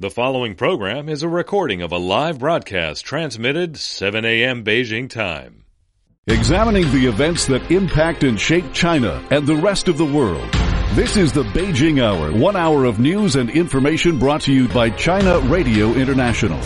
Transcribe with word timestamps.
The 0.00 0.10
following 0.10 0.54
program 0.54 1.08
is 1.08 1.24
a 1.24 1.28
recording 1.28 1.82
of 1.82 1.90
a 1.90 1.98
live 1.98 2.38
broadcast 2.38 3.04
transmitted 3.04 3.76
7 3.76 4.24
a.m. 4.24 4.62
Beijing 4.62 5.10
time. 5.10 5.64
Examining 6.28 6.88
the 6.92 7.06
events 7.06 7.46
that 7.46 7.68
impact 7.72 8.22
and 8.22 8.38
shape 8.38 8.72
China 8.72 9.26
and 9.32 9.44
the 9.44 9.56
rest 9.56 9.88
of 9.88 9.98
the 9.98 10.04
world. 10.04 10.48
This 10.92 11.16
is 11.16 11.32
the 11.32 11.42
Beijing 11.42 12.00
Hour, 12.00 12.30
one 12.30 12.54
hour 12.54 12.84
of 12.84 13.00
news 13.00 13.34
and 13.34 13.50
information 13.50 14.20
brought 14.20 14.42
to 14.42 14.52
you 14.52 14.68
by 14.68 14.90
China 14.90 15.40
Radio 15.40 15.92
International. 15.94 16.60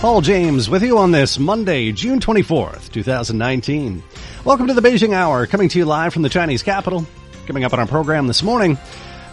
Paul 0.00 0.22
James 0.22 0.70
with 0.70 0.82
you 0.82 0.96
on 0.96 1.12
this 1.12 1.38
Monday, 1.38 1.92
June 1.92 2.20
24th, 2.20 2.90
2019. 2.90 4.02
Welcome 4.46 4.68
to 4.68 4.72
the 4.72 4.80
Beijing 4.80 5.12
Hour, 5.12 5.46
coming 5.46 5.68
to 5.68 5.78
you 5.78 5.84
live 5.84 6.14
from 6.14 6.22
the 6.22 6.30
Chinese 6.30 6.62
capital. 6.62 7.06
Coming 7.46 7.64
up 7.64 7.74
on 7.74 7.80
our 7.80 7.86
program 7.86 8.26
this 8.26 8.42
morning, 8.42 8.78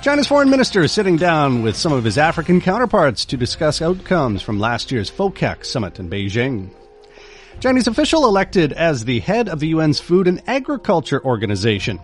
China's 0.04 0.28
foreign 0.28 0.50
minister 0.50 0.82
is 0.82 0.92
sitting 0.92 1.16
down 1.16 1.64
with 1.64 1.78
some 1.78 1.94
of 1.94 2.04
his 2.04 2.18
African 2.18 2.60
counterparts 2.60 3.24
to 3.24 3.38
discuss 3.38 3.82
outcomes 3.82 4.42
from 4.42 4.60
last 4.60 4.92
year's 4.92 5.10
FOCAC 5.10 5.64
summit 5.64 5.98
in 5.98 6.10
Beijing. 6.10 6.70
Chinese 7.62 7.88
official 7.88 8.26
elected 8.26 8.74
as 8.74 9.06
the 9.06 9.22
head 9.22 9.48
of 9.48 9.62
the 9.62 9.72
UN's 9.72 10.02
Food 10.02 10.28
and 10.28 10.44
Agriculture 10.46 11.24
Organization. 11.24 12.02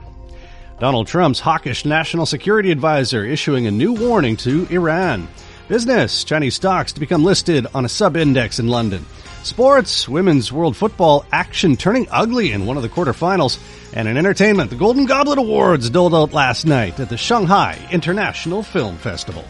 Donald 0.80 1.08
Trump's 1.08 1.42
hawkish 1.42 1.84
national 1.84 2.26
security 2.26 2.72
advisor 2.72 3.26
issuing 3.26 3.68
a 3.68 3.72
new 3.72 3.92
warning 3.92 4.38
to 4.38 4.66
Iran. 4.70 5.28
Business, 5.68 6.24
Chinese 6.24 6.56
stocks 6.56 6.94
to 6.94 7.02
become 7.02 7.26
listed 7.26 7.68
on 7.74 7.84
a 7.84 7.90
sub-index 7.90 8.60
in 8.60 8.70
London. 8.70 9.06
Sports, 9.44 10.08
women's 10.08 10.52
world 10.52 10.76
football 10.76 11.26
action 11.32 11.78
turning 11.78 12.08
ugly 12.12 12.52
in 12.52 12.66
one 12.66 12.78
of 12.78 12.84
the 12.84 12.90
quarterfinals. 12.90 13.58
And 13.94 14.08
in 14.08 14.18
entertainment, 14.18 14.70
the 14.70 14.76
Golden 14.76 15.06
Goblet 15.06 15.40
Awards 15.40 15.90
doled 15.90 16.14
out 16.14 16.34
last 16.34 16.66
night 16.66 17.00
at 17.00 17.10
the 17.10 17.18
Shanghai 17.18 17.80
International 17.90 18.62
Film 18.62 18.98
Festival. 18.98 19.44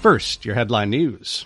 First, 0.00 0.44
your 0.44 0.54
headline 0.54 0.90
news. 0.90 1.44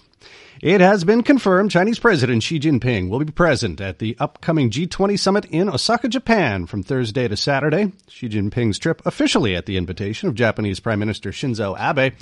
It 0.62 0.80
has 0.80 1.02
been 1.02 1.24
confirmed 1.24 1.72
Chinese 1.72 1.98
President 1.98 2.40
Xi 2.40 2.60
Jinping 2.60 3.08
will 3.08 3.18
be 3.18 3.32
present 3.32 3.80
at 3.80 3.98
the 3.98 4.16
upcoming 4.20 4.70
G20 4.70 5.18
summit 5.18 5.44
in 5.46 5.68
Osaka, 5.68 6.06
Japan 6.06 6.66
from 6.66 6.84
Thursday 6.84 7.26
to 7.26 7.36
Saturday. 7.36 7.90
Xi 8.06 8.28
Jinping's 8.28 8.78
trip 8.78 9.02
officially 9.04 9.56
at 9.56 9.66
the 9.66 9.76
invitation 9.76 10.28
of 10.28 10.36
Japanese 10.36 10.78
Prime 10.78 11.00
Minister 11.00 11.32
Shinzo 11.32 11.76
Abe. 11.76 12.14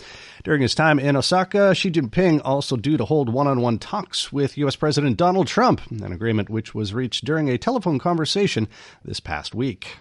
During 0.43 0.63
his 0.63 0.75
time 0.75 0.99
in 0.99 1.17
Osaka, 1.17 1.75
Xi 1.75 1.91
Jinping 1.91 2.41
also 2.43 2.77
due 2.77 2.97
to 2.97 3.05
hold 3.05 3.29
one-on-one 3.29 3.79
talks 3.79 4.33
with 4.33 4.57
U.S. 4.57 4.75
President 4.75 5.19
Donald 5.19 5.47
Trump, 5.47 5.83
an 5.91 6.11
agreement 6.11 6.49
which 6.49 6.75
was 6.75 6.95
reached 6.95 7.27
during 7.27 7.51
a 7.51 7.59
telephone 7.59 7.99
conversation 7.99 8.69
this 9.05 9.21
past 9.21 9.55
week. 9.55 9.99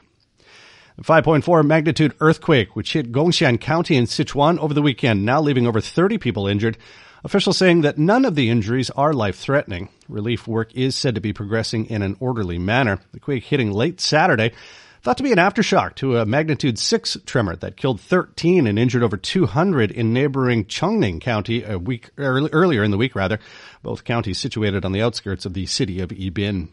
A 0.98 1.02
5.4 1.02 1.66
magnitude 1.66 2.16
earthquake, 2.22 2.74
which 2.74 2.94
hit 2.94 3.12
Gongxian 3.12 3.60
County 3.60 3.98
in 3.98 4.06
Sichuan 4.06 4.58
over 4.60 4.74
the 4.74 4.82
weekend, 4.82 5.26
now 5.26 5.42
leaving 5.42 5.68
over 5.68 5.82
30 5.82 6.18
people 6.20 6.48
injured. 6.48 6.78
Officials 7.24 7.58
saying 7.58 7.82
that 7.82 7.98
none 7.98 8.24
of 8.24 8.36
the 8.36 8.50
injuries 8.50 8.90
are 8.92 9.12
life 9.12 9.38
threatening. 9.38 9.90
Relief 10.08 10.48
work 10.48 10.74
is 10.74 10.96
said 10.96 11.16
to 11.16 11.22
be 11.22 11.34
progressing 11.34 11.86
in 11.88 12.02
an 12.02 12.16
orderly 12.22 12.58
manner. 12.58 13.00
The 13.12 13.20
quake 13.20 13.44
hitting 13.44 13.72
late 13.72 14.00
Saturday, 14.00 14.54
thought 15.02 15.18
to 15.18 15.24
be 15.24 15.32
an 15.32 15.38
aftershock 15.38 15.96
to 15.96 16.18
a 16.18 16.26
magnitude 16.26 16.80
6 16.80 17.18
tremor 17.26 17.56
that 17.58 17.78
killed 17.78 18.00
13 18.00 18.68
and 18.68 18.80
injured 18.80 19.04
over 19.04 19.18
200 19.18 19.92
in 19.92 20.14
neighboring 20.14 20.66
Changning 20.66 21.20
County 21.20 21.64
a 21.64 21.78
week 21.78 22.10
earlier 22.18 22.84
in 22.84 22.92
the 22.92 22.98
week 22.98 23.16
rather, 23.16 23.40
both 23.84 24.04
counties 24.06 24.38
situated 24.38 24.86
on 24.86 24.94
the 24.94 25.02
outskirts 25.02 25.46
of 25.46 25.54
the 25.54 25.66
city 25.66 26.00
of 26.00 26.10
Yibin. 26.10 26.70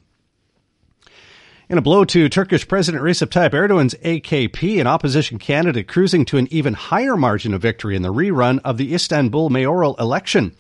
In 1.69 1.79
a 1.79 1.83
blow 1.83 2.05
to 2.05 2.29
Turkish 2.29 2.69
President 2.69 3.03
Recep 3.03 3.27
Tayyip 3.27 3.51
Erdogan's 3.51 3.95
AKP, 3.95 4.81
an 4.81 4.87
opposition 4.87 5.37
candidate 5.41 5.89
cruising 5.89 6.25
to 6.27 6.37
an 6.37 6.47
even 6.53 6.75
higher 6.75 7.17
margin 7.17 7.53
of 7.53 7.61
victory 7.61 7.97
in 7.97 8.03
the 8.03 8.13
rerun 8.13 8.61
of 8.65 8.77
the 8.77 8.95
Istanbul 8.95 9.51
mayoral 9.51 9.97
election. 9.97 10.55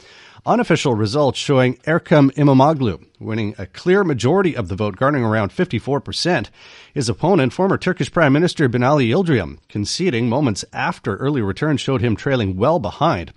Unofficial 0.44 0.94
results 0.94 1.38
showing 1.38 1.76
Ekrem 1.86 2.32
Imamoglu 2.32 3.04
winning 3.20 3.54
a 3.56 3.66
clear 3.66 4.02
majority 4.02 4.56
of 4.56 4.66
the 4.66 4.74
vote, 4.74 4.96
garnering 4.96 5.24
around 5.24 5.50
54%. 5.50 6.48
His 6.92 7.08
opponent, 7.08 7.52
former 7.52 7.78
Turkish 7.78 8.10
Prime 8.10 8.32
Minister 8.32 8.68
Binali 8.68 9.08
Yildirim, 9.08 9.58
conceding 9.68 10.28
moments 10.28 10.64
after 10.72 11.16
early 11.18 11.40
returns 11.40 11.80
showed 11.80 12.00
him 12.00 12.16
trailing 12.16 12.56
well 12.56 12.80
behind. 12.80 13.32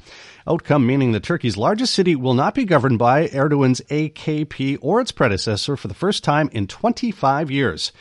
Outcome 0.50 0.88
meaning 0.88 1.12
that 1.12 1.22
Turkey's 1.22 1.58
largest 1.58 1.94
city 1.94 2.16
will 2.16 2.34
not 2.34 2.56
be 2.56 2.66
governed 2.66 2.98
by 2.98 3.28
Erdogan's 3.28 3.82
AKP 3.82 4.80
or 4.82 5.00
its 5.00 5.12
predecessor 5.12 5.78
for 5.78 5.88
the 5.88 5.94
first 5.94 6.24
time 6.24 6.50
in 6.52 6.66
25 6.66 7.52
years. 7.52 7.92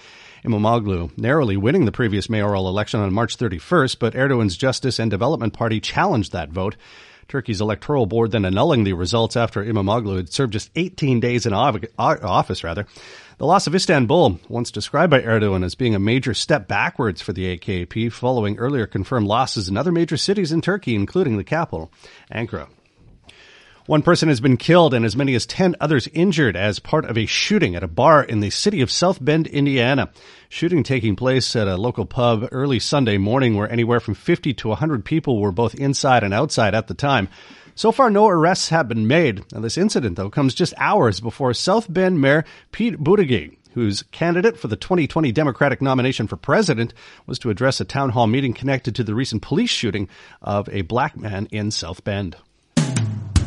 Imamoglu 0.46 1.10
narrowly 1.18 1.58
winning 1.58 1.84
the 1.84 1.92
previous 1.92 2.30
mayoral 2.30 2.66
election 2.66 3.00
on 3.00 3.12
March 3.12 3.36
31st, 3.36 3.98
but 3.98 4.14
Erdogan's 4.14 4.56
Justice 4.56 4.98
and 4.98 5.10
Development 5.10 5.52
Party 5.52 5.78
challenged 5.78 6.32
that 6.32 6.48
vote. 6.48 6.76
Turkey's 7.28 7.60
electoral 7.60 8.06
board 8.06 8.30
then 8.30 8.46
annulling 8.46 8.84
the 8.84 8.94
results 8.94 9.36
after 9.36 9.62
Imamoglu 9.62 10.16
had 10.16 10.32
served 10.32 10.54
just 10.54 10.70
18 10.74 11.20
days 11.20 11.44
in 11.44 11.52
office, 11.52 12.64
rather. 12.64 12.86
The 13.38 13.46
loss 13.46 13.68
of 13.68 13.74
Istanbul, 13.76 14.40
once 14.48 14.72
described 14.72 15.12
by 15.12 15.20
Erdogan 15.20 15.64
as 15.64 15.76
being 15.76 15.94
a 15.94 16.00
major 16.00 16.34
step 16.34 16.66
backwards 16.66 17.22
for 17.22 17.32
the 17.32 17.56
AKP, 17.56 18.10
following 18.10 18.58
earlier 18.58 18.84
confirmed 18.84 19.28
losses 19.28 19.68
in 19.68 19.76
other 19.76 19.92
major 19.92 20.16
cities 20.16 20.50
in 20.50 20.60
Turkey, 20.60 20.96
including 20.96 21.36
the 21.36 21.44
capital, 21.44 21.92
Ankara. 22.32 22.66
One 23.86 24.02
person 24.02 24.28
has 24.28 24.40
been 24.40 24.56
killed 24.56 24.92
and 24.92 25.04
as 25.04 25.14
many 25.14 25.36
as 25.36 25.46
10 25.46 25.76
others 25.80 26.08
injured 26.12 26.56
as 26.56 26.80
part 26.80 27.04
of 27.04 27.16
a 27.16 27.26
shooting 27.26 27.76
at 27.76 27.84
a 27.84 27.88
bar 27.88 28.24
in 28.24 28.40
the 28.40 28.50
city 28.50 28.80
of 28.80 28.90
South 28.90 29.24
Bend, 29.24 29.46
Indiana. 29.46 30.10
Shooting 30.48 30.82
taking 30.82 31.14
place 31.14 31.54
at 31.54 31.68
a 31.68 31.76
local 31.76 32.06
pub 32.06 32.48
early 32.50 32.80
Sunday 32.80 33.18
morning 33.18 33.54
where 33.54 33.70
anywhere 33.70 34.00
from 34.00 34.14
50 34.14 34.52
to 34.54 34.68
100 34.68 35.04
people 35.04 35.40
were 35.40 35.52
both 35.52 35.76
inside 35.76 36.24
and 36.24 36.34
outside 36.34 36.74
at 36.74 36.88
the 36.88 36.94
time. 36.94 37.28
So 37.78 37.92
far, 37.92 38.10
no 38.10 38.26
arrests 38.26 38.70
have 38.70 38.88
been 38.88 39.06
made. 39.06 39.44
Now, 39.52 39.60
this 39.60 39.78
incident, 39.78 40.16
though, 40.16 40.30
comes 40.30 40.52
just 40.52 40.74
hours 40.78 41.20
before 41.20 41.54
South 41.54 41.86
Bend 41.88 42.20
Mayor 42.20 42.44
Pete 42.72 42.98
Buttigieg, 42.98 43.56
whose 43.74 44.02
candidate 44.10 44.58
for 44.58 44.66
the 44.66 44.74
2020 44.74 45.30
Democratic 45.30 45.80
nomination 45.80 46.26
for 46.26 46.36
president 46.36 46.92
was 47.28 47.38
to 47.38 47.50
address 47.50 47.80
a 47.80 47.84
town 47.84 48.10
hall 48.10 48.26
meeting 48.26 48.52
connected 48.52 48.96
to 48.96 49.04
the 49.04 49.14
recent 49.14 49.42
police 49.42 49.70
shooting 49.70 50.08
of 50.42 50.68
a 50.70 50.82
black 50.82 51.16
man 51.16 51.46
in 51.52 51.70
South 51.70 52.02
Bend. 52.02 52.34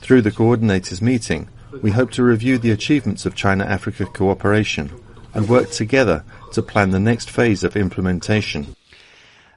Through 0.00 0.23
the 0.23 0.31
coordinators 0.31 1.00
meeting, 1.03 1.49
we 1.83 1.91
hope 1.91 2.11
to 2.12 2.23
review 2.23 2.59
the 2.59 2.71
achievements 2.71 3.27
of 3.27 3.35
China-Africa 3.35 4.06
cooperation 4.06 4.91
and 5.35 5.49
work 5.49 5.71
together 5.71 6.25
to 6.53 6.62
plan 6.62 6.91
the 6.91 7.00
next 7.00 7.31
phase 7.31 7.62
of 7.62 7.77
implementation. 7.77 8.75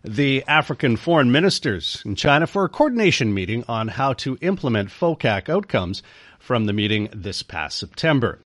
The 0.04 0.44
African 0.48 0.96
foreign 0.96 1.32
ministers 1.32 2.02
in 2.06 2.16
China 2.16 2.48
for 2.48 2.64
a 2.64 2.70
coordination 2.70 3.34
meeting 3.34 3.64
on 3.68 3.90
how 3.90 4.14
to 4.14 4.38
implement 4.42 4.90
FOCAC 4.90 5.50
outcomes 5.50 6.02
from 6.40 6.66
the 6.66 6.74
meeting 6.74 7.10
this 7.14 7.44
past 7.44 7.78
September. 7.78 8.40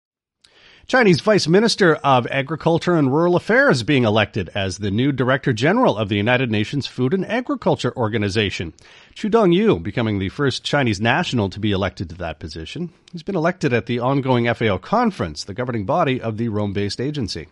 Chinese 0.87 1.21
Vice 1.21 1.47
Minister 1.47 1.95
of 1.97 2.27
Agriculture 2.33 2.97
and 2.97 3.13
Rural 3.13 3.37
Affairs 3.37 3.85
being 3.85 4.03
elected 4.03 4.51
as 4.57 4.79
the 4.79 4.91
new 4.91 5.13
Director 5.13 5.53
General 5.53 5.97
of 5.97 6.09
the 6.09 6.17
United 6.17 6.51
Nations 6.51 6.85
Food 6.85 7.15
and 7.15 7.25
Agriculture 7.25 7.97
Organization. 7.97 8.73
Qu 9.17 9.29
Dongyu 9.29 9.83
becoming 9.83 10.19
the 10.19 10.29
first 10.29 10.65
Chinese 10.65 11.01
national 11.01 11.51
to 11.51 11.61
be 11.61 11.73
elected 11.73 12.09
to 12.09 12.15
that 12.17 12.39
position. 12.39 12.91
He's 13.13 13.23
been 13.23 13.37
elected 13.37 13.73
at 13.73 13.87
the 13.87 13.99
ongoing 13.99 14.53
FAO 14.55 14.79
conference, 14.79 15.45
the 15.45 15.55
governing 15.55 15.85
body 15.85 16.21
of 16.21 16.37
the 16.37 16.49
Rome 16.49 16.73
based 16.73 17.01
agency. 17.01 17.49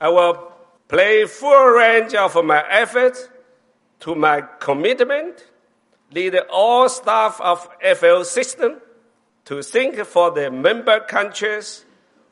I 0.00 0.08
will 0.08 0.52
play 0.88 1.24
full 1.24 1.66
range 1.66 2.14
of 2.14 2.34
my 2.44 2.64
efforts 2.68 3.28
to 4.00 4.14
my 4.14 4.42
commitment, 4.60 5.44
lead 6.12 6.36
all 6.50 6.88
staff 6.88 7.40
of 7.40 7.68
FAO 7.80 8.22
system 8.22 8.80
to 9.46 9.62
think 9.62 9.96
for 10.04 10.30
the 10.32 10.50
member 10.50 11.00
countries 11.00 11.84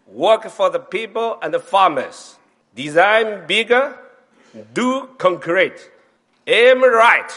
work 0.07 0.49
for 0.51 0.69
the 0.69 0.81
people 0.81 1.39
and 1.43 1.55
the 1.55 1.61
farmers, 1.61 2.37
design 2.75 3.47
bigger, 3.47 3.97
do 4.75 5.09
concrete, 5.17 5.91
aim 6.47 6.83
right. 6.83 7.31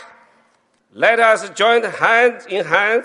Let 0.97 1.19
us 1.19 1.47
join 1.51 1.83
hand 1.83 2.47
in 2.49 2.65
hand 2.65 3.03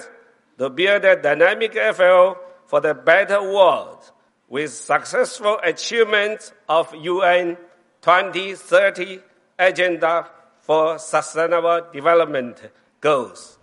to 0.57 0.71
build 0.71 1.05
a 1.05 1.15
dynamic 1.15 1.75
FAO 1.75 2.39
for 2.65 2.81
the 2.81 2.95
better 2.95 3.43
world 3.43 4.11
with 4.49 4.73
successful 4.73 5.59
achievement 5.63 6.55
of 6.71 6.95
UN 6.95 7.59
2030 8.01 9.21
Agenda 9.59 10.27
for 10.63 10.99
Sustainable 10.99 11.83
Development 11.93 12.57
Goals. 13.03 13.59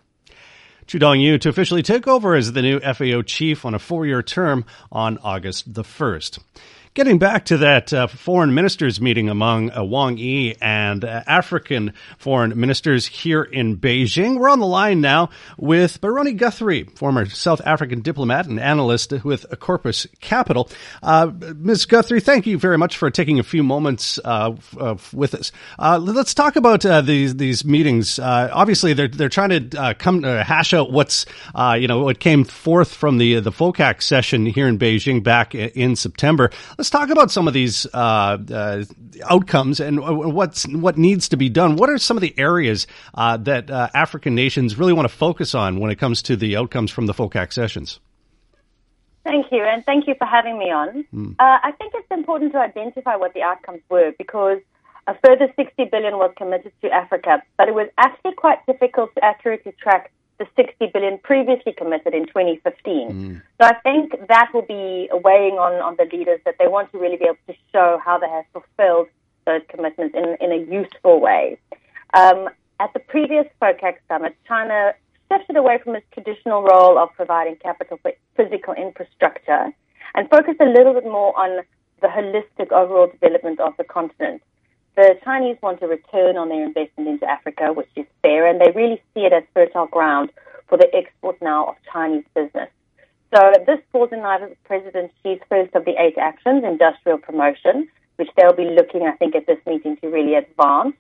Qu 0.86 1.00
Dongyu 1.00 1.42
to 1.42 1.50
officially 1.50 1.82
take 1.82 2.08
over 2.08 2.36
as 2.36 2.54
the 2.54 2.62
new 2.62 2.80
FAO 2.82 3.24
chief 3.24 3.66
on 3.66 3.74
a 3.74 3.80
four-year 3.80 4.22
term 4.22 4.64
on 4.92 5.18
August 5.24 5.74
the 5.74 5.84
1st. 5.84 6.38
Getting 6.96 7.20
back 7.20 7.46
to 7.46 7.58
that 7.58 7.94
uh, 7.94 8.08
foreign 8.08 8.56
ministers 8.56 9.00
meeting 9.00 9.30
among 9.30 9.70
uh, 9.72 9.84
Wang 9.84 10.18
Yi 10.18 10.56
and 10.60 11.06
uh, 11.06 11.22
African 11.28 11.94
foreign 12.18 12.60
ministers 12.60 13.06
here 13.06 13.44
in 13.44 13.78
Beijing, 13.78 14.40
we're 14.40 14.50
on 14.50 14.60
the 14.60 14.66
line 14.66 15.00
now 15.00 15.30
with 15.56 16.02
Baroni 16.02 16.34
Guthrie, 16.34 16.86
former 16.86 17.28
South 17.28 17.62
African 17.64 18.02
diplomat 18.02 18.48
and 18.48 18.60
analyst 18.60 19.12
with 19.24 19.46
Corpus 19.60 20.08
Capital. 20.20 20.68
Uh, 21.04 21.32
Ms. 21.58 21.86
Guthrie, 21.86 22.22
thank 22.22 22.48
you 22.48 22.58
very 22.58 22.78
much 22.78 22.98
for 22.98 23.12
taking 23.12 23.38
a 23.38 23.44
few 23.44 23.62
moments 23.62 24.20
uh, 24.26 24.56
with 25.14 25.36
us. 25.36 25.52
Uh, 25.78 26.00
let's 26.00 26.34
talk 26.34 26.56
about 26.56 26.82
these 27.06 27.36
these 27.36 27.64
meetings. 27.64 28.18
obviously, 28.18 28.94
they're 28.94 29.08
they're 29.08 29.30
trying 29.30 29.70
to 29.70 29.96
come 30.00 30.24
hash 30.24 30.74
out 30.74 30.92
what's 30.92 31.28
you 31.56 31.88
know 31.88 32.00
what 32.00 32.20
came 32.20 32.44
forth 32.44 32.92
from 32.92 33.20
the 33.20 33.40
the 33.42 33.52
FOCAC 33.52 34.02
session 34.02 34.48
here 34.48 34.68
in 34.68 34.80
Beijing 34.80 35.24
back 35.24 35.54
in 35.54 35.96
September. 35.96 36.50
Let's 36.80 36.90
talk 36.90 37.10
about 37.10 37.30
some 37.30 37.46
of 37.46 37.54
these 37.54 37.86
uh, 37.94 38.38
uh, 38.50 38.86
outcomes 39.30 39.82
and 39.82 40.00
what's 40.00 40.66
what 40.66 40.98
needs 40.98 41.28
to 41.28 41.36
be 41.36 41.50
done. 41.50 41.76
What 41.76 41.90
are 41.90 41.98
some 41.98 42.16
of 42.16 42.22
the 42.22 42.34
areas 42.40 42.88
uh, 43.14 43.36
that 43.36 43.70
uh, 43.70 43.90
African 43.94 44.34
nations 44.34 44.78
really 44.80 44.94
want 44.94 45.06
to 45.06 45.14
focus 45.14 45.54
on 45.54 45.82
when 45.82 45.92
it 45.92 45.98
comes 45.98 46.22
to 46.22 46.38
the 46.38 46.56
outcomes 46.56 46.90
from 46.90 47.06
the 47.06 47.14
FOCAC 47.14 47.52
sessions? 47.52 48.00
Thank 49.26 49.48
you, 49.52 49.62
and 49.62 49.86
thank 49.86 50.08
you 50.08 50.16
for 50.18 50.24
having 50.24 50.58
me 50.58 50.72
on. 50.72 51.04
Mm. 51.14 51.36
I 51.38 51.74
think 51.78 51.92
it's 51.98 52.08
important 52.12 52.54
to 52.54 52.60
identify 52.60 53.18
what 53.18 53.34
the 53.34 53.42
outcomes 53.42 53.82
were 53.90 54.14
because 54.18 54.60
a 55.06 55.16
further 55.22 55.52
60 55.58 55.84
billion 55.92 56.14
was 56.14 56.32
committed 56.38 56.72
to 56.82 56.90
Africa, 56.92 57.44
but 57.58 57.68
it 57.68 57.74
was 57.74 57.90
actually 57.98 58.36
quite 58.36 58.66
difficult 58.68 59.14
to 59.16 59.26
accurately 59.26 59.74
track 59.82 60.14
the 60.40 60.48
60 60.56 60.88
billion 60.94 61.18
previously 61.20 61.74
committed 61.74 62.14
in 62.14 62.26
2015. 62.26 63.12
Mm. 63.12 63.42
So 63.62 63.68
I 63.68 63.74
think 63.84 64.14
that 64.28 64.50
will 64.54 64.64
be 64.64 65.10
weighing 65.12 65.56
on, 65.56 65.74
on 65.82 65.96
the 65.98 66.08
leaders 66.16 66.40
that 66.46 66.56
they 66.58 66.68
want 66.68 66.92
to 66.94 66.98
really 66.98 67.18
be 67.18 67.26
able 67.26 67.38
to 67.48 67.54
show 67.72 68.00
how 68.04 68.18
they 68.18 68.30
have 68.30 68.46
fulfilled 68.54 69.08
those 69.46 69.62
commitments 69.68 70.16
in, 70.16 70.38
in 70.40 70.52
a 70.52 70.64
useful 70.72 71.20
way. 71.20 71.60
Um, 72.14 72.50
at 72.80 72.94
the 72.94 73.00
previous 73.00 73.46
FOCAC 73.62 73.96
summit, 74.08 74.36
China 74.48 74.94
shifted 75.32 75.58
away 75.58 75.80
from 75.84 75.96
its 75.96 76.06
traditional 76.14 76.64
role 76.64 76.98
of 76.98 77.10
providing 77.16 77.58
capital 77.58 78.00
for 78.02 78.14
physical 78.36 78.74
infrastructure 78.74 79.72
and 80.16 80.30
focused 80.30 80.62
a 80.62 80.66
little 80.66 80.94
bit 80.94 81.04
more 81.04 81.38
on 81.38 81.64
the 82.02 82.08
holistic 82.08 82.72
overall 82.72 83.08
development 83.08 83.60
of 83.60 83.74
the 83.78 83.84
continent 83.84 84.42
the 85.00 85.18
Chinese 85.24 85.58
want 85.62 85.82
a 85.82 85.88
return 85.88 86.36
on 86.36 86.50
their 86.50 86.66
investment 86.66 87.10
into 87.10 87.26
Africa, 87.26 87.72
which 87.72 87.90
is 87.96 88.06
fair, 88.22 88.46
and 88.46 88.60
they 88.60 88.72
really 88.72 89.02
see 89.14 89.22
it 89.22 89.32
as 89.32 89.44
fertile 89.54 89.88
ground 89.88 90.30
for 90.68 90.78
the 90.78 90.94
export 90.94 91.42
now 91.42 91.68
of 91.68 91.76
Chinese 91.92 92.26
business. 92.36 92.70
So 93.34 93.54
this 93.66 93.80
falls 93.94 94.10
in 94.12 94.20
line 94.20 94.42
with 94.42 94.58
President 94.66 95.12
Xi's 95.24 95.40
first 95.48 95.74
of 95.74 95.86
the 95.86 95.96
eight 95.98 96.18
actions, 96.18 96.64
industrial 96.66 97.18
promotion, 97.18 97.88
which 98.18 98.30
they'll 98.36 98.54
be 98.54 98.66
looking, 98.66 99.04
I 99.04 99.14
think, 99.14 99.36
at 99.36 99.48
this 99.48 99.60
meeting 99.66 99.96
to 100.02 100.08
really 100.10 100.36
advance. 100.36 100.96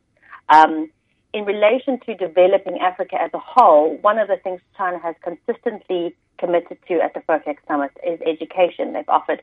Um, 0.47 0.89
in 1.33 1.43
relation 1.43 1.99
to 2.05 2.15
developing 2.15 2.79
Africa 2.79 3.21
as 3.21 3.31
a 3.33 3.39
whole, 3.39 3.97
one 3.97 4.17
of 4.17 4.29
the 4.29 4.37
things 4.37 4.61
China 4.77 4.97
has 4.99 5.15
consistently 5.21 6.15
committed 6.37 6.77
to 6.87 7.01
at 7.01 7.13
the 7.13 7.19
FOCAC 7.19 7.57
summit 7.67 7.91
is 8.07 8.19
education. 8.25 8.93
They've 8.93 9.09
offered 9.09 9.41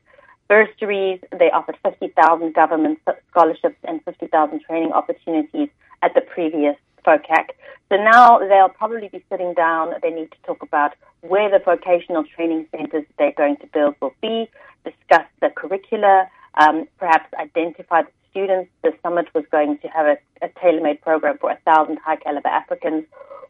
bursaries. 0.48 1.20
They 1.38 1.50
offered 1.50 1.76
50,000 1.82 2.54
government 2.54 2.98
scholarships 3.30 3.78
and 3.84 4.02
50,000 4.04 4.60
training 4.60 4.92
opportunities 4.92 5.68
at 6.02 6.14
the 6.14 6.20
previous 6.20 6.76
FOCAC. 7.06 7.50
So 7.88 7.96
now 7.96 8.38
they'll 8.38 8.68
probably 8.68 9.08
be 9.08 9.24
sitting 9.30 9.54
down. 9.54 9.94
They 10.02 10.10
need 10.10 10.30
to 10.32 10.38
talk 10.44 10.62
about 10.62 10.92
where 11.20 11.50
the 11.50 11.60
vocational 11.64 12.24
training 12.24 12.66
centers 12.70 13.04
they're 13.18 13.32
going 13.32 13.56
to 13.58 13.66
build 13.68 13.94
will 14.00 14.14
be, 14.20 14.48
discuss 14.84 15.26
the 15.40 15.50
curricula, 15.50 16.28
um, 16.54 16.88
perhaps 16.98 17.32
identify 17.38 18.02
the 18.02 18.10
students. 18.30 18.70
The 18.82 18.92
summit 19.02 19.28
was 19.34 19.44
going 19.50 19.78
to 19.78 19.88
have 19.88 20.06
a, 20.06 20.16
a 20.44 20.48
tailor-made 20.60 21.00
program 21.02 21.38
for 21.38 21.50
a 21.50 21.58
thousand 21.64 21.98
high-caliber 22.04 22.48
Africans. 22.48 23.04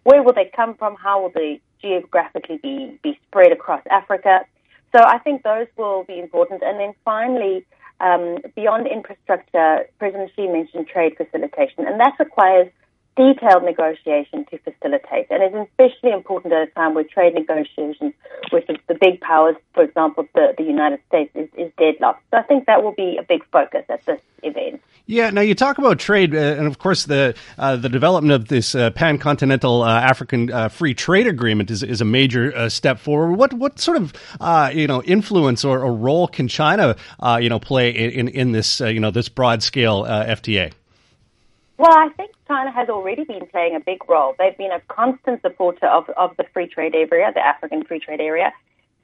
Where 0.05 0.23
will 0.23 0.35
they 0.35 0.51
come 0.55 0.75
from? 0.75 0.97
How 0.97 1.23
will 1.23 1.33
they 1.35 1.61
geographically 1.81 2.59
be, 2.63 2.99
be 3.03 3.19
spread 3.27 3.53
across 3.53 3.83
Africa? 3.91 4.41
So 4.95 5.03
I 5.03 5.19
think 5.19 5.43
those 5.43 5.67
will 5.77 6.05
be 6.05 6.19
important. 6.19 6.63
And 6.63 6.79
then 6.79 6.95
finally, 7.05 7.65
um, 8.01 8.39
beyond 8.55 8.87
infrastructure, 8.87 9.87
President 9.99 10.31
Xi 10.37 10.47
mentioned 10.49 10.87
trade 10.87 11.17
facilitation, 11.17 11.87
and 11.87 11.99
that 12.01 12.15
requires 12.19 12.69
detailed 13.17 13.65
negotiation 13.65 14.45
to 14.51 14.59
facilitate. 14.59 15.27
And 15.31 15.43
it's 15.43 15.71
especially 15.71 16.13
important 16.13 16.53
at 16.53 16.69
a 16.69 16.71
time 16.73 16.95
where 16.95 17.05
trade 17.05 17.35
negotiations 17.35 18.13
with 18.53 18.67
the, 18.67 18.77
the 18.89 18.95
big 19.01 19.21
powers, 19.21 19.57
for 19.75 19.83
example, 19.83 20.27
the, 20.35 20.55
the 20.57 20.65
United 20.65 21.01
States, 21.09 21.31
is, 21.35 21.49
is 21.57 21.73
deadlocked. 21.79 22.23
So 22.31 22.39
I 22.39 22.43
think 22.43 22.67
that 22.67 22.83
will 22.83 22.93
be 22.93 23.17
a 23.19 23.23
big 23.23 23.45
focus 23.51 23.85
at 23.89 24.05
this 24.05 24.21
event. 24.43 24.83
Yeah. 25.07 25.31
Now 25.31 25.41
you 25.41 25.55
talk 25.55 25.79
about 25.79 26.01
trade, 26.01 26.35
uh, 26.35 26.39
and 26.39 26.67
of 26.67 26.79
course 26.79 27.05
the 27.05 27.35
uh, 27.59 27.77
the 27.77 27.89
development 27.89 28.33
of 28.33 28.49
this 28.49 28.75
uh, 28.75 28.91
pan-continental 28.91 29.83
uh, 29.83 30.01
African 30.01 30.53
uh, 30.53 30.69
free 30.69 30.95
trade 30.95 31.29
agreement 31.29 31.71
is, 31.71 31.85
is 31.85 32.01
a 32.01 32.05
major 32.05 32.53
uh, 32.57 32.69
step 32.69 32.99
forward. 32.99 33.37
What 33.37 33.53
what 33.55 33.79
sort 33.79 33.99
of 33.99 34.13
you 34.75 34.89
know 34.89 35.03
influence 35.05 35.65
or, 35.65 35.81
or, 35.81 35.95
role 35.95 36.27
can 36.27 36.49
China 36.49 36.97
you 37.41 37.49
know 37.49 37.61
play 37.61 37.91
in 37.91 38.27
in 38.27 38.51
this 38.51 38.81
you 38.81 38.99
know 38.99 39.13
this 39.13 39.29
broad 39.29 39.63
scale 39.63 40.03
FTA? 40.05 40.73
Well, 41.79 41.93
I 41.93 42.09
think 42.17 42.31
China 42.49 42.73
has 42.73 42.89
already 42.89 43.25
been 43.25 43.47
playing 43.47 43.77
a 43.77 43.81
big 43.81 43.99
role. 44.09 44.35
They've 44.39 44.57
been 44.57 44.73
a 44.73 44.81
constant 44.89 45.43
supporter 45.43 45.87
of, 45.87 46.09
of 46.17 46.31
the 46.39 46.45
free 46.55 46.69
trade 46.69 46.95
area, 46.95 47.31
the 47.35 47.45
African 47.45 47.85
free 47.85 48.01
trade 48.01 48.21
area. 48.21 48.51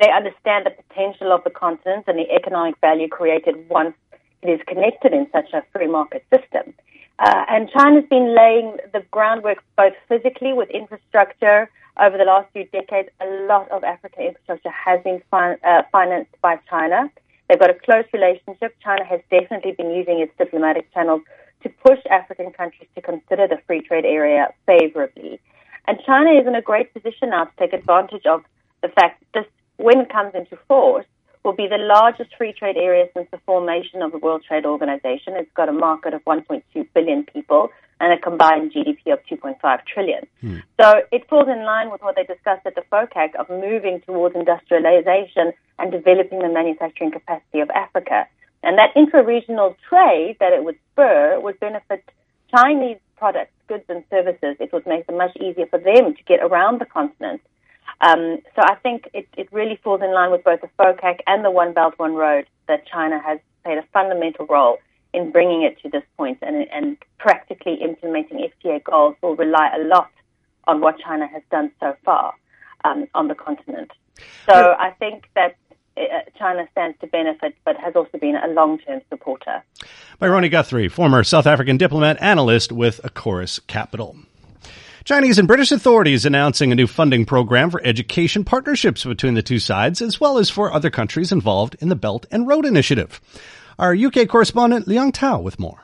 They 0.00 0.10
understand 0.10 0.64
the 0.64 0.70
potential 0.70 1.32
of 1.32 1.44
the 1.44 1.50
continent 1.50 2.04
and 2.06 2.18
the 2.18 2.30
economic 2.34 2.76
value 2.80 3.08
created 3.08 3.68
once 3.68 3.94
it 4.42 4.48
is 4.48 4.60
connected 4.66 5.12
in 5.12 5.26
such 5.32 5.52
a 5.52 5.62
free 5.72 5.86
market 5.86 6.24
system. 6.32 6.72
Uh, 7.18 7.44
and 7.48 7.70
China's 7.70 8.04
been 8.08 8.34
laying 8.34 8.78
the 8.92 9.04
groundwork 9.10 9.58
both 9.76 9.92
physically 10.08 10.54
with 10.54 10.70
infrastructure 10.70 11.68
over 12.00 12.16
the 12.16 12.24
last 12.24 12.50
few 12.54 12.64
decades. 12.72 13.10
A 13.20 13.26
lot 13.46 13.70
of 13.70 13.84
African 13.84 14.24
infrastructure 14.24 14.70
has 14.70 15.02
been 15.04 15.22
fin- 15.30 15.58
uh, 15.62 15.82
financed 15.92 16.34
by 16.40 16.56
China. 16.70 17.10
They've 17.48 17.60
got 17.60 17.70
a 17.70 17.74
close 17.74 18.06
relationship. 18.14 18.74
China 18.82 19.04
has 19.04 19.20
definitely 19.30 19.72
been 19.72 19.90
using 19.90 20.20
its 20.20 20.32
diplomatic 20.38 20.92
channels 20.94 21.20
to 21.62 21.68
push 21.68 21.98
African 22.10 22.52
countries 22.52 22.88
to 22.94 23.02
consider 23.02 23.46
the 23.48 23.58
free 23.66 23.80
trade 23.80 24.04
area 24.04 24.48
favorably. 24.66 25.40
And 25.86 25.98
China 26.06 26.30
is 26.30 26.46
in 26.46 26.54
a 26.54 26.62
great 26.62 26.92
position 26.94 27.30
now 27.30 27.44
to 27.44 27.50
take 27.58 27.72
advantage 27.72 28.26
of 28.26 28.42
the 28.82 28.88
fact 28.88 29.22
that 29.32 29.42
this, 29.42 29.52
when 29.76 30.00
it 30.00 30.12
comes 30.12 30.34
into 30.34 30.56
force, 30.68 31.06
will 31.44 31.52
be 31.52 31.66
the 31.66 31.78
largest 31.78 32.30
free 32.36 32.52
trade 32.52 32.76
area 32.76 33.06
since 33.14 33.28
the 33.32 33.38
formation 33.38 34.00
of 34.00 34.12
the 34.12 34.18
World 34.18 34.44
Trade 34.46 34.64
Organization. 34.64 35.34
It's 35.34 35.50
got 35.54 35.68
a 35.68 35.72
market 35.72 36.14
of 36.14 36.24
1.2 36.24 36.62
billion 36.94 37.24
people 37.24 37.70
and 38.00 38.12
a 38.12 38.18
combined 38.18 38.72
GDP 38.72 39.12
of 39.12 39.18
2.5 39.30 39.80
trillion. 39.86 40.26
Hmm. 40.40 40.58
So 40.80 41.02
it 41.10 41.28
falls 41.28 41.48
in 41.48 41.64
line 41.64 41.90
with 41.90 42.02
what 42.02 42.16
they 42.16 42.24
discussed 42.24 42.66
at 42.66 42.74
the 42.74 42.82
FOCAC 42.92 43.34
of 43.36 43.48
moving 43.48 44.00
towards 44.06 44.34
industrialization 44.34 45.52
and 45.78 45.90
developing 45.90 46.40
the 46.40 46.48
manufacturing 46.48 47.12
capacity 47.12 47.60
of 47.60 47.70
Africa. 47.70 48.26
And 48.62 48.78
that 48.78 48.90
intra-regional 48.96 49.76
trade 49.88 50.36
that 50.40 50.52
it 50.52 50.64
would 50.64 50.78
spur 50.92 51.40
would 51.40 51.58
benefit 51.60 52.04
Chinese 52.54 52.98
products, 53.16 53.52
goods 53.68 53.84
and 53.88 54.04
services. 54.10 54.56
It 54.60 54.72
would 54.72 54.86
make 54.86 55.04
it 55.08 55.16
much 55.16 55.36
easier 55.36 55.66
for 55.66 55.78
them 55.78 56.14
to 56.14 56.22
get 56.24 56.40
around 56.42 56.80
the 56.80 56.86
continent. 56.86 57.40
Um, 58.00 58.38
so 58.54 58.62
I 58.62 58.74
think 58.76 59.08
it, 59.14 59.28
it 59.36 59.48
really 59.52 59.78
falls 59.82 60.02
in 60.02 60.12
line 60.12 60.30
with 60.30 60.44
both 60.44 60.60
the 60.60 60.68
FOCAC 60.78 61.20
and 61.26 61.44
the 61.44 61.50
One 61.50 61.72
Belt, 61.72 61.94
One 61.96 62.14
Road 62.14 62.46
that 62.68 62.86
China 62.86 63.20
has 63.20 63.38
played 63.64 63.78
a 63.78 63.84
fundamental 63.92 64.46
role 64.46 64.78
in 65.14 65.30
bringing 65.30 65.62
it 65.62 65.80
to 65.82 65.88
this 65.88 66.02
point 66.16 66.38
and, 66.42 66.66
and 66.72 66.96
practically 67.18 67.74
implementing 67.74 68.48
FTA 68.64 68.82
goals 68.82 69.14
will 69.22 69.36
rely 69.36 69.70
a 69.76 69.84
lot 69.84 70.10
on 70.66 70.80
what 70.80 70.98
China 70.98 71.26
has 71.26 71.42
done 71.50 71.70
so 71.80 71.94
far 72.04 72.34
um, 72.84 73.06
on 73.14 73.28
the 73.28 73.34
continent. 73.34 73.90
So 74.48 74.74
I 74.78 74.90
think 74.98 75.28
that 75.34 75.56
Eh, 75.96 76.02
eh, 76.10 76.22
China 76.38 76.66
stands 76.72 76.98
to 77.00 77.06
benefit, 77.06 77.54
but 77.64 77.76
has 77.76 77.94
also 77.94 78.16
been 78.18 78.36
a 78.36 78.48
long-term 78.48 79.00
supporter. 79.10 79.62
By 80.18 80.28
Rony 80.28 80.50
Guthrie, 80.50 80.88
former 80.88 81.22
South 81.22 81.46
African 81.46 81.76
diplomat, 81.76 82.16
analyst 82.20 82.72
with 82.72 83.00
Chorus 83.14 83.60
Capital. 83.66 84.16
Chinese 85.04 85.38
and 85.38 85.48
British 85.48 85.72
authorities 85.72 86.24
announcing 86.24 86.70
a 86.70 86.76
new 86.76 86.86
funding 86.86 87.24
program 87.24 87.70
for 87.70 87.84
education 87.84 88.44
partnerships 88.44 89.04
between 89.04 89.34
the 89.34 89.42
two 89.42 89.58
sides, 89.58 90.00
as 90.00 90.20
well 90.20 90.38
as 90.38 90.48
for 90.48 90.72
other 90.72 90.90
countries 90.90 91.32
involved 91.32 91.76
in 91.80 91.88
the 91.88 91.96
Belt 91.96 92.24
and 92.30 92.46
Road 92.46 92.64
Initiative. 92.64 93.20
Our 93.78 93.94
UK 93.94 94.28
correspondent 94.28 94.86
Liang 94.86 95.12
Tao 95.12 95.40
with 95.40 95.58
more. 95.58 95.82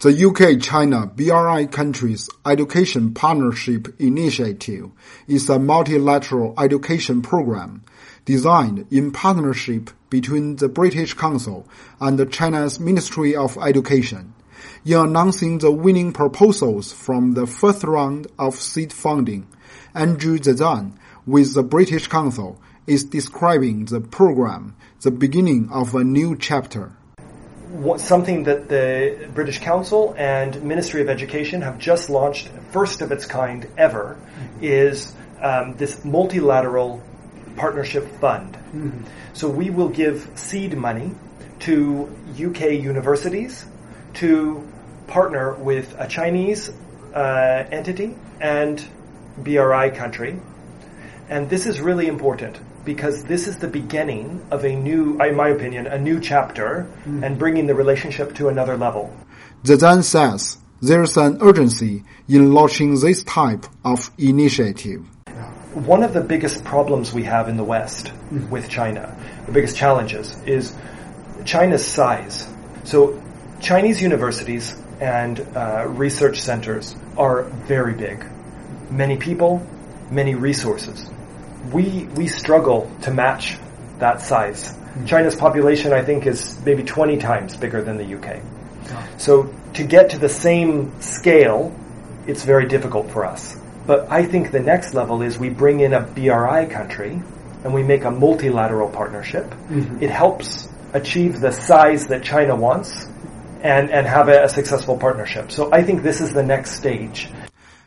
The 0.00 0.26
UK-China 0.26 1.06
BRI 1.06 1.66
countries 1.66 2.28
education 2.44 3.14
partnership 3.14 3.94
initiative 4.00 4.90
is 5.28 5.48
a 5.48 5.58
multilateral 5.58 6.54
education 6.58 7.22
program 7.22 7.82
designed 8.24 8.86
in 8.90 9.10
partnership 9.10 9.90
between 10.08 10.56
the 10.56 10.68
British 10.68 11.14
Council 11.14 11.66
and 12.00 12.32
China's 12.32 12.80
Ministry 12.80 13.36
of 13.36 13.58
Education. 13.58 14.34
In 14.84 14.96
announcing 14.96 15.58
the 15.58 15.72
winning 15.72 16.12
proposals 16.12 16.92
from 16.92 17.32
the 17.32 17.46
first 17.46 17.84
round 17.84 18.26
of 18.38 18.54
seed 18.54 18.92
funding, 18.92 19.46
Andrew 19.94 20.38
Zezan 20.38 20.92
with 21.26 21.54
the 21.54 21.62
British 21.62 22.06
Council 22.08 22.60
is 22.86 23.04
describing 23.04 23.86
the 23.86 24.00
program, 24.00 24.76
the 25.00 25.10
beginning 25.10 25.68
of 25.70 25.94
a 25.94 26.04
new 26.04 26.36
chapter. 26.36 26.92
What, 27.70 28.00
something 28.00 28.44
that 28.44 28.68
the 28.68 29.28
British 29.34 29.58
Council 29.58 30.14
and 30.16 30.62
Ministry 30.62 31.00
of 31.00 31.08
Education 31.08 31.62
have 31.62 31.78
just 31.78 32.08
launched, 32.08 32.48
first 32.70 33.00
of 33.00 33.10
its 33.10 33.26
kind 33.26 33.66
ever, 33.76 34.16
is 34.60 35.12
um, 35.40 35.76
this 35.76 36.04
multilateral 36.04 37.02
partnership 37.56 38.06
fund. 38.20 38.54
Mm-hmm. 38.54 39.04
So 39.32 39.48
we 39.48 39.70
will 39.70 39.88
give 39.88 40.30
seed 40.34 40.76
money 40.76 41.12
to 41.60 42.08
UK 42.30 42.72
universities 42.72 43.64
to 44.14 44.68
partner 45.06 45.54
with 45.54 45.94
a 45.98 46.06
Chinese 46.08 46.70
uh, 47.14 47.66
entity 47.70 48.16
and 48.40 48.84
BRI 49.38 49.90
country. 49.90 50.40
And 51.28 51.48
this 51.48 51.66
is 51.66 51.80
really 51.80 52.06
important 52.06 52.58
because 52.84 53.24
this 53.24 53.46
is 53.48 53.56
the 53.58 53.68
beginning 53.68 54.46
of 54.50 54.64
a 54.64 54.74
new, 54.74 55.18
in 55.20 55.34
my 55.34 55.48
opinion, 55.48 55.86
a 55.86 55.98
new 55.98 56.20
chapter 56.20 56.90
mm. 57.04 57.24
and 57.24 57.38
bringing 57.38 57.66
the 57.66 57.74
relationship 57.74 58.34
to 58.36 58.48
another 58.48 58.76
level. 58.76 59.14
Zezan 59.64 60.04
says 60.04 60.58
there's 60.82 61.16
an 61.16 61.38
urgency 61.40 62.04
in 62.28 62.52
launching 62.52 63.00
this 63.00 63.24
type 63.24 63.64
of 63.84 64.10
initiative. 64.18 65.06
One 65.74 66.02
of 66.02 66.14
the 66.14 66.20
biggest 66.20 66.64
problems 66.64 67.12
we 67.12 67.24
have 67.24 67.48
in 67.48 67.56
the 67.56 67.64
West 67.64 68.06
mm. 68.30 68.48
with 68.48 68.68
China, 68.68 69.16
the 69.46 69.52
biggest 69.52 69.76
challenges, 69.76 70.36
is 70.46 70.74
China's 71.44 71.84
size. 71.84 72.48
So 72.84 73.20
Chinese 73.60 74.00
universities 74.00 74.76
and 75.00 75.40
uh, 75.56 75.86
research 75.88 76.40
centers 76.40 76.94
are 77.16 77.42
very 77.42 77.94
big. 77.94 78.24
Many 78.90 79.16
people, 79.16 79.66
many 80.10 80.34
resources. 80.34 81.06
We, 81.72 82.04
we 82.14 82.28
struggle 82.28 82.90
to 83.02 83.10
match 83.10 83.58
that 83.98 84.20
size. 84.20 84.72
Mm-hmm. 84.72 85.06
China's 85.06 85.34
population, 85.34 85.92
I 85.92 86.02
think, 86.02 86.26
is 86.26 86.56
maybe 86.64 86.84
20 86.84 87.16
times 87.18 87.56
bigger 87.56 87.82
than 87.82 87.96
the 87.96 88.14
UK. 88.16 88.40
So 89.18 89.52
to 89.74 89.84
get 89.84 90.10
to 90.10 90.18
the 90.18 90.28
same 90.28 91.00
scale, 91.00 91.74
it's 92.26 92.44
very 92.44 92.66
difficult 92.68 93.10
for 93.10 93.24
us. 93.24 93.56
But 93.86 94.10
I 94.10 94.24
think 94.24 94.50
the 94.50 94.60
next 94.60 94.94
level 94.94 95.22
is 95.22 95.38
we 95.38 95.50
bring 95.50 95.80
in 95.80 95.92
a 95.92 96.00
BRI 96.00 96.66
country 96.66 97.22
and 97.64 97.74
we 97.74 97.82
make 97.82 98.04
a 98.04 98.10
multilateral 98.10 98.88
partnership. 98.88 99.44
Mm-hmm. 99.44 100.02
It 100.02 100.10
helps 100.10 100.68
achieve 100.92 101.40
the 101.40 101.50
size 101.50 102.06
that 102.06 102.22
China 102.22 102.56
wants 102.56 103.06
and, 103.62 103.90
and 103.90 104.06
have 104.06 104.28
a, 104.28 104.44
a 104.44 104.48
successful 104.48 104.96
partnership. 104.96 105.50
So 105.50 105.70
I 105.72 105.82
think 105.82 106.02
this 106.02 106.20
is 106.20 106.32
the 106.32 106.42
next 106.42 106.72
stage. 106.72 107.28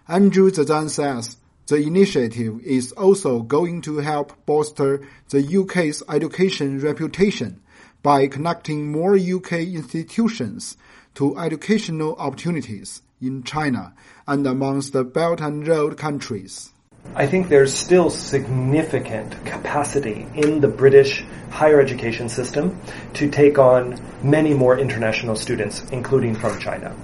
Andrew 0.08 0.50
Zezan 0.51 0.89
says 0.89 1.38
the 1.68 1.77
initiative 1.77 2.62
is 2.62 2.92
also 2.94 3.42
going 3.42 3.82
to 3.82 3.98
help 3.98 4.34
bolster 4.46 5.08
the 5.30 5.58
UK's 5.58 6.01
education 6.10 6.80
reputation 6.80 7.62
by 8.04 8.27
connecting 8.27 8.92
more 8.92 9.16
UK 9.16 9.54
institutions 9.54 10.77
to 11.16 11.38
educational 11.38 12.16
opportunities 12.16 13.01
in 13.22 13.44
China 13.44 13.94
and 14.28 14.46
amongst 14.46 14.94
the 14.94 15.04
Belt 15.04 15.42
and 15.42 15.68
Road 15.68 15.98
countries. 15.98 16.72
I 17.16 17.26
think 17.26 17.48
there's 17.48 17.74
still 17.74 18.10
significant 18.10 19.46
capacity 19.46 20.28
in 20.36 20.60
the 20.60 20.68
British 20.68 21.24
higher 21.50 21.80
education 21.80 22.30
system 22.30 22.80
to 23.14 23.30
take 23.30 23.58
on 23.58 24.00
many 24.22 24.54
more 24.54 24.78
international 24.78 25.36
students, 25.36 25.84
including 25.92 26.36
from 26.36 26.60
China. 26.60 26.96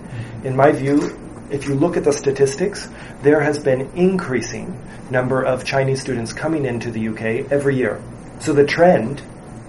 In 0.43 0.55
my 0.55 0.71
view, 0.71 1.17
if 1.49 1.67
you 1.67 1.75
look 1.75 1.97
at 1.97 2.03
the 2.03 2.13
statistics, 2.13 2.89
there 3.21 3.39
has 3.39 3.59
been 3.59 3.89
increasing 3.95 4.77
number 5.09 5.43
of 5.43 5.63
Chinese 5.63 6.01
students 6.01 6.33
coming 6.33 6.65
into 6.65 6.91
the 6.91 7.07
UK 7.09 7.51
every 7.51 7.75
year. 7.75 8.01
So 8.39 8.53
the 8.53 8.65
trend 8.65 9.21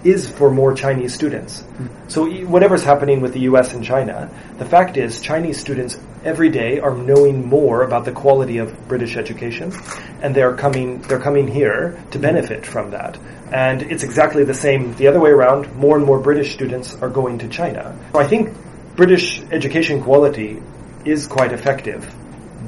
is 0.04 0.28
for 0.28 0.50
more 0.50 0.74
Chinese 0.74 1.14
students. 1.14 1.64
So 2.08 2.28
whatever's 2.44 2.84
happening 2.84 3.20
with 3.20 3.32
the 3.32 3.40
US 3.40 3.72
and 3.72 3.84
China, 3.84 4.30
the 4.58 4.64
fact 4.64 4.96
is 4.96 5.20
Chinese 5.20 5.58
students 5.58 5.98
every 6.24 6.50
day 6.50 6.78
are 6.80 6.94
knowing 6.94 7.46
more 7.46 7.82
about 7.82 8.04
the 8.04 8.12
quality 8.12 8.58
of 8.58 8.88
British 8.88 9.16
education 9.16 9.72
and 10.22 10.34
they're 10.34 10.54
coming 10.54 11.00
they're 11.02 11.20
coming 11.20 11.48
here 11.48 12.02
to 12.10 12.18
benefit 12.18 12.66
from 12.66 12.90
that. 12.90 13.18
And 13.52 13.82
it's 13.82 14.02
exactly 14.02 14.44
the 14.44 14.54
same 14.54 14.94
the 14.94 15.06
other 15.06 15.20
way 15.20 15.30
around. 15.30 15.74
More 15.76 15.96
and 15.96 16.06
more 16.06 16.18
British 16.18 16.52
students 16.52 16.94
are 17.02 17.10
going 17.10 17.38
to 17.38 17.48
China. 17.48 17.96
So 18.12 18.18
I 18.18 18.26
think 18.26 18.54
British 18.96 19.40
education 19.50 20.02
quality 20.02 20.62
is 21.04 21.26
quite 21.26 21.52
effective. 21.52 22.12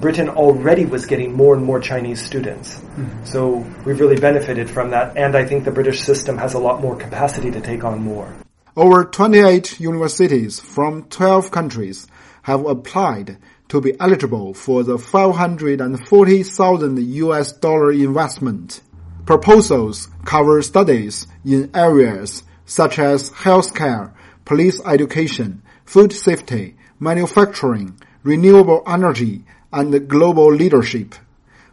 Britain 0.00 0.28
already 0.28 0.84
was 0.84 1.06
getting 1.06 1.32
more 1.32 1.54
and 1.54 1.64
more 1.64 1.80
Chinese 1.80 2.20
students. 2.20 2.76
Mm-hmm. 2.76 3.24
So 3.24 3.64
we've 3.84 3.98
really 3.98 4.16
benefited 4.16 4.70
from 4.70 4.90
that, 4.90 5.16
and 5.16 5.36
I 5.36 5.44
think 5.44 5.64
the 5.64 5.70
British 5.70 6.00
system 6.00 6.36
has 6.38 6.54
a 6.54 6.58
lot 6.58 6.80
more 6.80 6.96
capacity 6.96 7.50
to 7.50 7.60
take 7.60 7.84
on 7.84 8.00
more. 8.00 8.34
Over 8.76 9.04
28 9.04 9.80
universities 9.80 10.60
from 10.60 11.04
12 11.04 11.50
countries 11.50 12.06
have 12.42 12.66
applied 12.66 13.38
to 13.68 13.80
be 13.80 13.98
eligible 13.98 14.54
for 14.54 14.84
the 14.84 14.98
540,000 14.98 16.98
US 16.98 17.52
dollar 17.52 17.92
investment. 17.92 18.82
Proposals 19.24 20.08
cover 20.24 20.62
studies 20.62 21.26
in 21.44 21.70
areas 21.74 22.44
such 22.66 22.98
as 22.98 23.30
healthcare, 23.30 24.12
police 24.44 24.80
education, 24.84 25.62
food 25.84 26.12
safety, 26.12 26.76
manufacturing, 27.00 27.98
renewable 28.22 28.82
energy, 28.86 29.44
and 29.72 30.08
global 30.08 30.52
leadership. 30.52 31.14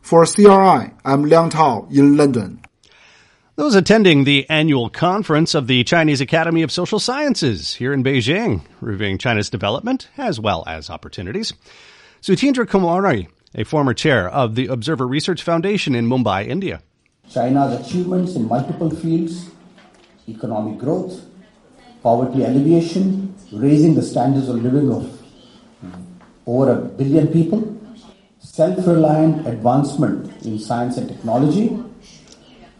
For 0.01 0.25
CRI, 0.25 0.91
I'm 1.05 1.23
Liang 1.23 1.49
Tao 1.49 1.87
in 1.91 2.17
London. 2.17 2.61
Those 3.55 3.75
attending 3.75 4.23
the 4.23 4.49
annual 4.49 4.89
conference 4.89 5.53
of 5.53 5.67
the 5.67 5.83
Chinese 5.83 6.21
Academy 6.21 6.63
of 6.63 6.71
Social 6.71 6.99
Sciences 6.99 7.75
here 7.75 7.93
in 7.93 8.03
Beijing, 8.03 8.63
reviewing 8.81 9.19
China's 9.19 9.49
development 9.49 10.09
as 10.17 10.39
well 10.39 10.63
as 10.65 10.89
opportunities. 10.89 11.53
Sudheendra 12.21 12.65
Kulkarni, 12.65 13.27
a 13.53 13.63
former 13.63 13.93
chair 13.93 14.27
of 14.27 14.55
the 14.55 14.67
Observer 14.67 15.07
Research 15.07 15.43
Foundation 15.43 15.93
in 15.93 16.07
Mumbai, 16.07 16.47
India. 16.47 16.81
China's 17.29 17.85
achievements 17.85 18.35
in 18.35 18.47
multiple 18.47 18.89
fields, 18.89 19.51
economic 20.27 20.79
growth, 20.79 21.21
poverty 22.01 22.43
alleviation, 22.43 23.35
raising 23.51 23.93
the 23.93 24.01
standards 24.01 24.49
of 24.49 24.55
living 24.63 24.91
of 24.91 25.19
over 26.45 26.71
a 26.71 26.75
billion 26.75 27.27
people, 27.27 27.72
self-reliant 28.53 29.47
advancement 29.47 30.45
in 30.45 30.59
science 30.59 30.97
and 30.97 31.09
technology, 31.09 31.75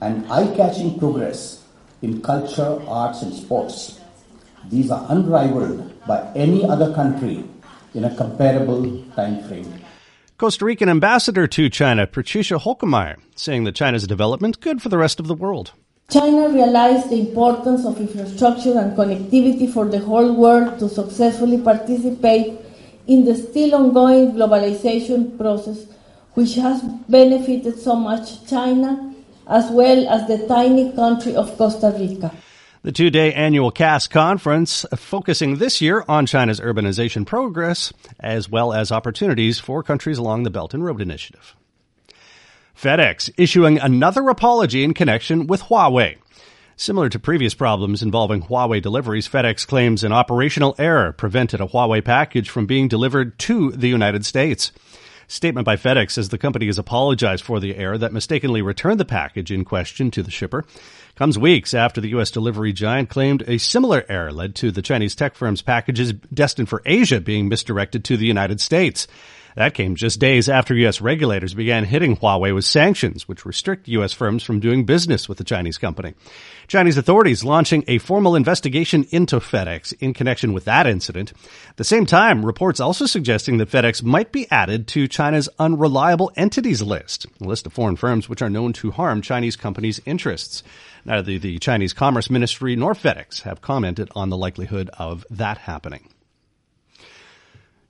and 0.01 0.31
eye-catching 0.31 0.99
progress 0.99 1.63
in 2.03 2.21
culture, 2.21 2.79
arts 2.87 3.23
and 3.23 3.33
sports. 3.33 3.99
These 4.69 4.91
are 4.91 5.03
unrivaled 5.09 6.05
by 6.05 6.31
any 6.35 6.63
other 6.63 6.93
country 6.93 7.43
in 7.95 8.05
a 8.05 8.15
comparable 8.15 9.03
time 9.15 9.41
frame. 9.47 9.73
Costa 10.37 10.63
Rican 10.63 10.89
ambassador 10.89 11.47
to 11.47 11.69
China, 11.71 12.05
Patricia 12.05 12.59
Holkemeyer, 12.59 13.15
saying 13.35 13.63
that 13.63 13.73
China's 13.73 14.05
development 14.05 14.59
good 14.59 14.79
for 14.79 14.89
the 14.89 14.99
rest 14.99 15.19
of 15.19 15.25
the 15.25 15.33
world. 15.33 15.71
China 16.11 16.49
realized 16.49 17.09
the 17.09 17.19
importance 17.19 17.83
of 17.83 17.99
infrastructure 17.99 18.77
and 18.77 18.95
connectivity 18.95 19.73
for 19.73 19.85
the 19.85 19.97
whole 19.97 20.35
world 20.35 20.77
to 20.77 20.87
successfully 20.87 21.57
participate 21.57 22.59
in 23.07 23.25
the 23.25 23.35
still 23.35 23.75
ongoing 23.75 24.33
globalization 24.33 25.37
process, 25.37 25.85
which 26.33 26.55
has 26.55 26.81
benefited 27.07 27.79
so 27.79 27.95
much 27.95 28.45
China 28.47 29.13
as 29.47 29.69
well 29.71 30.07
as 30.07 30.27
the 30.27 30.47
tiny 30.47 30.91
country 30.93 31.35
of 31.35 31.57
Costa 31.57 31.93
Rica. 31.97 32.33
The 32.83 32.91
two 32.91 33.09
day 33.09 33.33
annual 33.33 33.71
CAS 33.71 34.07
conference 34.07 34.85
focusing 34.95 35.55
this 35.55 35.81
year 35.81 36.03
on 36.07 36.25
China's 36.25 36.59
urbanization 36.59 37.25
progress 37.25 37.93
as 38.19 38.49
well 38.49 38.73
as 38.73 38.91
opportunities 38.91 39.59
for 39.59 39.83
countries 39.83 40.17
along 40.17 40.43
the 40.43 40.49
Belt 40.49 40.73
and 40.73 40.83
Road 40.83 41.01
Initiative. 41.01 41.55
FedEx 42.77 43.29
issuing 43.37 43.79
another 43.79 44.27
apology 44.27 44.83
in 44.83 44.93
connection 44.93 45.47
with 45.47 45.61
Huawei. 45.63 46.17
Similar 46.75 47.09
to 47.09 47.19
previous 47.19 47.53
problems 47.53 48.01
involving 48.01 48.43
Huawei 48.43 48.81
deliveries, 48.81 49.27
FedEx 49.27 49.67
claims 49.67 50.03
an 50.03 50.11
operational 50.11 50.75
error 50.79 51.11
prevented 51.11 51.61
a 51.61 51.67
Huawei 51.67 52.03
package 52.03 52.49
from 52.49 52.65
being 52.65 52.87
delivered 52.87 53.37
to 53.39 53.71
the 53.71 53.87
United 53.87 54.25
States. 54.25 54.71
Statement 55.27 55.65
by 55.65 55.75
FedEx 55.75 56.11
says 56.11 56.29
the 56.29 56.37
company 56.37 56.65
has 56.65 56.77
apologized 56.77 57.43
for 57.43 57.59
the 57.59 57.75
error 57.75 57.97
that 57.97 58.11
mistakenly 58.11 58.61
returned 58.61 58.99
the 58.99 59.05
package 59.05 59.51
in 59.51 59.63
question 59.63 60.11
to 60.11 60.23
the 60.23 60.31
shipper. 60.31 60.65
Comes 61.15 61.37
weeks 61.37 61.73
after 61.73 62.01
the 62.01 62.09
U.S. 62.09 62.31
delivery 62.31 62.73
giant 62.73 63.09
claimed 63.09 63.43
a 63.47 63.57
similar 63.59 64.03
error 64.09 64.31
led 64.31 64.55
to 64.55 64.71
the 64.71 64.81
Chinese 64.81 65.15
tech 65.15 65.35
firm's 65.35 65.61
packages 65.61 66.13
destined 66.13 66.69
for 66.69 66.81
Asia 66.85 67.21
being 67.21 67.47
misdirected 67.47 68.03
to 68.05 68.17
the 68.17 68.25
United 68.25 68.59
States. 68.59 69.07
That 69.55 69.73
came 69.73 69.95
just 69.95 70.19
days 70.19 70.49
after 70.49 70.73
U.S. 70.75 70.99
regulators 71.01 71.53
began 71.53 71.85
hitting 71.85 72.17
Huawei 72.17 72.53
with 72.55 72.65
sanctions, 72.65 73.27
which 73.27 73.45
restrict 73.45 73.87
U.S. 73.87 74.11
firms 74.11 74.43
from 74.43 74.59
doing 74.59 74.85
business 74.85 75.29
with 75.29 75.37
the 75.37 75.43
Chinese 75.43 75.77
company. 75.77 76.15
Chinese 76.67 76.97
authorities 76.97 77.43
launching 77.43 77.83
a 77.87 77.99
formal 77.99 78.35
investigation 78.35 79.05
into 79.11 79.39
FedEx 79.39 79.93
in 79.99 80.13
connection 80.13 80.53
with 80.53 80.65
that 80.65 80.87
incident. 80.87 81.33
At 81.69 81.77
the 81.77 81.83
same 81.83 82.05
time, 82.05 82.45
reports 82.45 82.79
also 82.79 83.05
suggesting 83.05 83.57
that 83.57 83.69
FedEx 83.69 84.01
might 84.01 84.31
be 84.31 84.49
added 84.49 84.87
to 84.89 85.07
China's 85.07 85.49
unreliable 85.59 86.31
entities 86.35 86.81
list, 86.81 87.27
a 87.39 87.43
list 87.43 87.67
of 87.67 87.73
foreign 87.73 87.95
firms 87.95 88.27
which 88.27 88.41
are 88.41 88.49
known 88.49 88.73
to 88.73 88.91
harm 88.91 89.21
Chinese 89.21 89.55
companies' 89.55 90.01
interests. 90.05 90.63
Neither 91.05 91.37
the 91.37 91.59
Chinese 91.59 91.93
Commerce 91.93 92.29
Ministry 92.29 92.75
nor 92.75 92.93
FedEx 92.93 93.41
have 93.43 93.61
commented 93.61 94.09
on 94.15 94.29
the 94.29 94.37
likelihood 94.37 94.89
of 94.97 95.25
that 95.29 95.59
happening. 95.59 96.09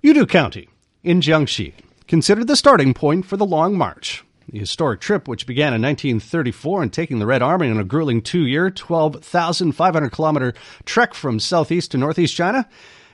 Yudu 0.04 0.28
County 0.28 0.68
in 1.04 1.22
Jiangxi, 1.22 1.74
considered 2.08 2.48
the 2.48 2.56
starting 2.56 2.94
point 2.94 3.26
for 3.26 3.38
the 3.38 3.46
Long 3.46 3.78
March. 3.78 4.24
The 4.50 4.60
historic 4.60 5.02
trip, 5.02 5.28
which 5.28 5.48
began 5.48 5.74
in 5.74 5.82
1934 5.82 6.84
and 6.84 6.94
taking 6.94 7.20
the 7.20 7.26
Red 7.26 7.42
Army 7.42 7.70
on 7.70 7.80
a 7.80 7.84
grueling 7.84 8.22
two 8.22 8.46
year, 8.46 8.70
12,500 8.70 10.10
kilometer 10.12 10.54
trek 10.86 11.14
from 11.14 11.40
southeast 11.40 11.92
to 11.92 11.98
northeast 11.98 12.36
China, 12.36 12.68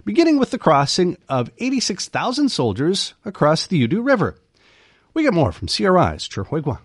beginning 0.06 0.38
with 0.38 0.52
the 0.52 0.58
crossing 0.58 1.18
of 1.28 1.52
86,000 1.58 2.50
soldiers 2.50 3.14
across 3.26 3.68
the 3.68 3.88
Yudu 3.88 4.06
River. 4.06 4.36
We 5.14 5.24
get 5.24 5.34
more 5.34 5.52
from 5.52 5.68
CRI's 5.68 6.28
Hui 6.32 6.62
Guang. 6.62 6.80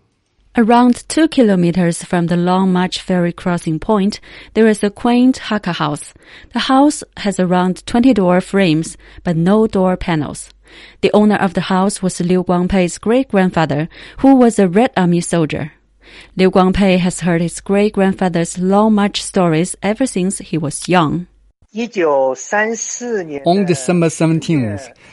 Around 0.57 1.09
two 1.09 1.27
kilometers 1.27 2.05
from 2.05 2.29
the 2.29 2.37
Long 2.37 2.73
March 2.73 3.01
ferry 3.01 3.33
crossing 3.33 3.81
point, 3.81 4.21
there 4.53 4.69
is 4.69 4.85
a 4.85 4.91
quaint 4.91 5.41
Hakka 5.41 5.75
house. 5.75 6.15
The 6.53 6.61
house 6.61 7.03
has 7.17 7.41
around 7.41 7.85
20 7.87 8.15
door 8.15 8.41
frames, 8.41 8.97
but 9.25 9.37
no 9.37 9.67
door 9.67 9.97
panels. 9.97 10.54
The 11.01 11.13
owner 11.13 11.37
of 11.37 11.55
the 11.55 11.63
house 11.73 12.03
was 12.03 12.21
Liu 12.21 12.45
Guangpei's 12.45 12.99
great 12.99 13.29
grandfather, 13.29 13.89
who 14.19 14.35
was 14.35 14.59
a 14.59 14.69
Red 14.69 14.93
Army 14.97 15.21
soldier. 15.21 15.73
Liu 16.37 16.51
Guangpei 16.51 16.99
has 16.99 17.21
heard 17.21 17.41
his 17.41 17.61
great 17.61 17.95
grandfather's 17.95 18.59
long 18.59 18.95
march 18.95 19.23
stories 19.23 19.77
ever 19.83 20.07
since 20.07 20.39
he 20.39 20.59
was 20.59 20.89
young. 20.89 21.27
On 21.77 23.65
December 23.65 24.09
17, 24.09 24.63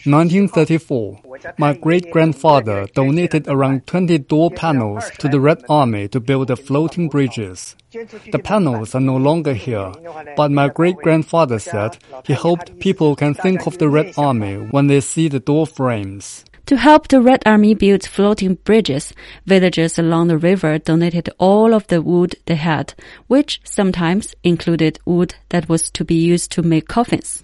1934, 0.06 1.20
my 1.58 1.74
great 1.74 2.12
grandfather 2.12 2.86
donated 2.94 3.48
around 3.48 3.88
20 3.88 4.20
door 4.20 4.51
panels 4.51 5.10
to 5.18 5.27
the 5.27 5.39
Red 5.39 5.63
Army 5.68 6.08
to 6.10 6.20
build 6.20 6.50
the 6.50 6.56
floating 6.56 7.10
bridges. 7.10 7.75
The 7.91 8.39
panels 8.44 8.94
are 8.94 9.01
no 9.01 9.18
longer 9.18 9.56
here, 9.56 9.91
but 10.38 10.51
my 10.51 10.70
great 10.70 10.98
grandfather 10.98 11.58
said 11.58 11.98
he 12.25 12.34
hoped 12.34 12.80
people 12.80 13.15
can 13.15 13.34
think 13.34 13.65
of 13.65 13.80
the 13.80 13.89
Red 13.89 14.13
Army 14.15 14.58
when 14.70 14.86
they 14.86 15.01
see 15.01 15.30
the 15.30 15.39
door 15.39 15.65
frames. 15.65 16.46
To 16.72 16.78
help 16.78 17.10
the 17.10 17.22
Red 17.22 17.44
Army 17.46 17.74
build 17.74 18.06
floating 18.06 18.56
bridges, 18.56 19.12
villagers 19.46 20.00
along 20.00 20.30
the 20.30 20.38
river 20.38 20.80
donated 20.80 21.30
all 21.38 21.74
of 21.74 21.86
the 21.88 22.01
wood 22.01 22.38
they 22.46 22.56
had, 22.56 22.94
which 23.28 23.60
sometimes 23.66 24.34
included 24.42 24.98
wood 25.04 25.36
that 25.50 25.68
was 25.68 25.92
to 25.92 26.06
be 26.06 26.16
used 26.16 26.50
to 26.54 26.62
make 26.62 26.88
coffins. 26.88 27.44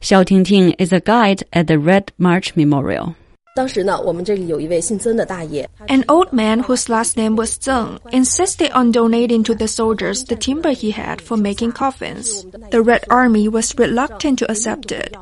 Xiao 0.00 0.24
Tingting 0.24 0.74
is 0.78 0.94
a 0.94 1.00
guide 1.00 1.42
at 1.52 1.66
the 1.66 1.78
Red 1.78 2.10
March 2.16 2.56
Memorial. 2.56 3.16
An 3.58 6.04
old 6.08 6.32
man 6.32 6.60
whose 6.60 6.88
last 6.88 7.18
name 7.18 7.36
was 7.36 7.58
Zeng 7.58 8.00
insisted 8.12 8.70
on 8.70 8.92
donating 8.92 9.44
to 9.44 9.54
the 9.54 9.68
soldiers 9.68 10.24
the 10.24 10.36
timber 10.36 10.70
he 10.70 10.92
had 10.92 11.20
for 11.20 11.36
making 11.36 11.72
coffins. 11.72 12.46
The 12.70 12.80
Red 12.80 13.04
Army 13.10 13.46
was 13.46 13.78
reluctant 13.78 14.38
to 14.38 14.50
accept 14.50 14.90
it. 14.90 15.14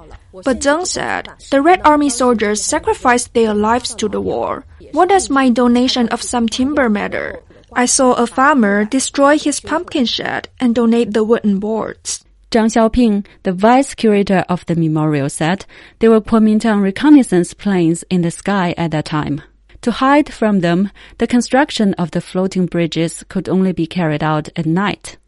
But 0.45 0.61
Zeng 0.61 0.87
said, 0.87 1.29
the 1.51 1.63
Red 1.63 1.81
Army 1.85 2.11
soldiers 2.11 2.63
sacrificed 2.63 3.35
their 3.35 3.55
lives 3.55 3.95
to 3.97 4.09
the 4.09 4.21
war. 4.21 4.65
What 4.93 5.09
does 5.09 5.31
my 5.31 5.51
donation 5.51 6.09
of 6.09 6.23
some 6.23 6.49
timber 6.49 6.89
matter? 6.89 7.41
I 7.73 7.87
saw 7.87 8.15
a 8.15 8.27
farmer 8.27 8.85
destroy 8.85 9.39
his 9.39 9.61
pumpkin 9.61 10.07
shed 10.07 10.49
and 10.61 10.75
donate 10.75 11.13
the 11.13 11.25
wooden 11.25 11.59
boards. 11.59 12.25
Zhang 12.51 12.71
Xiaoping, 12.71 13.27
the 13.43 13.53
vice 13.53 13.95
curator 13.95 14.45
of 14.49 14.65
the 14.67 14.77
memorial, 14.77 15.29
said 15.29 15.67
there 15.99 16.11
were 16.11 16.21
Kuomintang 16.21 16.81
reconnaissance 16.81 17.53
planes 17.55 18.05
in 18.09 18.23
the 18.23 18.31
sky 18.31 18.75
at 18.79 18.93
that 18.93 19.05
time. 19.05 19.43
To 19.83 19.91
hide 19.91 20.33
from 20.33 20.61
them, 20.61 20.91
the 21.19 21.27
construction 21.27 21.95
of 21.95 22.13
the 22.13 22.21
floating 22.21 22.67
bridges 22.67 23.25
could 23.29 23.49
only 23.49 23.73
be 23.73 23.87
carried 23.87 24.23
out 24.23 24.49
at 24.57 24.67
night. 24.67 25.19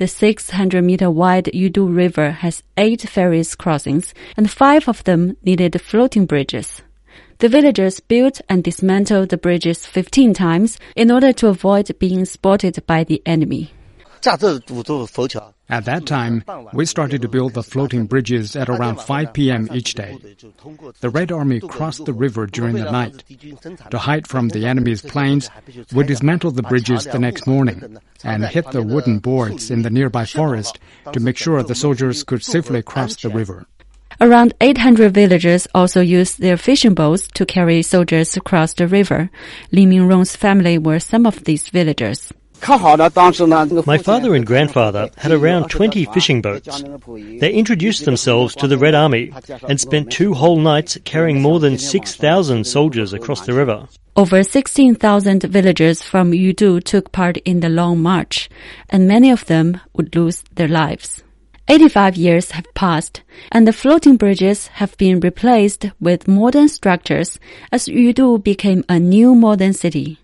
The 0.00 0.08
600 0.08 0.82
meter 0.82 1.10
wide 1.10 1.50
Yudu 1.52 1.94
River 1.94 2.30
has 2.30 2.62
eight 2.78 3.02
ferries 3.02 3.54
crossings, 3.54 4.14
and 4.34 4.50
five 4.50 4.88
of 4.88 5.04
them 5.04 5.36
needed 5.44 5.78
floating 5.78 6.24
bridges. 6.24 6.80
The 7.36 7.50
villagers 7.50 8.00
built 8.00 8.40
and 8.48 8.64
dismantled 8.64 9.28
the 9.28 9.36
bridges 9.36 9.84
15 9.84 10.32
times 10.32 10.78
in 10.96 11.10
order 11.10 11.34
to 11.34 11.48
avoid 11.48 11.98
being 11.98 12.24
spotted 12.24 12.82
by 12.86 13.04
the 13.04 13.20
enemy. 13.26 13.74
At 14.22 15.84
that 15.84 16.02
time, 16.04 16.44
we 16.72 16.84
started 16.84 17.22
to 17.22 17.28
build 17.28 17.54
the 17.54 17.62
floating 17.62 18.06
bridges 18.06 18.56
at 18.56 18.68
around 18.68 19.00
5 19.00 19.32
p.m. 19.32 19.68
each 19.72 19.94
day. 19.94 20.18
The 21.00 21.10
Red 21.10 21.32
Army 21.32 21.60
crossed 21.60 22.04
the 22.04 22.12
river 22.12 22.46
during 22.46 22.74
the 22.76 22.90
night. 22.90 23.24
To 23.90 23.98
hide 23.98 24.26
from 24.26 24.48
the 24.48 24.66
enemy's 24.66 25.02
planes, 25.02 25.48
we 25.94 26.04
dismantled 26.04 26.56
the 26.56 26.62
bridges 26.62 27.04
the 27.04 27.18
next 27.18 27.46
morning 27.46 27.98
and 28.24 28.44
hid 28.44 28.66
the 28.72 28.82
wooden 28.82 29.20
boards 29.20 29.70
in 29.70 29.82
the 29.82 29.90
nearby 29.90 30.26
forest 30.26 30.78
to 31.12 31.20
make 31.20 31.36
sure 31.36 31.62
the 31.62 31.74
soldiers 31.74 32.22
could 32.24 32.44
safely 32.44 32.82
cross 32.82 33.16
the 33.16 33.30
river. 33.30 33.66
Around 34.20 34.52
800 34.60 35.14
villagers 35.14 35.66
also 35.74 36.02
used 36.02 36.40
their 36.40 36.58
fishing 36.58 36.92
boats 36.92 37.26
to 37.28 37.46
carry 37.46 37.80
soldiers 37.82 38.36
across 38.36 38.74
the 38.74 38.86
river. 38.86 39.30
Li 39.72 39.86
Mingrong's 39.86 40.36
family 40.36 40.76
were 40.76 41.00
some 41.00 41.24
of 41.24 41.44
these 41.44 41.70
villagers. 41.70 42.32
My 42.68 43.98
father 43.98 44.34
and 44.34 44.46
grandfather 44.46 45.10
had 45.16 45.32
around 45.32 45.68
20 45.70 46.04
fishing 46.06 46.42
boats. 46.42 46.82
They 47.40 47.52
introduced 47.52 48.04
themselves 48.04 48.54
to 48.56 48.66
the 48.66 48.78
Red 48.78 48.94
Army 48.94 49.32
and 49.68 49.80
spent 49.80 50.12
two 50.12 50.34
whole 50.34 50.58
nights 50.58 50.98
carrying 51.04 51.40
more 51.40 51.58
than 51.60 51.78
6,000 51.78 52.64
soldiers 52.66 53.12
across 53.12 53.46
the 53.46 53.54
river. 53.54 53.88
Over 54.16 54.42
16,000 54.42 55.44
villagers 55.44 56.02
from 56.02 56.32
Yudu 56.32 56.82
took 56.82 57.12
part 57.12 57.38
in 57.38 57.60
the 57.60 57.68
Long 57.68 58.02
March, 58.02 58.50
and 58.88 59.08
many 59.08 59.30
of 59.30 59.46
them 59.46 59.80
would 59.94 60.14
lose 60.14 60.42
their 60.54 60.68
lives. 60.68 61.22
85 61.68 62.16
years 62.16 62.50
have 62.50 62.66
passed, 62.74 63.22
and 63.52 63.66
the 63.66 63.72
floating 63.72 64.16
bridges 64.16 64.66
have 64.66 64.96
been 64.98 65.20
replaced 65.20 65.86
with 66.00 66.26
modern 66.26 66.68
structures 66.68 67.38
as 67.70 67.86
Yudu 67.86 68.42
became 68.42 68.84
a 68.88 68.98
new 68.98 69.34
modern 69.34 69.72
city. 69.72 70.18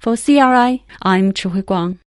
For 0.00 0.16
CRI, 0.16 0.82
I'm 1.02 1.34
Chu 1.34 1.50
Guang. 1.50 1.98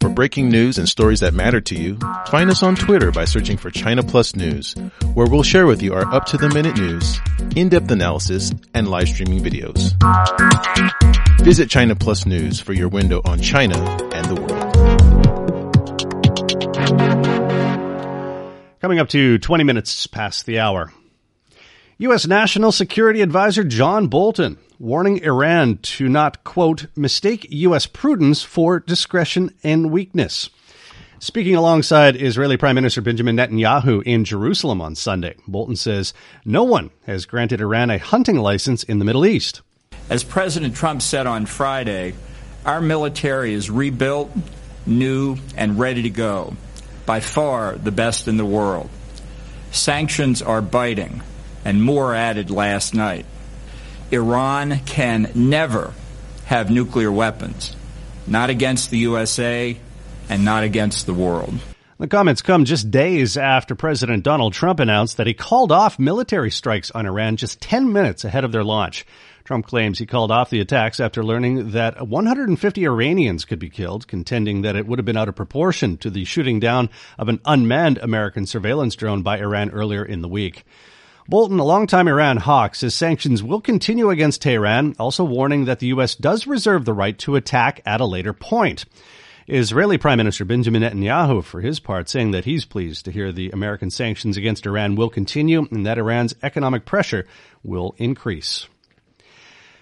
For 0.00 0.08
breaking 0.08 0.48
news 0.48 0.78
and 0.78 0.88
stories 0.88 1.20
that 1.20 1.32
matter 1.32 1.60
to 1.60 1.76
you, 1.76 1.96
find 2.26 2.50
us 2.50 2.64
on 2.64 2.74
Twitter 2.74 3.12
by 3.12 3.24
searching 3.24 3.56
for 3.56 3.70
China 3.70 4.02
Plus 4.02 4.34
News, 4.34 4.74
where 5.14 5.28
we'll 5.28 5.44
share 5.44 5.68
with 5.68 5.80
you 5.80 5.94
our 5.94 6.12
up-to-the-minute 6.12 6.76
news, 6.76 7.20
in-depth 7.54 7.88
analysis, 7.92 8.50
and 8.74 8.88
live 8.88 9.08
streaming 9.08 9.38
videos. 9.38 9.94
Visit 11.44 11.70
China 11.70 11.94
Plus 11.94 12.26
News 12.26 12.58
for 12.58 12.72
your 12.72 12.88
window 12.88 13.22
on 13.24 13.38
China 13.40 13.78
and 14.12 14.26
the 14.26 14.34
world. 14.34 14.74
Coming 18.80 18.98
up 18.98 19.08
to 19.10 19.38
20 19.38 19.62
minutes 19.62 20.08
past 20.08 20.46
the 20.46 20.58
hour. 20.58 20.92
U.S. 21.98 22.26
National 22.26 22.72
Security 22.72 23.20
Advisor 23.20 23.62
John 23.62 24.08
Bolton 24.08 24.58
warning 24.80 25.22
Iran 25.22 25.76
to 25.76 26.08
not, 26.08 26.42
quote, 26.42 26.86
mistake 26.96 27.46
U.S. 27.50 27.86
prudence 27.86 28.42
for 28.42 28.80
discretion 28.80 29.54
and 29.62 29.90
weakness. 29.90 30.48
Speaking 31.18 31.54
alongside 31.54 32.16
Israeli 32.16 32.56
Prime 32.56 32.76
Minister 32.76 33.02
Benjamin 33.02 33.36
Netanyahu 33.36 34.02
in 34.04 34.24
Jerusalem 34.24 34.80
on 34.80 34.94
Sunday, 34.94 35.34
Bolton 35.46 35.76
says 35.76 36.14
no 36.46 36.64
one 36.64 36.88
has 37.04 37.26
granted 37.26 37.60
Iran 37.60 37.90
a 37.90 37.98
hunting 37.98 38.38
license 38.38 38.82
in 38.82 38.98
the 38.98 39.04
Middle 39.04 39.26
East. 39.26 39.60
As 40.08 40.24
President 40.24 40.74
Trump 40.74 41.02
said 41.02 41.26
on 41.26 41.44
Friday, 41.44 42.14
Our 42.64 42.80
military 42.80 43.52
is 43.52 43.70
rebuilt, 43.70 44.30
new, 44.86 45.36
and 45.56 45.78
ready 45.78 46.02
to 46.02 46.10
go. 46.10 46.56
By 47.04 47.20
far 47.20 47.76
the 47.76 47.92
best 47.92 48.28
in 48.28 48.38
the 48.38 48.46
world. 48.46 48.88
Sanctions 49.72 50.40
are 50.40 50.62
biting, 50.62 51.22
and 51.66 51.82
more 51.82 52.14
added 52.14 52.50
last 52.50 52.94
night. 52.94 53.26
Iran 54.12 54.80
can 54.86 55.30
never 55.34 55.94
have 56.46 56.70
nuclear 56.70 57.12
weapons. 57.12 57.76
Not 58.26 58.50
against 58.50 58.90
the 58.90 58.98
USA 58.98 59.76
and 60.28 60.44
not 60.44 60.64
against 60.64 61.06
the 61.06 61.14
world. 61.14 61.54
The 61.98 62.08
comments 62.08 62.42
come 62.42 62.64
just 62.64 62.90
days 62.90 63.36
after 63.36 63.74
President 63.74 64.24
Donald 64.24 64.52
Trump 64.52 64.80
announced 64.80 65.18
that 65.18 65.26
he 65.26 65.34
called 65.34 65.70
off 65.70 65.98
military 65.98 66.50
strikes 66.50 66.90
on 66.90 67.06
Iran 67.06 67.36
just 67.36 67.60
10 67.60 67.92
minutes 67.92 68.24
ahead 68.24 68.42
of 68.42 68.52
their 68.52 68.64
launch. 68.64 69.04
Trump 69.44 69.66
claims 69.66 69.98
he 69.98 70.06
called 70.06 70.30
off 70.30 70.50
the 70.50 70.60
attacks 70.60 70.98
after 70.98 71.22
learning 71.22 71.72
that 71.72 72.06
150 72.06 72.86
Iranians 72.86 73.44
could 73.44 73.58
be 73.58 73.68
killed, 73.68 74.08
contending 74.08 74.62
that 74.62 74.76
it 74.76 74.86
would 74.86 74.98
have 74.98 75.06
been 75.06 75.16
out 75.16 75.28
of 75.28 75.36
proportion 75.36 75.98
to 75.98 76.10
the 76.10 76.24
shooting 76.24 76.58
down 76.58 76.88
of 77.18 77.28
an 77.28 77.40
unmanned 77.44 77.98
American 77.98 78.46
surveillance 78.46 78.94
drone 78.94 79.22
by 79.22 79.38
Iran 79.38 79.70
earlier 79.70 80.04
in 80.04 80.20
the 80.22 80.28
week. 80.28 80.64
Bolton, 81.30 81.60
a 81.60 81.64
longtime 81.64 82.08
Iran 82.08 82.38
hawk, 82.38 82.74
says 82.74 82.92
sanctions 82.92 83.40
will 83.40 83.60
continue 83.60 84.10
against 84.10 84.42
Tehran, 84.42 84.96
also 84.98 85.22
warning 85.22 85.66
that 85.66 85.78
the 85.78 85.86
U.S. 85.86 86.16
does 86.16 86.48
reserve 86.48 86.84
the 86.84 86.92
right 86.92 87.16
to 87.20 87.36
attack 87.36 87.80
at 87.86 88.00
a 88.00 88.04
later 88.04 88.32
point. 88.32 88.84
Israeli 89.46 89.96
Prime 89.96 90.16
Minister 90.16 90.44
Benjamin 90.44 90.82
Netanyahu, 90.82 91.44
for 91.44 91.60
his 91.60 91.78
part, 91.78 92.08
saying 92.08 92.32
that 92.32 92.46
he's 92.46 92.64
pleased 92.64 93.04
to 93.04 93.12
hear 93.12 93.30
the 93.30 93.50
American 93.50 93.92
sanctions 93.92 94.36
against 94.36 94.66
Iran 94.66 94.96
will 94.96 95.08
continue 95.08 95.68
and 95.70 95.86
that 95.86 95.98
Iran's 95.98 96.34
economic 96.42 96.84
pressure 96.84 97.28
will 97.62 97.94
increase. 97.96 98.66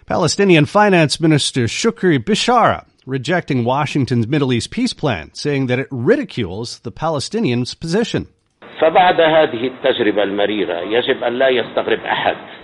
Palestinian 0.04 0.66
Finance 0.66 1.18
Minister 1.18 1.64
Shukri 1.64 2.22
Bishara 2.22 2.86
rejecting 3.06 3.64
Washington's 3.64 4.26
Middle 4.26 4.52
East 4.52 4.70
peace 4.70 4.92
plan, 4.92 5.32
saying 5.32 5.68
that 5.68 5.78
it 5.78 5.88
ridicules 5.90 6.80
the 6.80 6.92
Palestinians' 6.92 7.78
position. 7.78 8.28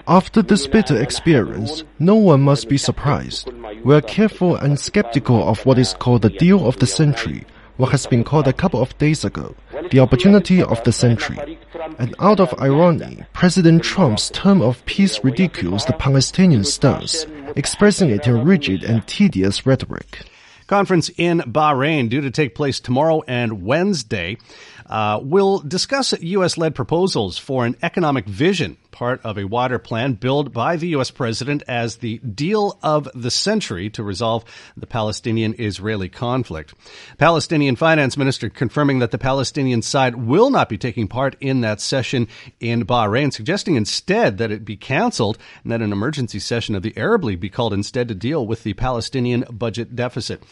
After 0.07 0.43
this 0.43 0.67
bitter 0.67 1.01
experience, 1.03 1.83
no 1.99 2.15
one 2.15 2.43
must 2.43 2.69
be 2.69 2.79
surprised. 2.79 3.51
We 3.85 3.95
are 3.95 4.01
careful 4.01 4.55
and 4.55 4.79
skeptical 4.79 5.49
of 5.49 5.65
what 5.67 5.79
is 5.79 5.95
called 5.95 6.23
the 6.23 6.31
deal 6.31 6.69
of 6.69 6.79
the 6.79 6.87
century, 6.87 7.45
what 7.79 7.91
has 7.91 8.07
been 8.07 8.23
called 8.23 8.47
a 8.47 8.53
couple 8.53 8.81
of 8.81 8.97
days 8.99 9.25
ago, 9.25 9.57
the 9.91 9.99
opportunity 9.99 10.63
of 10.63 10.83
the 10.85 10.93
century. 10.93 11.59
And 11.99 12.15
out 12.21 12.39
of 12.39 12.55
irony, 12.59 13.25
President 13.33 13.83
Trump's 13.83 14.31
term 14.31 14.63
of 14.63 14.85
peace 14.87 15.25
ridicules 15.25 15.85
the 15.85 15.95
Palestinian 15.95 16.65
stance, 16.65 17.27
expressing 17.57 18.11
it 18.11 18.27
in 18.29 18.45
rigid 18.45 18.85
and 18.85 19.05
tedious 19.07 19.67
rhetoric. 19.67 20.27
Conference 20.67 21.11
in 21.19 21.41
Bahrain 21.41 22.09
due 22.09 22.23
to 22.23 22.31
take 22.31 22.55
place 22.55 22.81
tomorrow 22.81 23.23
and 23.29 23.63
Wednesday 23.63 24.39
uh, 24.87 25.21
will 25.23 25.59
discuss 25.61 26.13
U.S. 26.21 26.59
led 26.59 26.75
proposals 26.75 27.39
for 27.39 27.65
an 27.65 27.77
economic 27.83 28.27
vision, 28.27 28.77
part 28.91 29.21
of 29.25 29.39
a 29.39 29.45
wider 29.45 29.79
plan 29.79 30.15
billed 30.15 30.53
by 30.53 30.77
the 30.77 30.89
U.S. 30.89 31.11
president 31.11 31.63
as 31.67 31.97
the 31.97 32.19
deal 32.19 32.79
of 32.83 33.09
the 33.15 33.31
century 33.31 33.91
to 33.91 34.03
resolve 34.03 34.45
the 34.77 34.87
Palestinian 34.87 35.55
Israeli 35.59 36.09
conflict. 36.09 36.75
Palestinian 37.19 37.77
finance 37.77 38.17
minister 38.17 38.49
confirming 38.49 38.99
that 38.99 39.11
the 39.11 39.19
Palestinian 39.19 39.83
side 39.83 40.17
will 40.17 40.51
not 40.51 40.69
be 40.69 40.79
taking 40.79 41.09
part 41.09 41.37
in 41.41 41.63
that 41.63 41.81
session 41.81 42.29
in 42.61 42.85
Bahrain, 42.85 43.33
suggesting 43.33 43.77
instead 43.77 44.39
that 44.39 44.51
it 44.51 44.65
be 44.65 44.77
canceled 44.77 45.39
and 45.63 45.73
that 45.73 45.83
an 45.83 45.93
emergency 45.93 46.39
session 46.39 46.75
of 46.75 46.83
the 46.83 46.97
Arab 46.97 47.25
League 47.25 47.41
be 47.41 47.49
called 47.49 47.73
instead 47.73 48.09
to 48.09 48.15
deal 48.15 48.47
with 48.47 48.63
the 48.63 48.75
Palestinian 48.75 49.45
budget 49.51 49.97
deficit. 49.97 50.43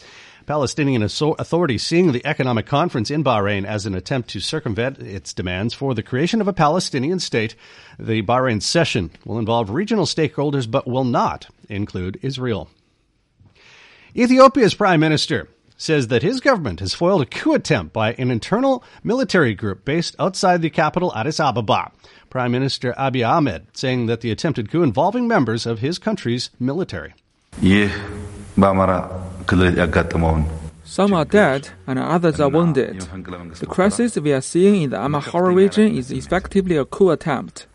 Palestinian 0.45 1.01
authorities 1.01 1.83
seeing 1.83 2.11
the 2.11 2.25
economic 2.25 2.65
conference 2.65 3.09
in 3.09 3.23
Bahrain 3.23 3.65
as 3.65 3.85
an 3.85 3.95
attempt 3.95 4.29
to 4.29 4.39
circumvent 4.39 4.99
its 4.99 5.33
demands 5.33 5.73
for 5.73 5.93
the 5.93 6.03
creation 6.03 6.41
of 6.41 6.47
a 6.47 6.53
Palestinian 6.53 7.19
state. 7.19 7.55
The 7.97 8.21
Bahrain 8.21 8.61
session 8.61 9.11
will 9.25 9.39
involve 9.39 9.69
regional 9.69 10.05
stakeholders 10.05 10.69
but 10.69 10.87
will 10.87 11.03
not 11.03 11.47
include 11.69 12.19
Israel. 12.21 12.69
Ethiopia's 14.15 14.75
prime 14.75 14.99
minister 14.99 15.47
says 15.75 16.07
that 16.07 16.23
his 16.23 16.39
government 16.39 16.79
has 16.79 16.93
foiled 16.93 17.21
a 17.21 17.25
coup 17.25 17.53
attempt 17.53 17.93
by 17.93 18.13
an 18.13 18.31
internal 18.31 18.83
military 19.03 19.53
group 19.53 19.83
based 19.83 20.15
outside 20.19 20.61
the 20.61 20.69
capital 20.69 21.13
Addis 21.15 21.39
Ababa. 21.39 21.91
Prime 22.29 22.51
Minister 22.51 22.93
Abiy 22.93 23.27
Ahmed 23.27 23.67
saying 23.73 24.05
that 24.07 24.21
the 24.21 24.31
attempted 24.31 24.71
coup 24.71 24.83
involving 24.83 25.27
members 25.27 25.65
of 25.65 25.79
his 25.79 25.99
country's 25.99 26.49
military. 26.59 27.13
Some 30.85 31.13
are 31.13 31.25
dead 31.25 31.69
and 31.87 31.97
others 31.99 32.39
are 32.39 32.49
wounded. 32.49 32.99
The 33.59 33.65
crisis 33.67 34.17
we 34.17 34.31
are 34.33 34.41
seeing 34.41 34.81
in 34.83 34.89
the 34.91 34.97
Amhara 34.97 35.53
region 35.55 35.95
is 35.95 36.11
effectively 36.11 36.77
a 36.77 36.85
coup 36.85 37.09
attempt, 37.09 37.67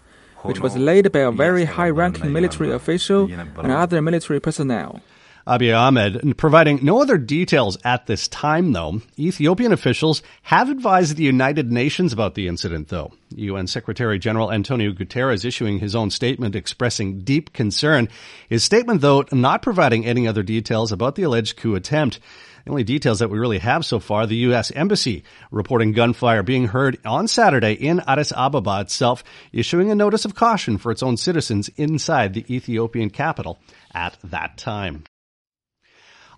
which 0.43 0.61
was 0.61 0.77
led 0.77 1.11
by 1.13 1.21
a 1.21 1.31
very 1.33 1.65
high 1.65 1.91
ranking 1.91 2.33
military 2.33 2.71
official 2.71 3.29
and 3.31 3.73
other 3.73 4.01
military 4.03 4.41
personnel. 4.41 5.01
Abiy 5.49 5.75
Ahmed, 5.75 6.37
providing 6.37 6.81
no 6.85 7.01
other 7.01 7.17
details 7.17 7.79
at 7.83 8.07
this 8.07 8.29
time, 8.29 8.73
though. 8.73 9.01
Ethiopian 9.19 9.73
officials 9.73 10.23
have 10.43 10.69
advised 10.69 11.17
the 11.17 11.25
United 11.25 11.73
Nations 11.73 12.13
about 12.13 12.35
the 12.35 12.49
incident, 12.49 12.89
though. 12.89 13.15
UN 13.35 13.67
Secretary 13.67 14.19
General 14.19 14.53
Antonio 14.53 14.93
Guterres 14.93 15.47
issuing 15.47 15.79
his 15.79 15.97
own 15.97 16.11
statement 16.11 16.55
expressing 16.55 17.23
deep 17.23 17.55
concern. 17.55 18.11
His 18.51 18.63
statement, 18.63 19.01
though, 19.01 19.25
not 19.33 19.63
providing 19.63 20.05
any 20.05 20.29
other 20.29 20.43
details 20.43 20.93
about 20.93 21.15
the 21.15 21.23
alleged 21.23 21.57
coup 21.57 21.75
attempt. 21.75 22.21
The 22.67 22.71
only 22.71 22.85
details 22.85 23.21
that 23.21 23.31
we 23.31 23.39
really 23.39 23.61
have 23.61 23.87
so 23.87 24.01
far, 24.01 24.27
the 24.27 24.37
U.S. 24.49 24.71
Embassy 24.73 25.25
reporting 25.51 25.93
gunfire 25.93 26.43
being 26.43 26.67
heard 26.67 26.99
on 27.07 27.27
Saturday 27.27 27.73
in 27.73 28.01
Addis 28.07 28.33
Ababa 28.33 28.83
itself, 28.83 29.25
issuing 29.55 29.91
a 29.91 29.95
notice 29.95 30.27
of 30.27 30.35
caution 30.35 30.77
for 30.77 30.93
its 30.93 31.03
own 31.03 31.17
citizens 31.17 31.71
inside 31.77 32.35
the 32.35 32.45
Ethiopian 32.55 33.09
capital 33.09 33.59
at 33.95 34.19
that 34.25 34.59
time. 34.59 35.05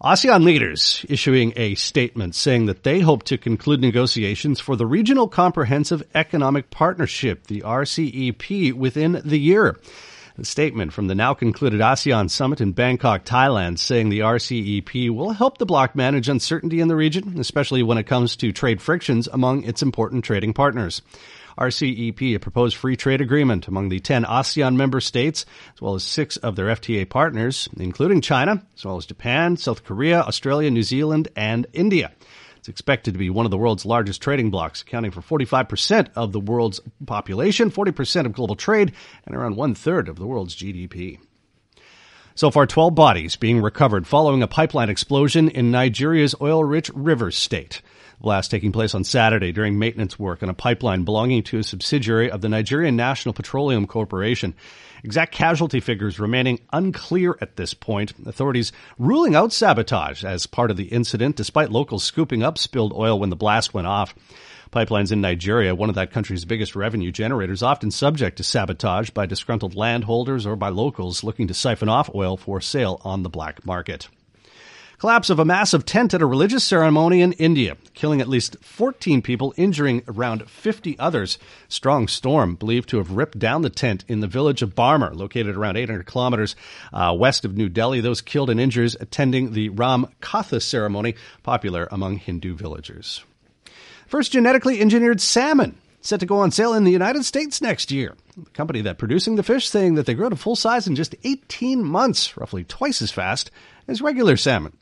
ASEAN 0.03 0.45
leaders 0.45 1.05
issuing 1.11 1.53
a 1.57 1.75
statement 1.75 2.35
saying 2.35 2.65
that 2.65 2.85
they 2.85 3.01
hope 3.01 3.23
to 3.25 3.37
conclude 3.37 3.83
negotiations 3.83 4.59
for 4.59 4.75
the 4.75 4.87
Regional 4.87 5.29
Comprehensive 5.29 6.03
Economic 6.15 6.71
Partnership, 6.71 7.49
the 7.49 7.61
RCEP, 7.61 8.73
within 8.73 9.21
the 9.23 9.39
year. 9.39 9.79
The 10.39 10.47
statement 10.47 10.95
from 10.95 11.09
the 11.09 11.15
now 11.15 11.35
concluded 11.35 11.83
ASEAN 11.83 12.31
summit 12.31 12.63
in 12.63 12.73
Bangkok, 12.73 13.27
Thailand, 13.27 13.79
saying 13.79 14.09
the 14.09 14.21
RCEP 14.21 15.11
will 15.11 15.33
help 15.33 15.59
the 15.59 15.67
bloc 15.67 15.95
manage 15.95 16.31
uncertainty 16.31 16.81
in 16.81 16.89
the 16.89 16.97
region, 16.97 17.39
especially 17.39 17.83
when 17.83 17.99
it 17.99 18.07
comes 18.07 18.37
to 18.37 18.53
trade 18.53 18.81
frictions 18.81 19.29
among 19.31 19.65
its 19.65 19.83
important 19.83 20.25
trading 20.25 20.55
partners. 20.55 21.03
RCEP, 21.59 22.35
a 22.35 22.39
proposed 22.39 22.77
free 22.77 22.97
trade 22.97 23.21
agreement 23.21 23.69
among 23.69 23.89
the 23.89 24.01
10 24.01 24.25
ASEAN 24.25 24.77
member 24.77 25.01
states, 25.01 25.47
as 25.75 25.81
well 25.81 25.95
as 25.95 26.05
six 26.05 26.37
of 26.39 26.57
their 26.57 26.67
FTA 26.67 27.09
partners, 27.09 27.69
including 27.77 28.21
China, 28.21 28.63
as 28.77 28.85
well 28.85 28.97
as 28.97 29.07
Japan, 29.07 29.57
South 29.57 29.85
Korea, 29.85 30.21
Australia, 30.21 30.71
New 30.71 30.83
Zealand, 30.83 31.29
and 31.37 31.67
India. 31.73 32.13
It's 32.59 32.69
expected 32.69 33.15
to 33.15 33.19
be 33.19 33.31
one 33.31 33.47
of 33.47 33.51
the 33.51 33.57
world's 33.57 33.87
largest 33.87 34.21
trading 34.21 34.51
blocs, 34.51 34.83
accounting 34.83 35.13
for 35.13 35.23
45% 35.23 36.11
of 36.15 36.33
the 36.33 36.41
world's 36.41 36.81
population, 37.07 37.71
40% 37.71 38.27
of 38.27 38.35
global 38.35 38.55
trade, 38.55 38.93
and 39.25 39.35
around 39.35 39.57
one 39.57 39.75
third 39.75 40.09
of 40.09 40.19
the 40.19 40.27
world's 40.27 40.55
GDP. 40.55 41.19
So 42.35 42.51
far, 42.51 42.67
12 42.67 42.95
bodies 42.95 43.37
being 43.37 43.61
recovered 43.61 44.07
following 44.07 44.43
a 44.43 44.47
pipeline 44.47 44.91
explosion 44.91 45.49
in 45.49 45.71
Nigeria's 45.71 46.35
oil 46.41 46.63
rich 46.63 46.91
Rivers 46.95 47.37
state. 47.37 47.83
Blast 48.21 48.51
taking 48.51 48.71
place 48.71 48.95
on 48.95 49.03
Saturday 49.03 49.51
during 49.51 49.79
maintenance 49.79 50.19
work 50.19 50.43
on 50.43 50.51
a 50.51 50.55
pipeline 50.55 51.05
belonging 51.05 51.43
to 51.45 51.59
a 51.59 51.63
subsidiary 51.63 52.31
of 52.31 52.43
the 52.43 52.51
Nigerian 52.51 52.95
National 52.95 53.33
Petroleum 53.33 53.87
Corporation. 53.87 54.55
Exact 55.03 55.33
casualty 55.33 55.81
figures 55.81 56.21
remaining 56.21 56.61
unclear 56.71 57.39
at 57.41 57.57
this 57.57 57.73
point. 57.73 58.13
Authorities 58.27 58.73
ruling 58.99 59.35
out 59.35 59.55
sabotage 59.55 60.23
as 60.23 60.47
part 60.47 60.71
of 60.71 60.77
the 60.77 60.89
incident, 60.89 61.37
despite 61.37 61.71
locals 61.71 62.05
scooping 62.05 62.43
up 62.43 62.59
spilled 62.59 62.93
oil 62.93 63.19
when 63.19 63.31
the 63.31 63.37
blast 63.37 63.73
went 63.73 63.87
off. 63.87 64.15
Pipelines 64.71 65.11
in 65.11 65.23
Nigeria, 65.23 65.75
one 65.75 65.89
of 65.89 65.95
that 65.95 66.13
country's 66.13 66.45
biggest 66.45 66.77
revenue 66.77 67.11
generators, 67.11 67.63
often 67.63 67.91
subject 67.91 68.37
to 68.37 68.45
sabotage 68.45 69.09
by 69.11 69.25
disgruntled 69.25 69.75
landholders 69.75 70.45
or 70.47 70.57
by 70.57 70.69
locals 70.69 71.25
looking 71.25 71.49
to 71.49 71.55
siphon 71.55 71.89
off 71.89 72.15
oil 72.15 72.37
for 72.37 72.61
sale 72.61 73.01
on 73.03 73.23
the 73.23 73.31
black 73.31 73.65
market. 73.65 74.09
Collapse 75.01 75.31
of 75.31 75.39
a 75.39 75.47
massive 75.47 75.87
tent 75.87 76.13
at 76.13 76.21
a 76.21 76.27
religious 76.27 76.63
ceremony 76.63 77.23
in 77.23 77.33
India, 77.33 77.79
killing 77.95 78.21
at 78.21 78.29
least 78.29 78.59
14 78.61 79.23
people, 79.23 79.55
injuring 79.57 80.03
around 80.07 80.47
50 80.47 80.99
others. 80.99 81.39
Strong 81.71 82.09
storm 82.09 82.55
believed 82.55 82.91
to 82.91 82.99
have 82.99 83.13
ripped 83.13 83.39
down 83.39 83.63
the 83.63 83.71
tent 83.71 84.05
in 84.09 84.21
the 84.21 84.27
village 84.27 84.61
of 84.61 84.75
Barmer, 84.75 85.15
located 85.15 85.57
around 85.57 85.79
800 85.79 86.05
kilometers 86.05 86.55
uh, 86.93 87.17
west 87.19 87.47
of 87.47 87.57
New 87.57 87.71
Delhi. 87.71 88.03
Those 88.03 88.21
killed 88.21 88.51
and 88.51 88.61
injured 88.61 88.95
attending 89.01 89.55
the 89.55 89.71
Ram 89.71 90.07
Katha 90.21 90.61
ceremony, 90.61 91.15
popular 91.43 91.89
among 91.91 92.19
Hindu 92.19 92.55
villagers. 92.55 93.25
First 94.07 94.33
genetically 94.33 94.83
engineered 94.83 95.23
salmon 95.23 95.79
set 96.03 96.21
to 96.21 96.27
go 96.27 96.41
on 96.41 96.51
sale 96.51 96.75
in 96.75 96.85
the 96.85 96.91
United 96.91 97.25
States 97.25 97.63
next 97.63 97.91
year. 97.91 98.17
The 98.37 98.51
company 98.51 98.83
that 98.83 98.99
producing 98.99 99.37
the 99.37 99.43
fish 99.43 99.69
saying 99.69 99.95
that 99.95 100.07
they 100.07 100.15
grow 100.15 100.29
to 100.29 100.37
full 100.37 100.57
size 100.57 100.87
in 100.87 100.95
just 100.95 101.15
18 101.25 101.85
months, 101.85 102.37
roughly 102.37 102.65
twice 102.65 103.03
as 103.03 103.11
fast 103.11 103.51
as 103.91 104.01
regular 104.01 104.37
salmon. 104.37 104.77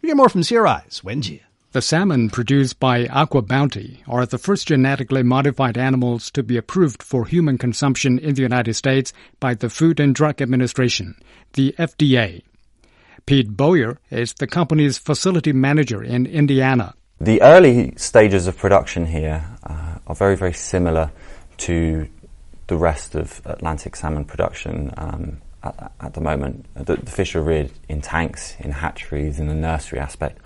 We 0.00 0.08
get 0.08 0.16
more 0.16 0.28
from 0.28 0.42
CRI's 0.42 1.02
Wenjie. 1.04 1.42
The 1.72 1.82
salmon 1.82 2.30
produced 2.30 2.78
by 2.78 3.06
Aqua 3.06 3.42
Bounty 3.42 4.02
are 4.06 4.24
the 4.24 4.38
first 4.38 4.68
genetically 4.68 5.22
modified 5.22 5.76
animals 5.76 6.30
to 6.30 6.42
be 6.42 6.56
approved 6.56 7.02
for 7.02 7.26
human 7.26 7.58
consumption 7.58 8.18
in 8.18 8.34
the 8.34 8.42
United 8.42 8.74
States 8.74 9.12
by 9.40 9.54
the 9.54 9.68
Food 9.68 10.00
and 10.00 10.14
Drug 10.14 10.40
Administration, 10.40 11.16
the 11.54 11.74
FDA. 11.78 12.42
Pete 13.26 13.56
Boyer 13.56 13.98
is 14.10 14.34
the 14.34 14.46
company's 14.46 14.98
facility 14.98 15.52
manager 15.52 16.02
in 16.02 16.26
Indiana. 16.26 16.94
The 17.20 17.42
early 17.42 17.94
stages 17.96 18.46
of 18.46 18.56
production 18.56 19.06
here 19.06 19.44
uh, 19.64 19.98
are 20.06 20.14
very, 20.14 20.36
very 20.36 20.52
similar 20.52 21.10
to 21.58 22.08
the 22.68 22.76
rest 22.76 23.14
of 23.14 23.42
Atlantic 23.44 23.96
salmon 23.96 24.24
production 24.24 24.92
um, 24.96 25.40
at, 25.64 25.92
at, 26.00 26.14
the 26.14 26.20
moment. 26.20 26.66
The, 26.74 26.96
the, 26.96 27.10
fish 27.10 27.34
are 27.34 27.42
reared 27.42 27.70
in 27.88 28.00
tanks, 28.00 28.54
in 28.60 28.70
hatcheries, 28.70 29.40
in 29.40 29.48
the 29.48 29.54
nursery 29.54 29.98
aspect. 29.98 30.38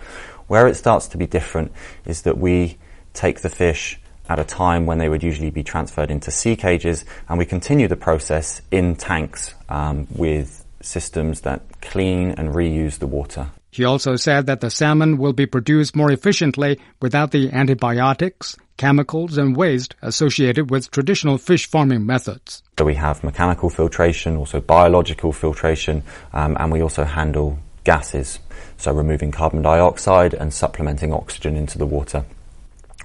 Where 0.46 0.66
it 0.66 0.76
starts 0.76 1.08
to 1.08 1.18
be 1.18 1.26
different 1.26 1.72
is 2.06 2.22
that 2.22 2.38
we 2.38 2.78
take 3.12 3.40
the 3.40 3.50
fish 3.50 4.00
at 4.28 4.38
a 4.38 4.44
time 4.44 4.86
when 4.86 4.98
they 4.98 5.08
would 5.08 5.22
usually 5.22 5.50
be 5.50 5.62
transferred 5.62 6.10
into 6.10 6.30
sea 6.30 6.56
cages, 6.56 7.04
and 7.28 7.38
we 7.38 7.46
continue 7.46 7.88
the 7.88 7.96
process 7.96 8.60
in 8.70 8.94
tanks 8.94 9.54
um, 9.68 10.06
with 10.14 10.64
systems 10.80 11.40
that 11.42 11.62
clean 11.80 12.32
and 12.32 12.50
reuse 12.50 12.98
the 12.98 13.06
water. 13.06 13.48
He 13.70 13.84
also 13.84 14.16
said 14.16 14.46
that 14.46 14.60
the 14.60 14.70
salmon 14.70 15.18
will 15.18 15.32
be 15.32 15.46
produced 15.46 15.94
more 15.94 16.10
efficiently 16.10 16.78
without 17.00 17.30
the 17.30 17.50
antibiotics, 17.52 18.56
chemicals, 18.78 19.36
and 19.36 19.54
waste 19.54 19.94
associated 20.00 20.70
with 20.70 20.90
traditional 20.90 21.36
fish 21.36 21.66
farming 21.66 22.06
methods. 22.06 22.62
So 22.78 22.86
we 22.86 22.94
have 22.94 23.22
mechanical 23.22 23.68
filtration, 23.68 24.36
also 24.36 24.60
biological 24.60 25.32
filtration, 25.32 26.02
um, 26.32 26.56
and 26.58 26.72
we 26.72 26.80
also 26.80 27.04
handle 27.04 27.58
gases, 27.84 28.38
so 28.78 28.92
removing 28.92 29.30
carbon 29.32 29.60
dioxide 29.60 30.32
and 30.32 30.54
supplementing 30.54 31.12
oxygen 31.12 31.56
into 31.56 31.76
the 31.76 31.86
water. 31.86 32.24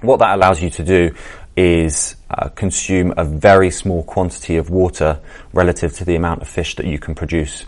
What 0.00 0.18
that 0.20 0.34
allows 0.34 0.62
you 0.62 0.70
to 0.70 0.84
do 0.84 1.14
is 1.56 2.16
uh, 2.30 2.48
consume 2.48 3.14
a 3.16 3.24
very 3.24 3.70
small 3.70 4.02
quantity 4.02 4.56
of 4.56 4.70
water 4.70 5.20
relative 5.52 5.92
to 5.94 6.04
the 6.04 6.16
amount 6.16 6.42
of 6.42 6.48
fish 6.48 6.76
that 6.76 6.86
you 6.86 6.98
can 6.98 7.14
produce. 7.14 7.64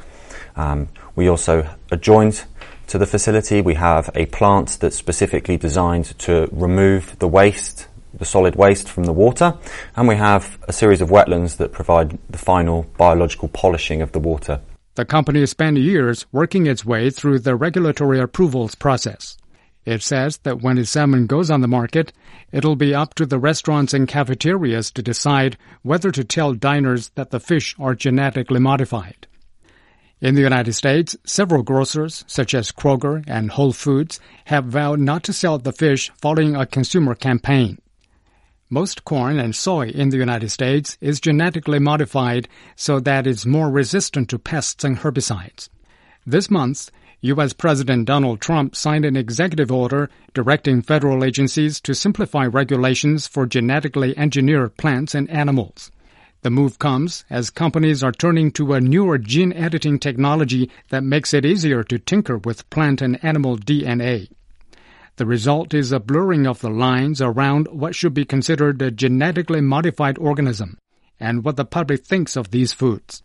Um, 0.56 0.88
we 1.14 1.28
also 1.28 1.68
adjoined 1.90 2.44
to 2.88 2.98
the 2.98 3.06
facility. 3.06 3.60
We 3.60 3.74
have 3.74 4.10
a 4.14 4.26
plant 4.26 4.78
that's 4.80 4.96
specifically 4.96 5.56
designed 5.56 6.18
to 6.20 6.48
remove 6.52 7.18
the 7.18 7.28
waste, 7.28 7.88
the 8.18 8.24
solid 8.24 8.56
waste 8.56 8.88
from 8.88 9.04
the 9.04 9.12
water, 9.12 9.56
and 9.96 10.08
we 10.08 10.16
have 10.16 10.58
a 10.68 10.72
series 10.72 11.00
of 11.00 11.10
wetlands 11.10 11.56
that 11.56 11.72
provide 11.72 12.18
the 12.30 12.38
final 12.38 12.84
biological 12.96 13.48
polishing 13.48 14.02
of 14.02 14.12
the 14.12 14.18
water. 14.18 14.60
The 14.94 15.04
company 15.04 15.44
spent 15.46 15.76
years 15.76 16.26
working 16.32 16.66
its 16.66 16.84
way 16.84 17.10
through 17.10 17.40
the 17.40 17.54
regulatory 17.54 18.18
approvals 18.18 18.74
process. 18.74 19.36
It 19.84 20.02
says 20.02 20.38
that 20.38 20.62
when 20.62 20.78
its 20.78 20.90
salmon 20.90 21.26
goes 21.26 21.50
on 21.50 21.60
the 21.60 21.68
market, 21.68 22.12
it'll 22.50 22.76
be 22.76 22.94
up 22.94 23.14
to 23.14 23.26
the 23.26 23.38
restaurants 23.38 23.94
and 23.94 24.08
cafeterias 24.08 24.90
to 24.92 25.02
decide 25.02 25.56
whether 25.82 26.10
to 26.10 26.24
tell 26.24 26.54
diners 26.54 27.10
that 27.14 27.30
the 27.30 27.38
fish 27.38 27.76
are 27.78 27.94
genetically 27.94 28.58
modified. 28.58 29.26
In 30.20 30.34
the 30.34 30.40
United 30.40 30.72
States, 30.72 31.14
several 31.24 31.62
grocers, 31.62 32.24
such 32.26 32.54
as 32.54 32.72
Kroger 32.72 33.22
and 33.28 33.50
Whole 33.50 33.72
Foods, 33.72 34.18
have 34.46 34.64
vowed 34.64 34.98
not 34.98 35.22
to 35.24 35.32
sell 35.32 35.58
the 35.58 35.72
fish 35.72 36.10
following 36.20 36.56
a 36.56 36.64
consumer 36.64 37.14
campaign. 37.14 37.78
Most 38.68 39.04
corn 39.04 39.38
and 39.38 39.54
soy 39.54 39.90
in 39.90 40.08
the 40.08 40.16
United 40.16 40.48
States 40.50 40.98
is 41.00 41.20
genetically 41.20 41.78
modified 41.78 42.48
so 42.74 42.98
that 42.98 43.24
it's 43.24 43.46
more 43.46 43.70
resistant 43.70 44.28
to 44.30 44.40
pests 44.40 44.82
and 44.82 44.98
herbicides. 44.98 45.68
This 46.26 46.50
month, 46.50 46.90
U.S. 47.20 47.52
President 47.52 48.06
Donald 48.06 48.40
Trump 48.40 48.74
signed 48.74 49.04
an 49.04 49.16
executive 49.16 49.70
order 49.70 50.10
directing 50.34 50.82
federal 50.82 51.22
agencies 51.22 51.80
to 51.82 51.94
simplify 51.94 52.44
regulations 52.44 53.28
for 53.28 53.46
genetically 53.46 54.18
engineered 54.18 54.76
plants 54.76 55.14
and 55.14 55.30
animals. 55.30 55.92
The 56.42 56.50
move 56.50 56.80
comes 56.80 57.24
as 57.30 57.50
companies 57.50 58.02
are 58.02 58.10
turning 58.10 58.50
to 58.52 58.74
a 58.74 58.80
newer 58.80 59.18
gene 59.18 59.52
editing 59.52 60.00
technology 60.00 60.70
that 60.88 61.04
makes 61.04 61.32
it 61.32 61.46
easier 61.46 61.84
to 61.84 61.98
tinker 62.00 62.38
with 62.38 62.68
plant 62.70 63.00
and 63.00 63.24
animal 63.24 63.56
DNA. 63.56 64.28
The 65.16 65.26
result 65.26 65.72
is 65.72 65.92
a 65.92 66.00
blurring 66.00 66.46
of 66.46 66.60
the 66.60 66.68
lines 66.68 67.22
around 67.22 67.68
what 67.68 67.94
should 67.94 68.12
be 68.12 68.26
considered 68.26 68.82
a 68.82 68.90
genetically 68.90 69.62
modified 69.62 70.18
organism 70.18 70.76
and 71.18 71.42
what 71.42 71.56
the 71.56 71.64
public 71.64 72.04
thinks 72.04 72.36
of 72.36 72.50
these 72.50 72.74
foods. 72.74 73.22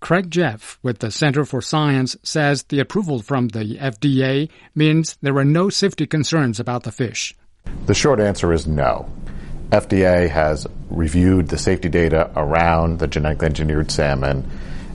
Greg 0.00 0.30
Jaffe 0.30 0.76
with 0.82 0.98
the 0.98 1.10
Center 1.10 1.46
for 1.46 1.62
Science 1.62 2.14
says 2.22 2.64
the 2.64 2.78
approval 2.78 3.22
from 3.22 3.48
the 3.48 3.78
FDA 3.78 4.50
means 4.74 5.16
there 5.22 5.38
are 5.38 5.46
no 5.46 5.70
safety 5.70 6.06
concerns 6.06 6.60
about 6.60 6.82
the 6.82 6.92
fish. 6.92 7.34
The 7.86 7.94
short 7.94 8.20
answer 8.20 8.52
is 8.52 8.66
no. 8.66 9.10
FDA 9.70 10.28
has 10.28 10.66
reviewed 10.90 11.48
the 11.48 11.56
safety 11.56 11.88
data 11.88 12.30
around 12.36 12.98
the 12.98 13.06
genetically 13.06 13.46
engineered 13.46 13.90
salmon 13.90 14.46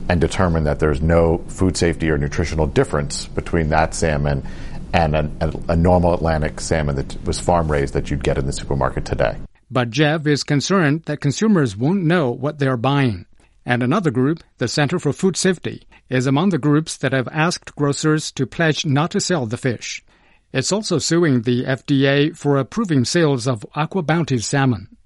and 0.07 0.21
determined 0.21 0.67
that 0.67 0.79
there's 0.79 1.01
no 1.01 1.39
food 1.47 1.75
safety 1.75 2.11
or 2.11 2.19
nutritional 2.19 2.67
difference 2.67 3.25
between 3.25 3.69
that 3.69 3.95
salmon 3.95 4.45
and 4.93 5.15
a, 5.15 5.31
a, 5.41 5.53
a 5.69 5.75
normal 5.75 6.13
Atlantic 6.13 6.59
salmon 6.59 6.95
that 6.95 7.23
was 7.25 7.39
farm 7.39 7.71
raised 7.71 7.93
that 7.93 8.09
you'd 8.09 8.23
get 8.23 8.37
in 8.37 8.45
the 8.45 8.53
supermarket 8.53 9.05
today. 9.05 9.37
But 9.71 9.91
Jaffe 9.91 10.31
is 10.31 10.43
concerned 10.43 11.03
that 11.03 11.21
consumers 11.21 11.77
won't 11.77 12.03
know 12.03 12.31
what 12.31 12.59
they're 12.59 12.77
buying. 12.77 13.25
And 13.65 13.83
another 13.83 14.09
group, 14.09 14.43
the 14.57 14.67
Center 14.67 14.97
for 14.97 15.13
Food 15.13 15.37
Safety, 15.37 15.83
is 16.09 16.25
among 16.25 16.49
the 16.49 16.57
groups 16.57 16.97
that 16.97 17.13
have 17.13 17.27
asked 17.31 17.75
grocers 17.75 18.31
to 18.31 18.47
pledge 18.47 18.85
not 18.85 19.11
to 19.11 19.19
sell 19.19 19.45
the 19.45 19.57
fish. 19.57 20.03
It's 20.51 20.71
also 20.71 20.97
suing 20.97 21.43
the 21.43 21.65
FDA 21.65 22.35
for 22.35 22.57
approving 22.57 23.05
sales 23.05 23.47
of 23.47 23.65
Aqua 23.75 24.01
Bounty 24.01 24.39
salmon. 24.39 24.97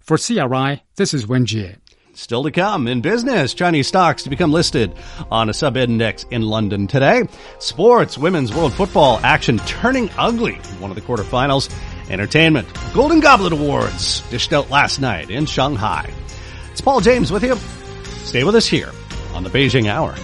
For 0.00 0.18
CRI, 0.18 0.82
this 0.96 1.14
is 1.14 1.26
Wen 1.26 1.46
Jie. 1.46 1.76
Still 2.14 2.42
to 2.42 2.50
come 2.50 2.88
in 2.88 3.00
business, 3.00 3.54
Chinese 3.54 3.88
stocks 3.88 4.24
to 4.24 4.30
become 4.30 4.52
listed 4.52 4.92
on 5.30 5.48
a 5.48 5.54
sub 5.54 5.78
index 5.78 6.24
in 6.30 6.42
London 6.42 6.86
today. 6.86 7.22
Sports, 7.58 8.18
women's 8.18 8.54
world 8.54 8.74
football 8.74 9.18
action 9.22 9.56
turning 9.60 10.10
ugly 10.18 10.56
one 10.78 10.90
of 10.90 10.94
the 10.94 11.00
quarterfinals. 11.00 11.74
Entertainment, 12.10 12.68
Golden 12.92 13.20
Goblet 13.20 13.54
Awards 13.54 14.20
dished 14.28 14.52
out 14.52 14.68
last 14.68 15.00
night 15.00 15.30
in 15.30 15.46
Shanghai. 15.46 16.12
It's 16.70 16.82
Paul 16.82 17.00
James 17.00 17.32
with 17.32 17.44
you. 17.44 17.56
Stay 18.26 18.44
with 18.44 18.56
us 18.56 18.66
here 18.66 18.90
on 19.32 19.42
the 19.42 19.50
Beijing 19.50 19.88
Hour. 19.88 20.14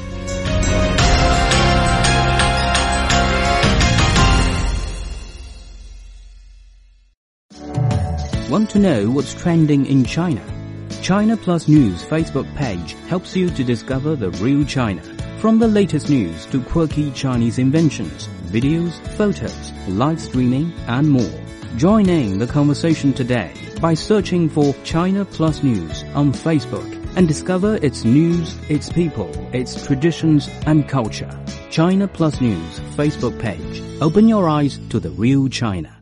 Want 8.50 8.68
to 8.70 8.78
know 8.78 9.10
what's 9.10 9.34
trending 9.34 9.86
in 9.86 10.04
China? 10.04 10.57
China 11.02 11.36
Plus 11.36 11.68
News 11.68 12.04
Facebook 12.04 12.52
page 12.56 12.92
helps 13.08 13.34
you 13.34 13.48
to 13.50 13.64
discover 13.64 14.16
the 14.16 14.30
real 14.42 14.64
China. 14.64 15.02
From 15.40 15.58
the 15.58 15.68
latest 15.68 16.10
news 16.10 16.44
to 16.46 16.60
quirky 16.62 17.10
Chinese 17.12 17.58
inventions, 17.58 18.28
videos, 18.46 18.92
photos, 19.16 19.72
live 19.88 20.20
streaming, 20.20 20.72
and 20.86 21.08
more. 21.08 21.40
Join 21.76 22.08
in 22.08 22.38
the 22.38 22.46
conversation 22.46 23.12
today 23.12 23.54
by 23.80 23.94
searching 23.94 24.48
for 24.48 24.74
China 24.84 25.24
Plus 25.24 25.62
News 25.62 26.02
on 26.14 26.32
Facebook 26.32 26.94
and 27.16 27.26
discover 27.26 27.76
its 27.76 28.04
news, 28.04 28.56
its 28.68 28.90
people, 28.90 29.30
its 29.54 29.86
traditions 29.86 30.50
and 30.66 30.88
culture. 30.88 31.30
China 31.70 32.08
Plus 32.08 32.40
News 32.40 32.80
Facebook 32.96 33.38
page. 33.38 33.82
Open 34.02 34.28
your 34.28 34.48
eyes 34.48 34.78
to 34.90 35.00
the 35.00 35.10
real 35.10 35.48
China. 35.48 35.97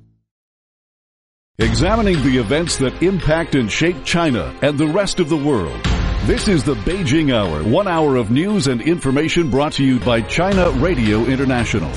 Examining 1.59 2.23
the 2.23 2.37
events 2.37 2.77
that 2.77 3.03
impact 3.03 3.55
and 3.55 3.73
shape 3.73 4.05
China 4.05 4.55
and 4.61 4.77
the 4.77 4.87
rest 4.87 5.21
of 5.21 5.31
the 5.31 5.39
world. 5.39 5.83
This 6.25 6.49
is 6.49 6.63
the 6.63 6.75
Beijing 6.75 7.35
Hour, 7.35 7.65
one 7.65 7.89
hour 7.89 8.17
of 8.17 8.31
news 8.31 8.67
and 8.67 8.83
information 8.83 9.51
brought 9.51 9.73
to 9.73 9.83
you 9.83 9.99
by 9.99 10.21
China 10.21 10.71
Radio 10.73 11.25
International. 11.25 11.91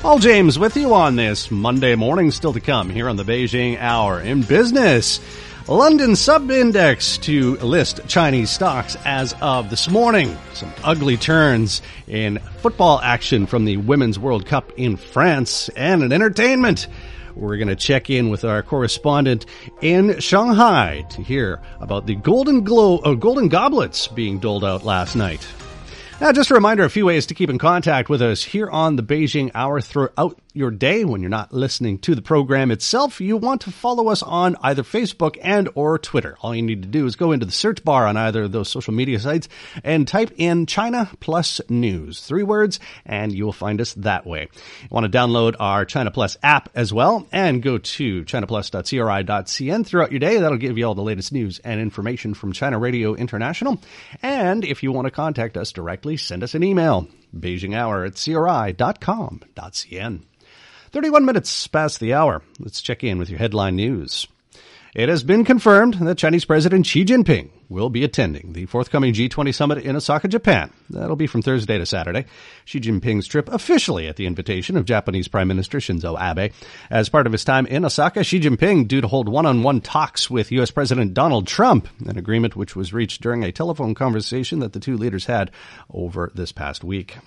Paul 0.00 0.20
James 0.20 0.58
with 0.58 0.74
you 0.74 0.94
on 0.94 1.16
this 1.16 1.50
Monday 1.50 1.96
morning, 1.96 2.30
still 2.30 2.54
to 2.54 2.60
come 2.60 2.88
here 2.88 3.10
on 3.10 3.16
the 3.16 3.24
Beijing 3.24 3.78
Hour 3.78 4.22
in 4.22 4.40
business. 4.40 5.20
London 5.68 6.16
sub-index 6.16 7.18
to 7.18 7.56
list 7.56 8.08
Chinese 8.08 8.48
stocks 8.48 8.96
as 9.04 9.34
of 9.42 9.68
this 9.68 9.90
morning. 9.90 10.34
Some 10.54 10.72
ugly 10.82 11.18
turns 11.18 11.82
in 12.08 12.38
football 12.62 13.02
action 13.02 13.44
from 13.44 13.66
the 13.66 13.76
Women's 13.76 14.18
World 14.18 14.46
Cup 14.46 14.72
in 14.78 14.96
France 14.96 15.68
and 15.76 16.02
in 16.02 16.10
entertainment. 16.10 16.86
We're 17.36 17.58
going 17.58 17.68
to 17.68 17.76
check 17.76 18.08
in 18.08 18.30
with 18.30 18.44
our 18.44 18.62
correspondent 18.62 19.46
in 19.82 20.18
Shanghai 20.20 21.04
to 21.10 21.22
hear 21.22 21.60
about 21.80 22.06
the 22.06 22.14
Golden 22.14 22.64
Glow 22.64 22.98
uh, 22.98 23.14
Golden 23.14 23.48
Goblets 23.48 24.08
being 24.08 24.38
doled 24.38 24.64
out 24.64 24.84
last 24.84 25.14
night. 25.14 25.46
Now, 26.18 26.32
just 26.32 26.50
a 26.50 26.54
reminder, 26.54 26.82
a 26.84 26.90
few 26.90 27.04
ways 27.04 27.26
to 27.26 27.34
keep 27.34 27.50
in 27.50 27.58
contact 27.58 28.08
with 28.08 28.22
us 28.22 28.42
here 28.42 28.70
on 28.70 28.96
the 28.96 29.02
Beijing 29.02 29.50
Hour 29.54 29.82
throughout 29.82 30.40
your 30.56 30.70
day 30.70 31.04
when 31.04 31.20
you're 31.20 31.28
not 31.28 31.52
listening 31.52 31.98
to 31.98 32.14
the 32.14 32.22
program 32.22 32.70
itself, 32.70 33.20
you 33.20 33.36
want 33.36 33.60
to 33.62 33.70
follow 33.70 34.08
us 34.08 34.22
on 34.22 34.56
either 34.62 34.82
Facebook 34.82 35.36
and 35.42 35.68
or 35.74 35.98
Twitter. 35.98 36.36
All 36.40 36.54
you 36.54 36.62
need 36.62 36.82
to 36.82 36.88
do 36.88 37.06
is 37.06 37.16
go 37.16 37.32
into 37.32 37.46
the 37.46 37.52
search 37.52 37.84
bar 37.84 38.06
on 38.06 38.16
either 38.16 38.44
of 38.44 38.52
those 38.52 38.68
social 38.68 38.94
media 38.94 39.20
sites 39.20 39.48
and 39.84 40.08
type 40.08 40.32
in 40.36 40.66
China 40.66 41.10
Plus 41.20 41.60
News, 41.68 42.20
three 42.20 42.42
words, 42.42 42.80
and 43.04 43.32
you 43.32 43.44
will 43.44 43.52
find 43.52 43.80
us 43.80 43.94
that 43.94 44.26
way. 44.26 44.48
You 44.82 44.88
want 44.90 45.10
to 45.10 45.18
download 45.18 45.56
our 45.60 45.84
China 45.84 46.10
Plus 46.10 46.36
app 46.42 46.70
as 46.74 46.92
well 46.92 47.26
and 47.32 47.62
go 47.62 47.78
to 47.78 48.24
chinaplus.cri.cn 48.24 49.86
throughout 49.86 50.10
your 50.10 50.20
day. 50.20 50.38
That'll 50.38 50.58
give 50.58 50.78
you 50.78 50.84
all 50.86 50.94
the 50.94 51.02
latest 51.02 51.32
news 51.32 51.58
and 51.60 51.80
information 51.80 52.34
from 52.34 52.52
China 52.52 52.78
Radio 52.78 53.14
International. 53.14 53.80
And 54.22 54.64
if 54.64 54.82
you 54.82 54.92
want 54.92 55.06
to 55.06 55.10
contact 55.10 55.56
us 55.56 55.72
directly, 55.72 56.16
send 56.16 56.42
us 56.42 56.54
an 56.54 56.62
email, 56.62 57.08
beijinghour 57.36 58.06
at 58.06 58.14
cri.com.cn. 58.76 60.22
31 60.96 61.26
minutes 61.26 61.66
past 61.66 62.00
the 62.00 62.14
hour. 62.14 62.40
Let's 62.58 62.80
check 62.80 63.04
in 63.04 63.18
with 63.18 63.28
your 63.28 63.38
headline 63.38 63.76
news. 63.76 64.26
It 64.94 65.10
has 65.10 65.22
been 65.22 65.44
confirmed 65.44 65.92
that 66.00 66.16
Chinese 66.16 66.46
President 66.46 66.86
Xi 66.86 67.04
Jinping 67.04 67.50
will 67.68 67.90
be 67.90 68.02
attending 68.02 68.54
the 68.54 68.64
forthcoming 68.64 69.12
G20 69.12 69.54
summit 69.54 69.84
in 69.84 69.94
Osaka, 69.94 70.26
Japan. 70.26 70.72
That'll 70.88 71.14
be 71.14 71.26
from 71.26 71.42
Thursday 71.42 71.76
to 71.76 71.84
Saturday. 71.84 72.24
Xi 72.64 72.80
Jinping's 72.80 73.26
trip 73.26 73.50
officially 73.50 74.08
at 74.08 74.16
the 74.16 74.24
invitation 74.24 74.78
of 74.78 74.86
Japanese 74.86 75.28
Prime 75.28 75.48
Minister 75.48 75.80
Shinzo 75.80 76.16
Abe. 76.18 76.50
As 76.88 77.10
part 77.10 77.26
of 77.26 77.32
his 77.32 77.44
time 77.44 77.66
in 77.66 77.84
Osaka, 77.84 78.24
Xi 78.24 78.40
Jinping 78.40 78.88
due 78.88 79.02
to 79.02 79.06
hold 79.06 79.28
one-on-one 79.28 79.82
talks 79.82 80.30
with 80.30 80.50
U.S. 80.52 80.70
President 80.70 81.12
Donald 81.12 81.46
Trump, 81.46 81.88
an 82.06 82.16
agreement 82.16 82.56
which 82.56 82.74
was 82.74 82.94
reached 82.94 83.20
during 83.20 83.44
a 83.44 83.52
telephone 83.52 83.94
conversation 83.94 84.60
that 84.60 84.72
the 84.72 84.80
two 84.80 84.96
leaders 84.96 85.26
had 85.26 85.50
over 85.90 86.32
this 86.34 86.52
past 86.52 86.82
week. 86.82 87.18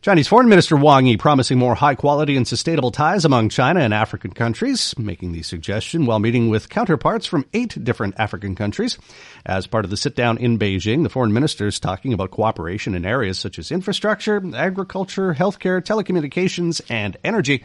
Chinese 0.00 0.28
Foreign 0.28 0.48
Minister 0.48 0.76
Wang 0.76 1.06
Yi 1.06 1.16
promising 1.16 1.58
more 1.58 1.74
high 1.74 1.96
quality 1.96 2.36
and 2.36 2.46
sustainable 2.46 2.92
ties 2.92 3.24
among 3.24 3.48
China 3.48 3.80
and 3.80 3.92
African 3.92 4.30
countries, 4.30 4.96
making 4.96 5.32
the 5.32 5.42
suggestion 5.42 6.06
while 6.06 6.20
meeting 6.20 6.50
with 6.50 6.68
counterparts 6.68 7.26
from 7.26 7.44
eight 7.52 7.76
different 7.82 8.14
African 8.16 8.54
countries. 8.54 8.96
As 9.44 9.66
part 9.66 9.84
of 9.84 9.90
the 9.90 9.96
sit 9.96 10.14
down 10.14 10.38
in 10.38 10.56
Beijing, 10.56 11.02
the 11.02 11.08
foreign 11.08 11.32
minister 11.32 11.66
is 11.66 11.80
talking 11.80 12.12
about 12.12 12.30
cooperation 12.30 12.94
in 12.94 13.04
areas 13.04 13.40
such 13.40 13.58
as 13.58 13.72
infrastructure, 13.72 14.40
agriculture, 14.54 15.34
healthcare, 15.34 15.82
telecommunications, 15.82 16.80
and 16.88 17.16
energy. 17.24 17.64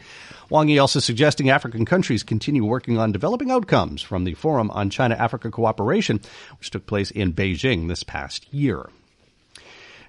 Wang 0.50 0.68
Yi 0.68 0.80
also 0.80 0.98
suggesting 0.98 1.50
African 1.50 1.84
countries 1.84 2.24
continue 2.24 2.64
working 2.64 2.98
on 2.98 3.12
developing 3.12 3.52
outcomes 3.52 4.02
from 4.02 4.24
the 4.24 4.34
Forum 4.34 4.72
on 4.72 4.90
China-Africa 4.90 5.52
Cooperation, 5.52 6.20
which 6.58 6.70
took 6.70 6.84
place 6.84 7.12
in 7.12 7.32
Beijing 7.32 7.86
this 7.86 8.02
past 8.02 8.52
year. 8.52 8.88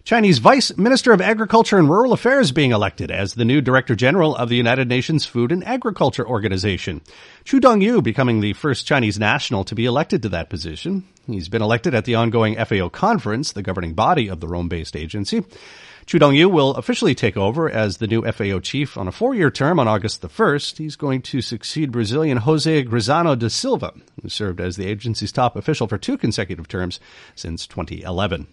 Chinese 0.06 0.38
Vice 0.38 0.78
Minister 0.78 1.14
of 1.14 1.20
Agriculture 1.20 1.80
and 1.80 1.90
Rural 1.90 2.14
Affairs 2.14 2.52
being 2.52 2.70
elected 2.70 3.10
as 3.10 3.34
the 3.34 3.44
new 3.44 3.60
Director 3.60 3.96
General 3.96 4.36
of 4.36 4.50
the 4.50 4.56
United 4.56 4.88
Nations 4.88 5.26
Food 5.26 5.52
and 5.52 5.66
Agriculture 5.66 6.28
Organization. 6.28 7.02
Qu 7.50 7.60
Dongyu 7.60 8.04
becoming 8.04 8.40
the 8.40 8.54
first 8.54 8.86
Chinese 8.86 9.18
national 9.18 9.64
to 9.64 9.74
be 9.74 9.88
elected 9.88 10.22
to 10.22 10.30
that 10.30 10.48
position. 10.48 11.06
He's 11.26 11.50
been 11.50 11.64
elected 11.64 11.96
at 11.96 12.06
the 12.06 12.14
ongoing 12.14 12.56
FAO 12.56 12.90
conference, 12.90 13.52
the 13.52 13.64
governing 13.64 13.96
body 13.96 14.28
of 14.28 14.42
the 14.42 14.48
Rome-based 14.48 14.96
agency. 14.96 15.42
Qu 15.42 16.20
Dongyu 16.20 16.52
will 16.52 16.76
officially 16.76 17.16
take 17.16 17.36
over 17.36 17.68
as 17.68 17.98
the 17.98 18.06
new 18.06 18.22
FAO 18.32 18.60
chief 18.60 19.00
on 19.00 19.08
a 19.08 19.12
four-year 19.12 19.50
term 19.50 19.80
on 19.80 19.88
August 19.88 20.22
the 20.22 20.30
1st. 20.30 20.78
He's 20.78 20.96
going 20.96 21.24
to 21.24 21.42
succeed 21.42 21.92
Brazilian 21.92 22.38
Jose 22.38 22.84
Graziano 22.84 23.34
da 23.34 23.48
Silva, 23.48 23.92
who 24.22 24.30
served 24.30 24.62
as 24.62 24.76
the 24.76 24.86
agency's 24.86 25.32
top 25.32 25.56
official 25.56 25.88
for 25.88 25.98
two 25.98 26.16
consecutive 26.16 26.68
terms 26.68 27.00
since 27.34 27.66
2011 27.66 28.46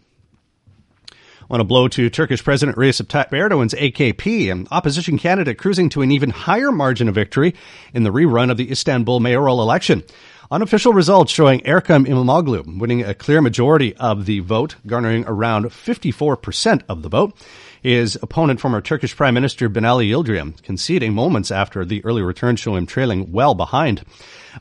on 1.52 1.60
a 1.60 1.64
blow 1.64 1.86
to 1.86 2.08
Turkish 2.08 2.42
President 2.42 2.78
Recep 2.78 3.08
Tayyip 3.08 3.28
Erdogan's 3.28 3.74
AKP, 3.74 4.50
an 4.50 4.66
opposition 4.70 5.18
candidate 5.18 5.58
cruising 5.58 5.90
to 5.90 6.00
an 6.00 6.10
even 6.10 6.30
higher 6.30 6.72
margin 6.72 7.10
of 7.10 7.14
victory 7.14 7.54
in 7.92 8.04
the 8.04 8.10
rerun 8.10 8.50
of 8.50 8.56
the 8.56 8.70
Istanbul 8.70 9.20
mayoral 9.20 9.60
election. 9.60 10.02
Unofficial 10.50 10.94
results 10.94 11.30
showing 11.30 11.60
Ekrem 11.60 12.06
İmamoğlu 12.06 12.78
winning 12.80 13.02
a 13.02 13.12
clear 13.12 13.42
majority 13.42 13.94
of 13.96 14.24
the 14.24 14.40
vote, 14.40 14.76
garnering 14.86 15.24
around 15.26 15.66
54% 15.66 16.82
of 16.88 17.02
the 17.02 17.10
vote. 17.10 17.36
His 17.82 18.16
opponent, 18.22 18.60
former 18.60 18.80
Turkish 18.80 19.16
Prime 19.16 19.34
Minister 19.34 19.68
Binali 19.68 20.08
Yildirim, 20.08 20.62
conceding 20.62 21.14
moments 21.14 21.50
after 21.50 21.84
the 21.84 22.04
early 22.04 22.22
returns 22.22 22.60
show 22.60 22.76
him 22.76 22.86
trailing 22.86 23.32
well 23.32 23.56
behind. 23.56 24.04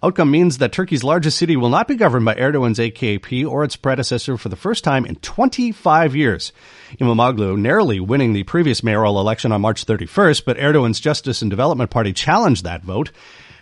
Outcome 0.02 0.32
means 0.32 0.58
that 0.58 0.72
Turkey's 0.72 1.04
largest 1.04 1.38
city 1.38 1.56
will 1.56 1.70
not 1.70 1.88
be 1.88 1.96
governed 1.96 2.26
by 2.26 2.34
Erdogan's 2.34 2.80
AKP 2.80 3.48
or 3.48 3.64
its 3.64 3.76
predecessor 3.76 4.38
for 4.38 4.50
the 4.50 4.56
first 4.56 4.84
time 4.84 5.06
in 5.06 5.18
25 5.18 6.16
years. 6.16 6.52
İmamoğlu 7.00 7.60
narrowly 7.60 8.00
winning 8.00 8.34
the 8.34 8.44
previous 8.44 8.82
mayoral 8.82 9.20
election 9.20 9.52
on 9.52 9.62
March 9.62 9.86
31st, 9.86 10.44
but 10.44 10.58
Erdogan's 10.58 11.00
Justice 11.00 11.44
and 11.44 11.52
Development 11.52 11.92
Party 11.92 12.14
challenged 12.14 12.64
that 12.64 12.82
vote. 12.82 13.12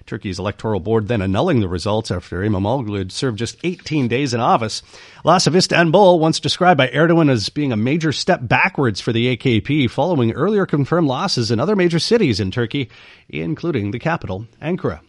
Turkey's 0.09 0.39
electoral 0.39 0.79
board 0.79 1.07
then 1.07 1.21
annulling 1.21 1.59
the 1.59 1.67
results 1.67 2.09
after 2.09 2.43
İmamoğlu 2.43 2.97
had 2.97 3.11
served 3.11 3.37
just 3.37 3.57
18 3.63 4.07
days 4.07 4.33
in 4.33 4.39
office. 4.39 4.81
Loss 5.23 5.45
of 5.45 5.55
Istanbul, 5.55 6.19
once 6.19 6.39
described 6.39 6.79
by 6.79 6.87
Erdogan 6.87 7.29
as 7.29 7.49
being 7.49 7.71
a 7.71 7.77
major 7.77 8.11
step 8.11 8.39
backwards 8.41 8.99
for 8.99 9.13
the 9.13 9.37
AKP, 9.37 9.87
following 9.91 10.31
earlier 10.31 10.65
confirmed 10.65 11.07
losses 11.07 11.51
in 11.51 11.59
other 11.59 11.75
major 11.75 11.99
cities 11.99 12.39
in 12.39 12.49
Turkey, 12.49 12.89
including 13.29 13.91
the 13.91 13.99
capital, 13.99 14.47
Ankara. 14.59 15.01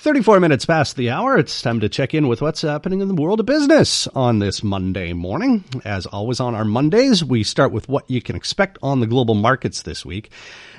34 0.00 0.40
minutes 0.40 0.64
past 0.64 0.96
the 0.96 1.10
hour. 1.10 1.36
It's 1.36 1.60
time 1.60 1.80
to 1.80 1.88
check 1.88 2.14
in 2.14 2.26
with 2.26 2.40
what's 2.40 2.62
happening 2.62 3.00
in 3.00 3.08
the 3.08 3.14
world 3.14 3.38
of 3.38 3.44
business 3.44 4.06
on 4.08 4.38
this 4.38 4.62
Monday 4.62 5.12
morning. 5.12 5.62
As 5.84 6.06
always 6.06 6.40
on 6.40 6.54
our 6.54 6.64
Mondays, 6.64 7.22
we 7.22 7.44
start 7.44 7.70
with 7.70 7.86
what 7.86 8.10
you 8.10 8.22
can 8.22 8.34
expect 8.34 8.78
on 8.82 9.00
the 9.00 9.06
global 9.06 9.34
markets 9.34 9.82
this 9.82 10.04
week. 10.04 10.30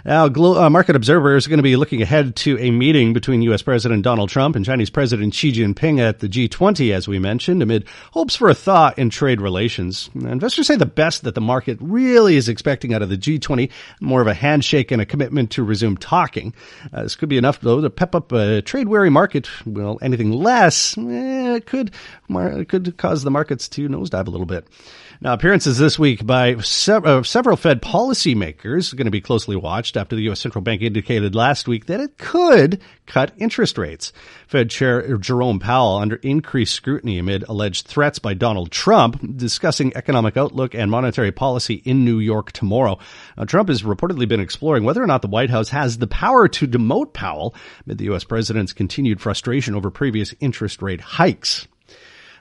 Now, 0.05 0.25
uh, 0.25 0.69
market 0.69 0.95
observers 0.95 1.45
are 1.45 1.49
going 1.49 1.59
to 1.59 1.63
be 1.63 1.75
looking 1.75 2.01
ahead 2.01 2.35
to 2.37 2.57
a 2.59 2.71
meeting 2.71 3.13
between 3.13 3.41
U.S. 3.43 3.61
President 3.61 4.03
Donald 4.03 4.29
Trump 4.29 4.55
and 4.55 4.65
Chinese 4.65 4.89
President 4.89 5.33
Xi 5.33 5.51
Jinping 5.51 5.99
at 5.99 6.19
the 6.19 6.27
G20, 6.27 6.91
as 6.93 7.07
we 7.07 7.19
mentioned, 7.19 7.61
amid 7.61 7.87
hopes 8.11 8.35
for 8.35 8.49
a 8.49 8.55
thaw 8.55 8.91
in 8.97 9.09
trade 9.09 9.41
relations. 9.41 10.09
Investors 10.15 10.67
say 10.67 10.75
the 10.75 10.85
best 10.85 11.23
that 11.23 11.35
the 11.35 11.41
market 11.41 11.77
really 11.81 12.35
is 12.35 12.49
expecting 12.49 12.93
out 12.93 13.01
of 13.01 13.09
the 13.09 13.17
G20, 13.17 13.69
more 13.99 14.21
of 14.21 14.27
a 14.27 14.33
handshake 14.33 14.91
and 14.91 15.01
a 15.01 15.05
commitment 15.05 15.51
to 15.51 15.63
resume 15.63 15.97
talking. 15.97 16.53
Uh, 16.91 17.03
this 17.03 17.15
could 17.15 17.29
be 17.29 17.37
enough, 17.37 17.61
though, 17.61 17.81
to 17.81 17.89
pep 17.89 18.15
up 18.15 18.31
a 18.31 18.61
trade-wary 18.61 19.09
market. 19.09 19.49
Well, 19.65 19.99
anything 20.01 20.31
less 20.31 20.97
eh, 20.97 21.59
could 21.59 21.91
could 22.67 22.97
cause 22.97 23.23
the 23.23 23.31
markets 23.31 23.67
to 23.69 23.87
nosedive 23.87 24.27
a 24.27 24.31
little 24.31 24.45
bit. 24.45 24.67
Now, 25.23 25.33
appearances 25.33 25.77
this 25.77 25.99
week 25.99 26.25
by 26.25 26.55
uh, 26.55 26.61
several 26.63 27.55
Fed 27.55 27.79
policymakers 27.79 28.91
are 28.91 28.95
going 28.95 29.05
to 29.05 29.11
be 29.11 29.21
closely 29.21 29.55
watched 29.55 29.95
after 29.95 30.15
the 30.15 30.23
U.S. 30.23 30.39
Central 30.39 30.63
Bank 30.63 30.81
indicated 30.81 31.35
last 31.35 31.67
week 31.67 31.85
that 31.85 31.99
it 31.99 32.17
could 32.17 32.81
cut 33.05 33.31
interest 33.37 33.77
rates. 33.77 34.13
Fed 34.47 34.71
Chair 34.71 35.15
Jerome 35.19 35.59
Powell 35.59 35.97
under 35.97 36.15
increased 36.15 36.73
scrutiny 36.73 37.19
amid 37.19 37.43
alleged 37.43 37.85
threats 37.85 38.17
by 38.17 38.33
Donald 38.33 38.71
Trump 38.71 39.37
discussing 39.37 39.95
economic 39.95 40.37
outlook 40.37 40.73
and 40.73 40.89
monetary 40.89 41.31
policy 41.31 41.75
in 41.85 42.03
New 42.03 42.17
York 42.17 42.51
tomorrow. 42.51 42.97
Trump 43.45 43.69
has 43.69 43.83
reportedly 43.83 44.27
been 44.27 44.39
exploring 44.39 44.83
whether 44.83 45.03
or 45.03 45.07
not 45.07 45.21
the 45.21 45.27
White 45.27 45.51
House 45.51 45.69
has 45.69 45.99
the 45.99 46.07
power 46.07 46.47
to 46.47 46.67
demote 46.67 47.13
Powell 47.13 47.53
amid 47.85 47.99
the 47.99 48.05
U.S. 48.05 48.23
president's 48.23 48.73
continued 48.73 49.21
frustration 49.21 49.75
over 49.75 49.91
previous 49.91 50.33
interest 50.39 50.81
rate 50.81 51.01
hikes. 51.01 51.67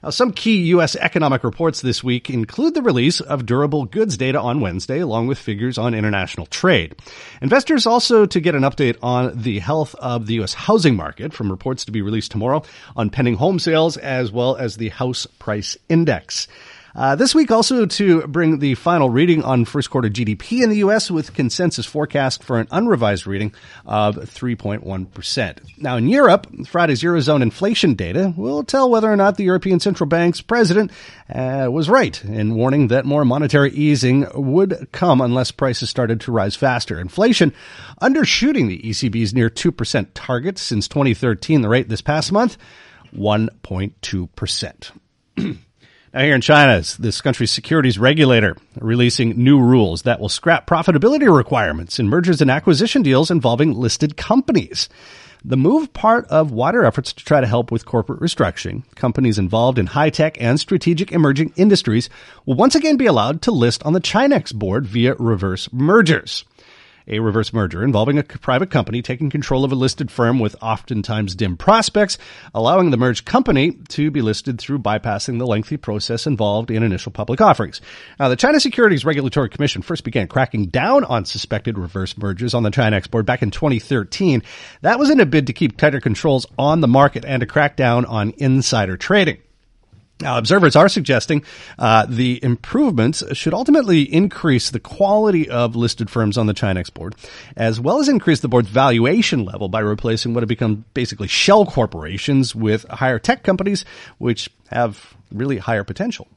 Now, 0.02 0.10
some 0.10 0.32
key 0.32 0.56
U.S. 0.68 0.96
economic 0.96 1.44
reports 1.44 1.82
this 1.82 2.02
week 2.02 2.30
include 2.30 2.72
the 2.74 2.80
release 2.80 3.20
of 3.20 3.44
durable 3.44 3.84
goods 3.84 4.16
data 4.16 4.40
on 4.40 4.60
Wednesday, 4.60 5.00
along 5.00 5.26
with 5.26 5.38
figures 5.38 5.76
on 5.76 5.92
international 5.92 6.46
trade. 6.46 6.96
Investors 7.42 7.86
also 7.86 8.24
to 8.24 8.40
get 8.40 8.54
an 8.54 8.62
update 8.62 8.96
on 9.02 9.42
the 9.42 9.58
health 9.58 9.94
of 9.96 10.26
the 10.26 10.34
U.S. 10.34 10.54
housing 10.54 10.96
market 10.96 11.34
from 11.34 11.50
reports 11.50 11.84
to 11.84 11.92
be 11.92 12.00
released 12.00 12.30
tomorrow 12.30 12.62
on 12.96 13.10
pending 13.10 13.34
home 13.34 13.58
sales 13.58 13.98
as 13.98 14.32
well 14.32 14.56
as 14.56 14.76
the 14.76 14.88
house 14.88 15.26
price 15.26 15.76
index. 15.88 16.48
Uh, 16.94 17.14
this 17.14 17.34
week 17.34 17.50
also 17.50 17.86
to 17.86 18.26
bring 18.26 18.58
the 18.58 18.74
final 18.74 19.10
reading 19.10 19.42
on 19.44 19.64
first 19.64 19.90
quarter 19.90 20.08
GDP 20.08 20.62
in 20.62 20.70
the 20.70 20.78
U.S. 20.78 21.10
with 21.10 21.34
consensus 21.34 21.86
forecast 21.86 22.42
for 22.42 22.58
an 22.58 22.66
unrevised 22.70 23.26
reading 23.26 23.54
of 23.86 24.16
3.1%. 24.16 25.58
Now 25.78 25.96
in 25.96 26.08
Europe, 26.08 26.46
Friday's 26.66 27.02
Eurozone 27.02 27.42
inflation 27.42 27.94
data 27.94 28.34
will 28.36 28.64
tell 28.64 28.90
whether 28.90 29.10
or 29.10 29.16
not 29.16 29.36
the 29.36 29.44
European 29.44 29.78
Central 29.80 30.08
Bank's 30.08 30.40
president 30.40 30.90
uh, 31.32 31.68
was 31.70 31.88
right 31.88 32.22
in 32.24 32.56
warning 32.56 32.88
that 32.88 33.04
more 33.04 33.24
monetary 33.24 33.70
easing 33.70 34.26
would 34.34 34.88
come 34.92 35.20
unless 35.20 35.50
prices 35.52 35.88
started 35.90 36.20
to 36.22 36.32
rise 36.32 36.56
faster. 36.56 36.98
Inflation 37.00 37.52
undershooting 38.02 38.68
the 38.68 38.82
ECB's 38.82 39.32
near 39.32 39.48
2% 39.48 40.08
target 40.14 40.58
since 40.58 40.88
2013, 40.88 41.60
the 41.60 41.68
rate 41.68 41.88
this 41.88 42.00
past 42.00 42.32
month, 42.32 42.56
1.2%. 43.14 44.90
Now, 46.12 46.22
here 46.22 46.34
in 46.34 46.40
China, 46.40 46.82
this 46.98 47.20
country's 47.20 47.52
securities 47.52 47.96
regulator 47.96 48.56
releasing 48.80 49.44
new 49.44 49.60
rules 49.60 50.02
that 50.02 50.18
will 50.18 50.28
scrap 50.28 50.66
profitability 50.66 51.32
requirements 51.32 52.00
in 52.00 52.08
mergers 52.08 52.40
and 52.40 52.50
acquisition 52.50 53.02
deals 53.02 53.30
involving 53.30 53.74
listed 53.74 54.16
companies. 54.16 54.88
The 55.44 55.56
move 55.56 55.92
part 55.92 56.26
of 56.26 56.50
wider 56.50 56.84
efforts 56.84 57.12
to 57.12 57.24
try 57.24 57.40
to 57.40 57.46
help 57.46 57.70
with 57.70 57.86
corporate 57.86 58.18
restructuring. 58.18 58.82
Companies 58.96 59.38
involved 59.38 59.78
in 59.78 59.86
high 59.86 60.10
tech 60.10 60.36
and 60.42 60.58
strategic 60.58 61.12
emerging 61.12 61.52
industries 61.54 62.10
will 62.44 62.56
once 62.56 62.74
again 62.74 62.96
be 62.96 63.06
allowed 63.06 63.42
to 63.42 63.52
list 63.52 63.84
on 63.84 63.92
the 63.92 64.00
ChiNext 64.00 64.56
board 64.56 64.86
via 64.86 65.14
reverse 65.14 65.72
mergers. 65.72 66.44
A 67.12 67.18
reverse 67.18 67.52
merger 67.52 67.82
involving 67.82 68.18
a 68.18 68.22
private 68.22 68.70
company 68.70 69.02
taking 69.02 69.30
control 69.30 69.64
of 69.64 69.72
a 69.72 69.74
listed 69.74 70.12
firm 70.12 70.38
with 70.38 70.54
oftentimes 70.62 71.34
dim 71.34 71.56
prospects, 71.56 72.18
allowing 72.54 72.90
the 72.90 72.96
merged 72.96 73.24
company 73.24 73.72
to 73.88 74.12
be 74.12 74.22
listed 74.22 74.60
through 74.60 74.78
bypassing 74.78 75.40
the 75.40 75.46
lengthy 75.46 75.76
process 75.76 76.28
involved 76.28 76.70
in 76.70 76.84
initial 76.84 77.10
public 77.10 77.40
offerings. 77.40 77.80
Now, 78.20 78.28
the 78.28 78.36
China 78.36 78.60
Securities 78.60 79.04
Regulatory 79.04 79.48
Commission 79.48 79.82
first 79.82 80.04
began 80.04 80.28
cracking 80.28 80.66
down 80.66 81.02
on 81.02 81.24
suspected 81.24 81.76
reverse 81.76 82.16
mergers 82.16 82.54
on 82.54 82.62
the 82.62 82.70
ChiNext 82.70 83.26
back 83.26 83.42
in 83.42 83.50
2013. 83.50 84.44
That 84.82 85.00
was 85.00 85.10
in 85.10 85.18
a 85.18 85.26
bid 85.26 85.48
to 85.48 85.52
keep 85.52 85.76
tighter 85.76 86.00
controls 86.00 86.46
on 86.56 86.80
the 86.80 86.88
market 86.88 87.24
and 87.24 87.40
to 87.40 87.46
crack 87.46 87.74
down 87.74 88.04
on 88.04 88.34
insider 88.36 88.96
trading. 88.96 89.38
Now, 90.20 90.36
observers 90.36 90.76
are 90.76 90.88
suggesting 90.88 91.44
uh, 91.78 92.04
the 92.06 92.42
improvements 92.44 93.24
should 93.32 93.54
ultimately 93.54 94.02
increase 94.02 94.70
the 94.70 94.80
quality 94.80 95.48
of 95.48 95.76
listed 95.76 96.10
firms 96.10 96.36
on 96.36 96.46
the 96.46 96.52
ChiNext 96.52 96.92
board, 96.92 97.14
as 97.56 97.80
well 97.80 98.00
as 98.00 98.08
increase 98.08 98.40
the 98.40 98.48
board's 98.48 98.68
valuation 98.68 99.46
level 99.46 99.68
by 99.68 99.80
replacing 99.80 100.34
what 100.34 100.42
have 100.42 100.48
become 100.48 100.84
basically 100.92 101.28
shell 101.28 101.64
corporations 101.64 102.54
with 102.54 102.84
higher 102.90 103.18
tech 103.18 103.42
companies, 103.42 103.86
which 104.18 104.50
have 104.68 105.14
really 105.32 105.56
higher 105.56 105.84
potential. 105.84 106.28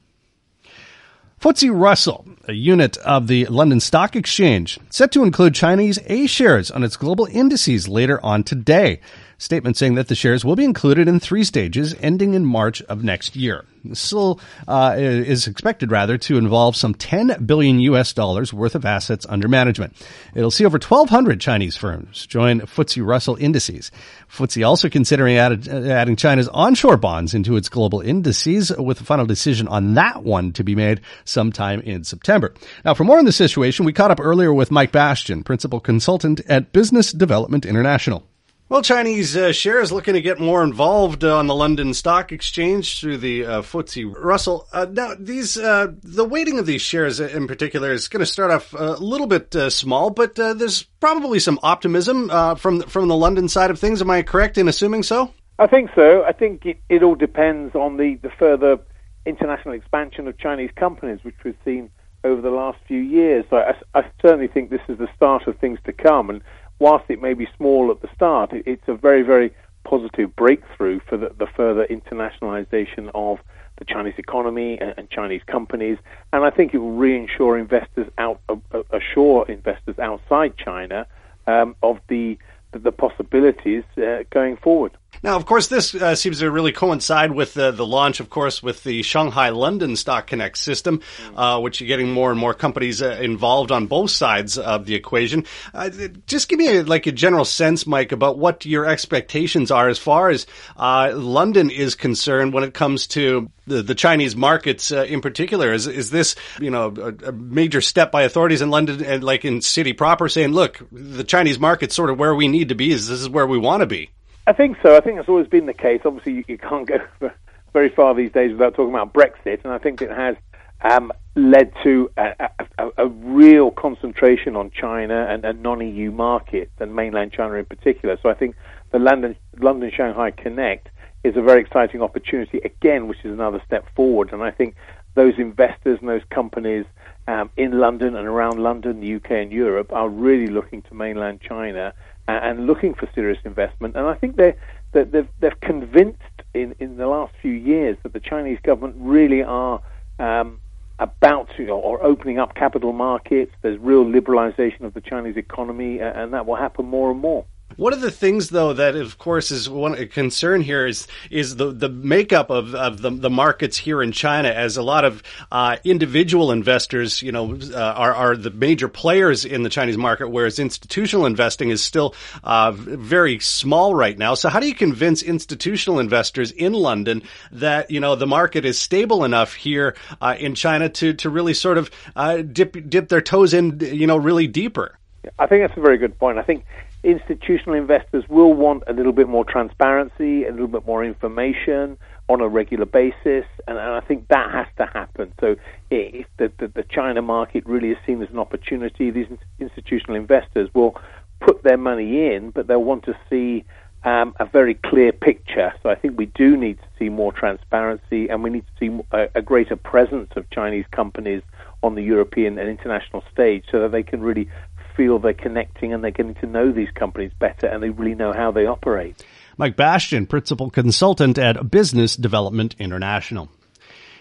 FTSE 1.40 1.78
Russell, 1.78 2.24
a 2.48 2.54
unit 2.54 2.96
of 2.98 3.26
the 3.26 3.44
London 3.46 3.78
Stock 3.78 4.16
Exchange, 4.16 4.78
set 4.88 5.12
to 5.12 5.22
include 5.22 5.54
Chinese 5.54 5.98
A 6.06 6.26
shares 6.26 6.70
on 6.70 6.82
its 6.82 6.96
global 6.96 7.26
indices 7.30 7.86
later 7.86 8.18
on 8.24 8.44
today. 8.44 9.00
Statement 9.38 9.76
saying 9.76 9.94
that 9.94 10.08
the 10.08 10.14
shares 10.14 10.44
will 10.44 10.56
be 10.56 10.64
included 10.64 11.08
in 11.08 11.20
three 11.20 11.44
stages 11.44 11.94
ending 12.00 12.34
in 12.34 12.44
March 12.44 12.82
of 12.82 13.04
next 13.04 13.36
year. 13.36 13.64
Still 13.92 14.40
uh, 14.66 14.94
is 14.96 15.46
expected 15.46 15.90
rather 15.90 16.16
to 16.18 16.38
involve 16.38 16.74
some 16.74 16.94
10 16.94 17.44
billion 17.44 17.80
US 17.80 18.12
dollars 18.12 18.52
worth 18.52 18.74
of 18.74 18.84
assets 18.86 19.26
under 19.28 19.46
management. 19.46 19.94
It'll 20.34 20.50
see 20.50 20.64
over 20.64 20.78
1,200 20.78 21.40
Chinese 21.40 21.76
firms 21.76 22.26
join 22.26 22.60
FTSE 22.60 23.06
Russell 23.06 23.36
indices. 23.38 23.90
FTSE 24.30 24.66
also 24.66 24.88
considering 24.88 25.36
added, 25.36 25.68
adding 25.68 26.16
China's 26.16 26.48
onshore 26.48 26.96
bonds 26.96 27.34
into 27.34 27.56
its 27.56 27.68
global 27.68 28.00
indices 28.00 28.72
with 28.76 29.00
a 29.00 29.04
final 29.04 29.26
decision 29.26 29.68
on 29.68 29.94
that 29.94 30.22
one 30.22 30.52
to 30.52 30.64
be 30.64 30.74
made 30.74 31.00
sometime 31.24 31.80
in 31.80 32.04
September. 32.04 32.54
Now, 32.84 32.94
for 32.94 33.04
more 33.04 33.18
on 33.18 33.26
the 33.26 33.32
situation, 33.32 33.84
we 33.84 33.92
caught 33.92 34.10
up 34.10 34.20
earlier 34.20 34.54
with 34.54 34.70
Mike 34.70 34.92
Bastian, 34.92 35.44
principal 35.44 35.80
consultant 35.80 36.40
at 36.48 36.72
Business 36.72 37.12
Development 37.12 37.66
International. 37.66 38.24
Well, 38.66 38.80
Chinese 38.80 39.36
uh, 39.36 39.52
shares 39.52 39.92
looking 39.92 40.14
to 40.14 40.22
get 40.22 40.40
more 40.40 40.64
involved 40.64 41.22
uh, 41.22 41.36
on 41.36 41.48
the 41.48 41.54
London 41.54 41.92
Stock 41.92 42.32
Exchange 42.32 42.98
through 42.98 43.18
the 43.18 43.44
uh, 43.44 43.62
FTSE 43.62 44.14
Russell. 44.16 44.66
Uh, 44.72 44.86
now, 44.90 45.12
these 45.18 45.58
uh, 45.58 45.88
the 46.02 46.24
weighting 46.24 46.58
of 46.58 46.64
these 46.64 46.80
shares 46.80 47.20
in 47.20 47.46
particular 47.46 47.92
is 47.92 48.08
going 48.08 48.20
to 48.20 48.26
start 48.26 48.50
off 48.50 48.72
a 48.72 48.92
little 48.92 49.26
bit 49.26 49.54
uh, 49.54 49.68
small, 49.68 50.08
but 50.08 50.36
there's 50.36 50.84
probably 50.98 51.40
some 51.40 51.60
optimism 51.62 52.30
from 52.56 52.80
from 52.82 53.08
the 53.08 53.16
London 53.16 53.48
side 53.48 53.70
of 53.70 53.78
things. 53.78 54.00
Am 54.00 54.10
I 54.10 54.22
correct 54.22 54.56
in 54.56 54.66
assuming 54.66 55.02
so? 55.02 55.30
I 55.58 55.66
think 55.66 55.90
so. 55.94 56.24
I 56.24 56.32
think 56.32 56.64
it, 56.64 56.78
it 56.88 57.02
all 57.02 57.14
depends 57.14 57.74
on 57.74 57.98
the, 57.98 58.16
the 58.22 58.30
further 58.30 58.78
international 59.26 59.74
expansion 59.74 60.26
of 60.26 60.38
Chinese 60.38 60.70
companies, 60.74 61.20
which 61.22 61.36
we've 61.44 61.54
seen 61.64 61.90
over 62.24 62.40
the 62.40 62.50
last 62.50 62.78
few 62.88 63.00
years. 63.00 63.44
So 63.50 63.58
I, 63.58 63.74
I 63.94 64.10
certainly 64.20 64.48
think 64.48 64.70
this 64.70 64.80
is 64.88 64.98
the 64.98 65.08
start 65.14 65.46
of 65.46 65.58
things 65.58 65.78
to 65.84 65.92
come, 65.92 66.30
and 66.30 66.42
whilst 66.78 67.04
it 67.08 67.20
may 67.20 67.34
be 67.34 67.48
small 67.56 67.90
at 67.90 68.00
the 68.02 68.08
start, 68.14 68.52
it, 68.52 68.64
it's 68.66 68.88
a 68.88 68.94
very, 68.94 69.22
very 69.22 69.54
positive 69.84 70.34
breakthrough 70.34 71.00
for 71.08 71.16
the, 71.16 71.30
the 71.38 71.46
further 71.46 71.86
internationalization 71.86 73.10
of 73.14 73.38
the 73.78 73.84
Chinese 73.84 74.14
economy 74.18 74.78
and, 74.80 74.94
and, 74.96 75.10
Chinese 75.10 75.42
companies. 75.46 75.98
And 76.32 76.44
I 76.44 76.50
think 76.50 76.74
it 76.74 76.78
will 76.78 76.96
reinsure 76.96 77.58
investors 77.58 78.08
out, 78.18 78.40
uh, 78.48 78.54
assure 78.90 79.46
investors 79.48 79.98
outside 79.98 80.56
China 80.56 81.06
um, 81.46 81.76
of 81.82 82.00
the 82.08 82.38
the 82.82 82.90
possibilities 82.90 83.84
uh, 83.98 84.24
going 84.30 84.56
forward. 84.56 84.90
Now, 85.22 85.36
of 85.36 85.46
course, 85.46 85.68
this 85.68 85.94
uh, 85.94 86.14
seems 86.14 86.40
to 86.40 86.50
really 86.50 86.72
coincide 86.72 87.32
with 87.32 87.54
the, 87.54 87.70
the 87.70 87.86
launch, 87.86 88.20
of 88.20 88.30
course, 88.30 88.62
with 88.62 88.82
the 88.84 89.02
Shanghai 89.02 89.50
London 89.50 89.96
Stock 89.96 90.26
Connect 90.26 90.58
system, 90.58 91.00
uh, 91.36 91.60
which 91.60 91.80
you're 91.80 91.88
getting 91.88 92.12
more 92.12 92.30
and 92.30 92.38
more 92.38 92.54
companies 92.54 93.02
uh, 93.02 93.18
involved 93.20 93.72
on 93.72 93.86
both 93.86 94.10
sides 94.10 94.58
of 94.58 94.86
the 94.86 94.94
equation. 94.94 95.44
Uh, 95.72 95.90
just 96.26 96.48
give 96.48 96.58
me 96.58 96.78
a, 96.78 96.82
like 96.82 97.06
a 97.06 97.12
general 97.12 97.44
sense, 97.44 97.86
Mike, 97.86 98.12
about 98.12 98.38
what 98.38 98.64
your 98.66 98.86
expectations 98.86 99.70
are 99.70 99.88
as 99.88 99.98
far 99.98 100.30
as 100.30 100.46
uh, 100.76 101.12
London 101.14 101.70
is 101.70 101.94
concerned 101.94 102.52
when 102.52 102.64
it 102.64 102.74
comes 102.74 103.06
to 103.08 103.50
the, 103.66 103.82
the 103.82 103.94
Chinese 103.94 104.36
markets 104.36 104.92
uh, 104.92 105.04
in 105.04 105.20
particular. 105.20 105.72
Is 105.72 105.86
is 105.86 106.10
this 106.10 106.34
you 106.60 106.70
know 106.70 106.94
a, 106.96 107.28
a, 107.28 107.32
major 107.32 107.80
step 107.80 108.12
by 108.12 108.22
authorities 108.22 108.62
in 108.62 108.70
London 108.70 109.02
and 109.04 109.24
like 109.24 109.44
in 109.44 109.60
city 109.60 109.92
proper 109.92 110.28
saying, 110.28 110.52
look, 110.52 110.80
the 110.92 111.24
Chinese 111.24 111.58
market's 111.58 111.94
sort 111.94 112.10
of 112.10 112.18
where 112.18 112.34
we 112.34 112.48
need 112.48 112.68
to 112.68 112.74
be. 112.74 112.92
Is 112.92 113.08
this 113.08 113.20
is 113.20 113.28
where 113.28 113.46
we 113.46 113.58
want 113.58 113.80
to 113.80 113.86
be? 113.86 114.10
I 114.46 114.52
think 114.52 114.76
so. 114.82 114.96
I 114.96 115.00
think 115.00 115.16
that's 115.16 115.28
always 115.28 115.48
been 115.48 115.66
the 115.66 115.74
case. 115.74 116.02
Obviously, 116.04 116.34
you, 116.34 116.44
you 116.48 116.58
can't 116.58 116.86
go 116.86 116.98
very 117.72 117.88
far 117.88 118.14
these 118.14 118.32
days 118.32 118.52
without 118.52 118.74
talking 118.74 118.94
about 118.94 119.14
Brexit, 119.14 119.64
and 119.64 119.72
I 119.72 119.78
think 119.78 120.02
it 120.02 120.10
has 120.10 120.36
um, 120.82 121.12
led 121.34 121.72
to 121.82 122.10
a, 122.16 122.50
a, 122.78 122.88
a, 122.98 123.08
real 123.08 123.70
concentration 123.70 124.54
on 124.54 124.70
China 124.70 125.26
and, 125.30 125.44
and, 125.44 125.62
non-EU 125.62 126.10
markets 126.10 126.72
and 126.78 126.94
mainland 126.94 127.32
China 127.32 127.54
in 127.54 127.64
particular. 127.64 128.18
So 128.22 128.28
I 128.28 128.34
think 128.34 128.54
the 128.92 128.98
London 128.98 129.34
London 129.58 129.90
Shanghai 129.94 130.30
Connect 130.30 130.88
is 131.24 131.36
a 131.36 131.42
very 131.42 131.62
exciting 131.62 132.02
opportunity 132.02 132.60
again, 132.64 133.08
which 133.08 133.18
is 133.24 133.32
another 133.32 133.62
step 133.66 133.86
forward. 133.96 134.32
And 134.32 134.42
I 134.42 134.50
think 134.50 134.74
those 135.14 135.34
investors 135.38 135.98
and 136.00 136.08
those 136.08 136.22
companies 136.30 136.84
um, 137.26 137.50
in 137.56 137.78
London 137.78 138.14
and 138.14 138.28
around 138.28 138.62
London, 138.62 139.00
the 139.00 139.14
UK, 139.14 139.30
and 139.30 139.50
Europe 139.50 139.90
are 139.92 140.08
really 140.08 140.48
looking 140.48 140.82
to 140.82 140.94
mainland 140.94 141.40
China 141.40 141.94
and 142.26 142.66
looking 142.66 142.94
for 142.94 143.08
serious 143.14 143.38
investment. 143.44 143.96
And 143.96 144.06
I 144.06 144.14
think 144.14 144.36
they 144.36 144.54
they've, 144.92 145.28
they've 145.40 145.60
convinced 145.60 146.20
in, 146.54 146.74
in 146.78 146.96
the 146.96 147.06
last 147.06 147.34
few 147.42 147.52
years 147.52 147.96
that 148.02 148.12
the 148.12 148.20
Chinese 148.20 148.58
government 148.62 148.96
really 148.98 149.42
are 149.42 149.82
um, 150.18 150.60
about 150.98 151.50
to 151.56 151.68
or 151.68 152.02
opening 152.02 152.38
up 152.38 152.54
capital 152.54 152.92
markets. 152.92 153.52
There's 153.62 153.78
real 153.78 154.04
liberalization 154.04 154.82
of 154.82 154.94
the 154.94 155.00
Chinese 155.00 155.36
economy, 155.36 156.00
and 156.00 156.32
that 156.32 156.46
will 156.46 156.56
happen 156.56 156.86
more 156.86 157.10
and 157.10 157.20
more. 157.20 157.44
One 157.76 157.92
of 157.92 158.00
the 158.00 158.10
things, 158.10 158.50
though, 158.50 158.72
that 158.72 158.96
of 158.96 159.18
course 159.18 159.50
is 159.50 159.68
one 159.68 159.94
concern 160.08 160.60
here 160.60 160.86
is 160.86 161.06
is 161.30 161.56
the 161.56 161.72
the 161.72 161.88
makeup 161.88 162.50
of, 162.50 162.74
of 162.74 163.02
the, 163.02 163.10
the 163.10 163.30
markets 163.30 163.76
here 163.76 164.02
in 164.02 164.12
China, 164.12 164.48
as 164.48 164.76
a 164.76 164.82
lot 164.82 165.04
of 165.04 165.22
uh, 165.50 165.76
individual 165.84 166.52
investors, 166.52 167.22
you 167.22 167.32
know, 167.32 167.58
uh, 167.72 167.78
are 167.78 168.14
are 168.14 168.36
the 168.36 168.50
major 168.50 168.88
players 168.88 169.44
in 169.44 169.62
the 169.62 169.68
Chinese 169.68 169.96
market, 169.96 170.28
whereas 170.28 170.58
institutional 170.58 171.26
investing 171.26 171.70
is 171.70 171.82
still 171.82 172.14
uh, 172.44 172.72
very 172.72 173.38
small 173.38 173.94
right 173.94 174.18
now. 174.18 174.34
So, 174.34 174.48
how 174.48 174.60
do 174.60 174.68
you 174.68 174.74
convince 174.74 175.22
institutional 175.22 175.98
investors 175.98 176.50
in 176.50 176.72
London 176.72 177.22
that 177.52 177.90
you 177.90 178.00
know 178.00 178.14
the 178.14 178.26
market 178.26 178.64
is 178.64 178.78
stable 178.78 179.24
enough 179.24 179.54
here 179.54 179.96
uh, 180.20 180.36
in 180.38 180.54
China 180.54 180.88
to 180.88 181.14
to 181.14 181.30
really 181.30 181.54
sort 181.54 181.78
of 181.78 181.90
uh, 182.16 182.42
dip 182.42 182.88
dip 182.88 183.08
their 183.08 183.20
toes 183.20 183.54
in, 183.54 183.80
you 183.80 184.06
know, 184.06 184.16
really 184.16 184.46
deeper? 184.46 184.98
I 185.38 185.46
think 185.46 185.66
that's 185.66 185.78
a 185.78 185.80
very 185.80 185.98
good 185.98 186.18
point. 186.18 186.38
I 186.38 186.42
think 186.42 186.64
institutional 187.04 187.76
investors 187.76 188.24
will 188.28 188.54
want 188.54 188.82
a 188.86 188.92
little 188.92 189.12
bit 189.12 189.28
more 189.28 189.44
transparency, 189.44 190.44
a 190.44 190.50
little 190.50 190.68
bit 190.68 190.86
more 190.86 191.04
information 191.04 191.98
on 192.28 192.40
a 192.40 192.48
regular 192.48 192.86
basis, 192.86 193.44
and, 193.68 193.76
and 193.78 193.78
I 193.78 194.00
think 194.00 194.28
that 194.28 194.50
has 194.50 194.66
to 194.78 194.86
happen. 194.86 195.32
So, 195.40 195.56
if 195.90 196.26
the, 196.38 196.50
the, 196.58 196.68
the, 196.68 196.82
China 196.84 197.20
market 197.20 197.66
really 197.66 197.90
is 197.90 197.98
seen 198.06 198.22
as 198.22 198.30
an 198.30 198.38
opportunity, 198.38 199.10
these 199.10 199.26
institutional 199.60 200.16
investors 200.16 200.70
will 200.72 200.96
put 201.40 201.62
their 201.62 201.76
money 201.76 202.32
in, 202.32 202.50
but 202.50 202.66
they'll 202.66 202.82
want 202.82 203.04
to 203.04 203.16
see 203.28 203.64
um, 204.04 204.34
a 204.40 204.46
very 204.46 204.74
clear 204.74 205.12
picture. 205.12 205.74
So, 205.82 205.90
I 205.90 205.94
think 205.94 206.16
we 206.16 206.26
do 206.26 206.56
need 206.56 206.78
to 206.78 206.86
see 206.98 207.10
more 207.10 207.32
transparency, 207.32 208.28
and 208.30 208.42
we 208.42 208.48
need 208.48 208.64
to 208.66 208.72
see 208.80 209.04
a, 209.12 209.28
a 209.34 209.42
greater 209.42 209.76
presence 209.76 210.30
of 210.36 210.48
Chinese 210.48 210.86
companies 210.90 211.42
on 211.82 211.94
the 211.94 212.02
European 212.02 212.58
and 212.58 212.70
international 212.70 213.22
stage 213.30 213.64
so 213.70 213.80
that 213.80 213.92
they 213.92 214.02
can 214.02 214.22
really 214.22 214.48
feel 214.96 215.18
they're 215.18 215.34
connecting 215.34 215.92
and 215.92 216.02
they're 216.02 216.10
getting 216.10 216.34
to 216.36 216.46
know 216.46 216.72
these 216.72 216.90
companies 216.94 217.32
better 217.38 217.66
and 217.66 217.82
they 217.82 217.90
really 217.90 218.14
know 218.14 218.32
how 218.32 218.50
they 218.50 218.66
operate. 218.66 219.24
Mike 219.56 219.76
Bastian, 219.76 220.26
Principal 220.26 220.70
Consultant 220.70 221.38
at 221.38 221.70
Business 221.70 222.16
Development 222.16 222.74
International. 222.78 223.48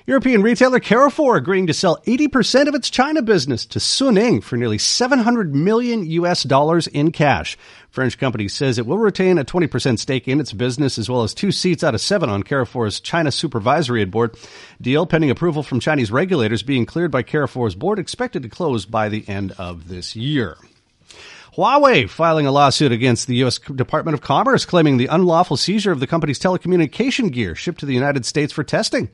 European 0.06 0.42
retailer 0.42 0.82
Carrefour 0.82 1.38
agreeing 1.38 1.68
to 1.68 1.74
sell 1.74 2.02
80% 2.06 2.68
of 2.68 2.76
its 2.76 2.90
China 2.90 3.22
business 3.22 3.66
to 3.68 3.80
Suning 3.80 4.44
for 4.44 4.58
nearly 4.58 4.78
700 4.78 5.56
million 5.56 6.06
US 6.06 6.44
dollars 6.44 6.88
in 6.88 7.14
cash. 7.14 7.58
French 7.90 8.18
company 8.18 8.50
says 8.50 8.78
it 8.78 8.86
will 8.86 8.98
retain 8.98 9.38
a 9.38 9.46
20% 9.46 9.98
stake 9.98 10.28
in 10.28 10.42
its 10.42 10.52
business 10.52 10.98
as 10.98 11.10
well 11.10 11.24
as 11.24 11.34
two 11.34 11.54
seats 11.54 11.86
out 11.86 11.96
of 11.96 12.02
seven 12.02 12.30
on 12.30 12.44
Carrefour's 12.44 13.00
China 13.00 13.32
Supervisory 13.32 14.04
Board. 14.04 14.36
Deal 14.82 15.06
pending 15.06 15.30
approval 15.30 15.64
from 15.64 15.80
Chinese 15.80 16.12
regulators 16.12 16.64
being 16.64 16.86
cleared 16.86 17.12
by 17.12 17.24
Carrefour's 17.24 17.74
board 17.74 17.98
expected 17.98 18.44
to 18.44 18.50
close 18.50 18.86
by 18.86 19.08
the 19.08 19.24
end 19.30 19.54
of 19.58 19.88
this 19.88 20.18
year. 20.18 20.58
Huawei 21.56 22.10
filing 22.10 22.48
a 22.48 22.52
lawsuit 22.52 22.92
against 22.92 23.28
the 23.28 23.36
U.S. 23.38 23.60
Department 23.60 24.16
of 24.16 24.22
Commerce 24.22 24.66
claiming 24.66 24.98
the 24.98 25.06
unlawful 25.06 25.56
seizure 25.56 25.92
of 25.92 26.00
the 26.02 26.08
company's 26.08 26.40
telecommunication 26.40 27.32
gear 27.32 27.56
shipped 27.56 27.80
to 27.82 27.86
the 27.86 27.94
United 27.94 28.26
States 28.26 28.52
for 28.52 28.64
testing. 28.64 29.10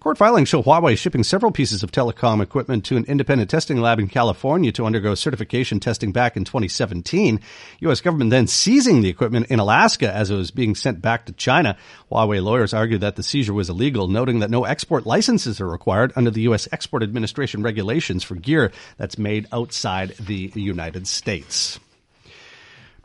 Court 0.00 0.16
filings 0.16 0.48
show 0.48 0.62
Huawei 0.62 0.96
shipping 0.96 1.22
several 1.22 1.52
pieces 1.52 1.82
of 1.82 1.92
telecom 1.92 2.40
equipment 2.40 2.86
to 2.86 2.96
an 2.96 3.04
independent 3.04 3.50
testing 3.50 3.82
lab 3.82 3.98
in 3.98 4.08
California 4.08 4.72
to 4.72 4.86
undergo 4.86 5.14
certification 5.14 5.78
testing 5.78 6.10
back 6.10 6.38
in 6.38 6.44
2017. 6.46 7.38
U.S. 7.80 8.00
government 8.00 8.30
then 8.30 8.46
seizing 8.46 9.02
the 9.02 9.10
equipment 9.10 9.48
in 9.48 9.58
Alaska 9.58 10.10
as 10.10 10.30
it 10.30 10.36
was 10.36 10.50
being 10.50 10.74
sent 10.74 11.02
back 11.02 11.26
to 11.26 11.32
China. 11.32 11.76
Huawei 12.10 12.42
lawyers 12.42 12.72
argued 12.72 13.02
that 13.02 13.16
the 13.16 13.22
seizure 13.22 13.52
was 13.52 13.68
illegal, 13.68 14.08
noting 14.08 14.38
that 14.38 14.50
no 14.50 14.64
export 14.64 15.04
licenses 15.04 15.60
are 15.60 15.68
required 15.68 16.14
under 16.16 16.30
the 16.30 16.40
U.S. 16.42 16.66
Export 16.72 17.02
Administration 17.02 17.62
regulations 17.62 18.24
for 18.24 18.36
gear 18.36 18.72
that's 18.96 19.18
made 19.18 19.48
outside 19.52 20.16
the 20.18 20.50
United 20.54 21.06
States. 21.06 21.78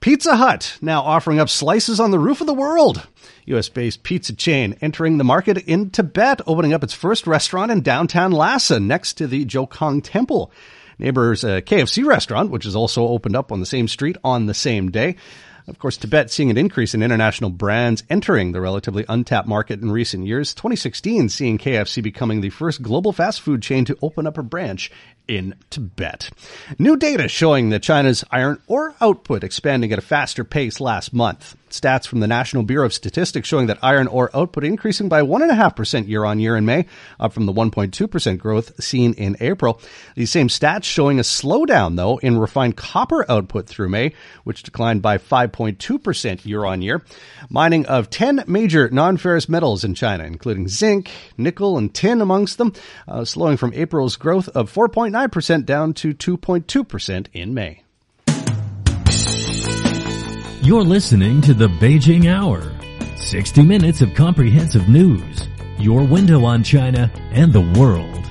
Pizza 0.06 0.36
Hut 0.36 0.78
now 0.84 1.02
offering 1.02 1.40
up 1.40 1.50
slices 1.50 2.00
on 2.00 2.12
the 2.12 2.20
roof 2.20 2.40
of 2.40 2.46
the 2.46 2.54
world. 2.54 3.08
US 3.46 3.70
based 3.70 4.04
pizza 4.04 4.34
chain 4.34 4.78
entering 4.80 5.18
the 5.18 5.24
market 5.24 5.58
in 5.58 5.90
Tibet, 5.90 6.42
opening 6.46 6.74
up 6.74 6.84
its 6.84 6.94
first 6.94 7.26
restaurant 7.26 7.72
in 7.72 7.82
downtown 7.82 8.32
Lhasa 8.32 8.80
next 8.80 9.14
to 9.14 9.26
the 9.26 9.46
Jokhang 9.46 10.04
Temple. 10.04 10.52
Neighbors 11.00 11.44
uh, 11.44 11.62
KFC 11.62 12.06
restaurant, 12.06 12.52
which 12.52 12.68
is 12.68 12.76
also 12.76 13.08
opened 13.08 13.36
up 13.36 13.52
on 13.52 13.62
the 13.62 13.66
same 13.66 13.88
street 13.88 14.16
on 14.24 14.46
the 14.46 14.54
same 14.54 14.92
day. 14.92 15.16
Of 15.68 15.80
course, 15.80 15.98
Tibet 15.98 16.30
seeing 16.30 16.52
an 16.52 16.58
increase 16.60 16.94
in 16.94 17.02
international 17.02 17.50
brands 17.50 18.04
entering 18.08 18.52
the 18.52 18.62
relatively 18.62 19.06
untapped 19.10 19.48
market 19.48 19.82
in 19.82 19.90
recent 19.90 20.28
years. 20.28 20.54
2016 20.54 21.30
seeing 21.30 21.58
KFC 21.58 22.04
becoming 22.04 22.42
the 22.42 22.52
first 22.52 22.84
global 22.84 23.12
fast 23.12 23.42
food 23.42 23.64
chain 23.64 23.86
to 23.86 23.98
open 24.04 24.28
up 24.28 24.38
a 24.38 24.44
branch 24.44 24.92
in 25.28 25.56
Tibet. 25.70 26.30
New 26.78 26.98
data 26.98 27.28
showing 27.28 27.70
that 27.70 27.84
China's 27.84 28.24
iron 28.32 28.60
ore 28.68 28.96
output 29.02 29.44
expanding 29.44 29.92
at 29.92 30.00
a 30.00 30.02
faster 30.02 30.44
pace 30.44 30.80
last 30.80 31.14
month. 31.14 31.56
Stats 31.80 32.08
from 32.08 32.20
the 32.20 32.28
National 32.28 32.64
Bureau 32.64 32.86
of 32.86 32.94
Statistics 32.94 33.48
showing 33.48 33.68
that 33.68 33.80
iron 33.82 34.08
ore 34.08 34.30
output 34.34 34.64
increasing 34.64 35.10
by 35.10 35.22
1.5% 35.22 36.08
year 36.08 36.26
on 36.26 36.40
year 36.40 36.56
in 36.56 36.66
May, 36.66 36.86
up 37.20 37.34
from 37.34 37.46
the 37.46 37.54
1.2% 37.54 38.38
growth 38.38 38.84
seen 38.84 39.14
in 39.14 39.38
April. 39.40 39.80
These 40.16 40.32
same 40.32 40.48
stats 40.48 40.84
showing 40.84 41.20
a 41.20 41.24
slowdown, 41.24 41.96
though, 41.96 42.18
in 42.18 42.38
refined 42.38 42.78
copper 42.78 43.30
output 43.30 43.68
through 43.68 43.90
May, 43.90 44.14
which 44.44 44.64
declined 44.64 45.02
by 45.02 45.18
5.2% 45.18 46.46
year 46.46 46.66
on 46.66 46.82
year. 46.82 47.04
Mining 47.50 47.86
of 47.86 48.10
10 48.10 48.44
major 48.48 48.90
non 48.90 49.18
ferrous 49.18 49.50
metals 49.50 49.84
in 49.84 49.96
China, 49.96 50.24
including 50.24 50.68
zinc, 50.68 51.12
nickel, 51.38 51.78
and 51.78 51.94
tin 51.94 52.22
amongst 52.22 52.58
them, 52.58 52.74
uh, 53.08 53.26
slowing 53.26 53.58
from 53.58 53.74
April's 53.74 54.16
growth 54.16 54.50
of 54.50 54.74
4.9% 54.74 55.66
down 55.66 55.94
to 55.94 56.14
2.2% 56.14 57.28
in 57.34 57.54
May. 57.54 57.85
You're 60.66 60.82
listening 60.82 61.42
to 61.42 61.54
the 61.54 61.68
Beijing 61.68 62.28
Hour. 62.28 62.74
60 63.18 63.62
minutes 63.62 64.02
of 64.02 64.16
comprehensive 64.16 64.90
news. 64.90 65.48
Your 65.78 66.04
window 66.04 66.44
on 66.44 66.64
China 66.64 67.12
and 67.30 67.54
the 67.54 67.62
world. 67.80 68.26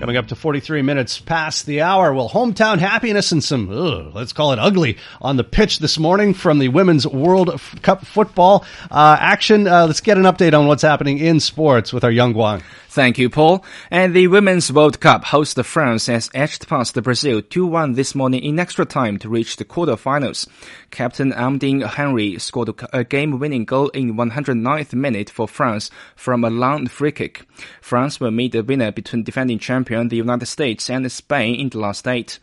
Coming 0.00 0.16
up 0.16 0.26
to 0.26 0.34
43 0.34 0.82
minutes 0.82 1.20
past 1.20 1.64
the 1.66 1.82
hour. 1.82 2.12
Well, 2.12 2.28
hometown 2.28 2.80
happiness 2.80 3.30
and 3.30 3.42
some, 3.42 3.70
ugh, 3.70 4.10
let's 4.16 4.32
call 4.32 4.52
it 4.52 4.58
ugly, 4.58 4.98
on 5.22 5.36
the 5.36 5.44
pitch 5.44 5.78
this 5.78 5.96
morning 5.96 6.34
from 6.34 6.58
the 6.58 6.66
Women's 6.66 7.06
World 7.06 7.60
Cup 7.82 8.04
football 8.04 8.64
uh, 8.90 9.16
action. 9.20 9.68
Uh, 9.68 9.86
let's 9.86 10.00
get 10.00 10.18
an 10.18 10.24
update 10.24 10.58
on 10.58 10.66
what's 10.66 10.82
happening 10.82 11.18
in 11.18 11.38
sports 11.38 11.92
with 11.92 12.02
our 12.02 12.10
Young 12.10 12.34
Guang. 12.34 12.64
Thank 12.96 13.18
you, 13.18 13.28
Paul. 13.28 13.62
And 13.90 14.14
the 14.14 14.26
Women's 14.28 14.72
World 14.72 15.00
Cup 15.00 15.24
host 15.24 15.62
France 15.66 16.06
has 16.06 16.30
edged 16.32 16.66
past 16.66 16.94
Brazil 17.02 17.42
2-1 17.42 17.94
this 17.94 18.14
morning 18.14 18.42
in 18.42 18.58
extra 18.58 18.86
time 18.86 19.18
to 19.18 19.28
reach 19.28 19.56
the 19.56 19.66
quarterfinals. 19.66 20.48
Captain 20.90 21.30
Amandine 21.30 21.86
Henry 21.86 22.38
scored 22.38 22.70
a 22.94 23.04
game-winning 23.04 23.66
goal 23.66 23.90
in 23.90 24.14
109th 24.14 24.94
minute 24.94 25.28
for 25.28 25.46
France 25.46 25.90
from 26.14 26.42
a 26.42 26.48
long 26.48 26.86
free 26.86 27.12
kick. 27.12 27.44
France 27.82 28.18
will 28.18 28.30
meet 28.30 28.52
the 28.52 28.62
winner 28.62 28.90
between 28.90 29.24
defending 29.24 29.58
champion 29.58 30.08
the 30.08 30.16
United 30.16 30.46
States 30.46 30.88
and 30.88 31.12
Spain 31.12 31.54
in 31.56 31.68
the 31.68 31.78
last 31.78 32.08
eight. 32.08 32.38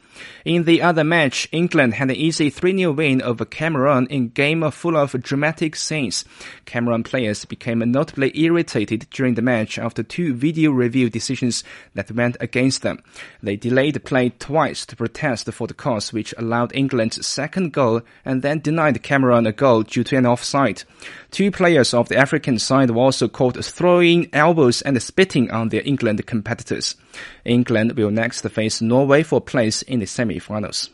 In 0.45 0.63
the 0.63 0.81
other 0.81 1.03
match, 1.03 1.47
England 1.51 1.95
had 1.95 2.09
an 2.09 2.15
easy 2.15 2.51
3-0 2.51 2.95
win 2.95 3.21
over 3.21 3.45
Cameroon 3.45 4.07
in 4.07 4.23
a 4.23 4.27
game 4.27 4.69
full 4.71 4.97
of 4.97 5.11
dramatic 5.21 5.75
scenes. 5.75 6.25
Cameroon 6.65 7.03
players 7.03 7.45
became 7.45 7.79
notably 7.91 8.31
irritated 8.37 9.07
during 9.11 9.35
the 9.35 9.41
match 9.41 9.79
after 9.79 10.03
two 10.03 10.33
video 10.33 10.71
review 10.71 11.09
decisions 11.09 11.63
that 11.93 12.11
went 12.11 12.37
against 12.39 12.81
them. 12.81 13.01
They 13.41 13.55
delayed 13.55 14.03
play 14.03 14.29
twice 14.29 14.85
to 14.87 14.95
protest 14.95 15.51
for 15.51 15.67
the 15.67 15.73
cause 15.73 16.13
which 16.13 16.33
allowed 16.37 16.75
England's 16.75 17.25
second 17.25 17.73
goal 17.73 18.01
and 18.25 18.41
then 18.41 18.59
denied 18.59 19.01
Cameroon 19.03 19.47
a 19.47 19.51
goal 19.51 19.83
due 19.83 20.03
to 20.03 20.17
an 20.17 20.25
offside. 20.25 20.83
Two 21.33 21.49
players 21.49 21.95
of 21.95 22.09
the 22.09 22.15
African 22.15 22.59
side 22.59 22.91
were 22.91 23.01
also 23.01 23.27
caught 23.27 23.55
throwing 23.65 24.29
elbows 24.33 24.83
and 24.83 25.01
spitting 25.01 25.49
on 25.49 25.69
their 25.69 25.81
England 25.83 26.23
competitors. 26.27 26.95
England 27.43 27.93
will 27.93 28.11
next 28.11 28.43
face 28.49 28.83
Norway 28.83 29.23
for 29.23 29.41
place 29.41 29.81
in 29.81 29.99
the 29.99 30.05
semi-finals. 30.05 30.91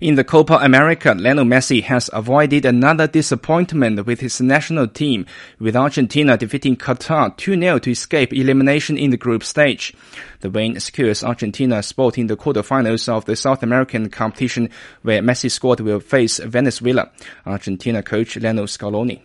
In 0.00 0.14
the 0.14 0.24
Copa 0.24 0.58
America, 0.62 1.14
Lionel 1.16 1.44
Messi 1.44 1.82
has 1.82 2.08
avoided 2.12 2.64
another 2.64 3.06
disappointment 3.06 4.06
with 4.06 4.20
his 4.20 4.40
national 4.40 4.88
team, 4.88 5.26
with 5.58 5.76
Argentina 5.76 6.36
defeating 6.36 6.76
Qatar 6.76 7.36
2-0 7.36 7.82
to 7.82 7.90
escape 7.90 8.32
elimination 8.32 8.96
in 8.96 9.10
the 9.10 9.16
group 9.16 9.42
stage. 9.42 9.94
The 10.40 10.50
win 10.50 10.78
secures 10.80 11.24
Argentina's 11.24 11.86
spot 11.86 12.18
in 12.18 12.28
the 12.28 12.36
quarterfinals 12.36 13.08
of 13.08 13.24
the 13.24 13.36
South 13.36 13.62
American 13.62 14.08
competition, 14.08 14.70
where 15.02 15.20
Messi 15.20 15.50
squad 15.50 15.80
will 15.80 16.00
face 16.00 16.38
Venezuela. 16.38 17.10
Argentina 17.44 18.02
coach 18.02 18.36
Lionel 18.36 18.66
Scaloni. 18.66 19.20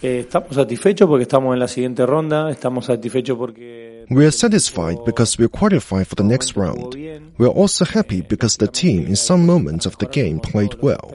Eh, 0.00 0.20
estamos 0.20 0.54
satisfechos 0.54 1.08
porque 1.08 1.22
estamos 1.22 1.54
en 1.54 1.58
la 1.58 1.66
siguiente 1.66 2.06
ronda, 2.06 2.50
estamos 2.50 2.86
satisfechos 2.86 3.36
porque 3.36 3.87
We 4.10 4.24
are 4.24 4.30
satisfied 4.30 5.04
because 5.04 5.38
we 5.38 5.48
qualified 5.48 6.06
for 6.06 6.14
the 6.14 6.24
next 6.24 6.56
round. 6.56 6.94
We 6.94 7.46
are 7.46 7.50
also 7.50 7.84
happy 7.84 8.22
because 8.22 8.56
the 8.56 8.66
team 8.66 9.06
in 9.06 9.16
some 9.16 9.44
moments 9.44 9.84
of 9.84 9.98
the 9.98 10.06
game 10.06 10.40
played 10.40 10.80
well. 10.82 11.14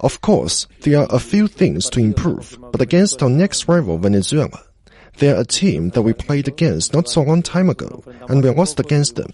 Of 0.00 0.20
course, 0.20 0.66
there 0.82 1.00
are 1.00 1.08
a 1.10 1.18
few 1.18 1.46
things 1.48 1.88
to 1.90 2.00
improve, 2.00 2.58
but 2.72 2.82
against 2.82 3.22
our 3.22 3.30
next 3.30 3.66
rival 3.68 3.96
Venezuela, 3.96 4.62
they 5.18 5.30
are 5.30 5.40
a 5.40 5.44
team 5.44 5.90
that 5.90 6.02
we 6.02 6.12
played 6.12 6.48
against 6.48 6.92
not 6.92 7.08
so 7.08 7.22
long 7.22 7.42
time 7.42 7.70
ago, 7.70 8.04
and 8.28 8.42
we 8.42 8.50
lost 8.50 8.78
against 8.80 9.16
them. 9.16 9.32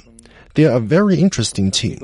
They 0.54 0.64
are 0.66 0.76
a 0.76 0.80
very 0.80 1.18
interesting 1.20 1.70
team. 1.70 1.98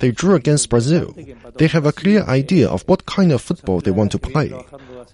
They 0.00 0.10
drew 0.10 0.34
against 0.34 0.70
Brazil. 0.70 1.14
They 1.56 1.68
have 1.68 1.86
a 1.86 1.92
clear 1.92 2.24
idea 2.24 2.68
of 2.68 2.82
what 2.86 3.06
kind 3.06 3.32
of 3.32 3.40
football 3.40 3.80
they 3.80 3.90
want 3.90 4.12
to 4.12 4.18
play. 4.18 4.52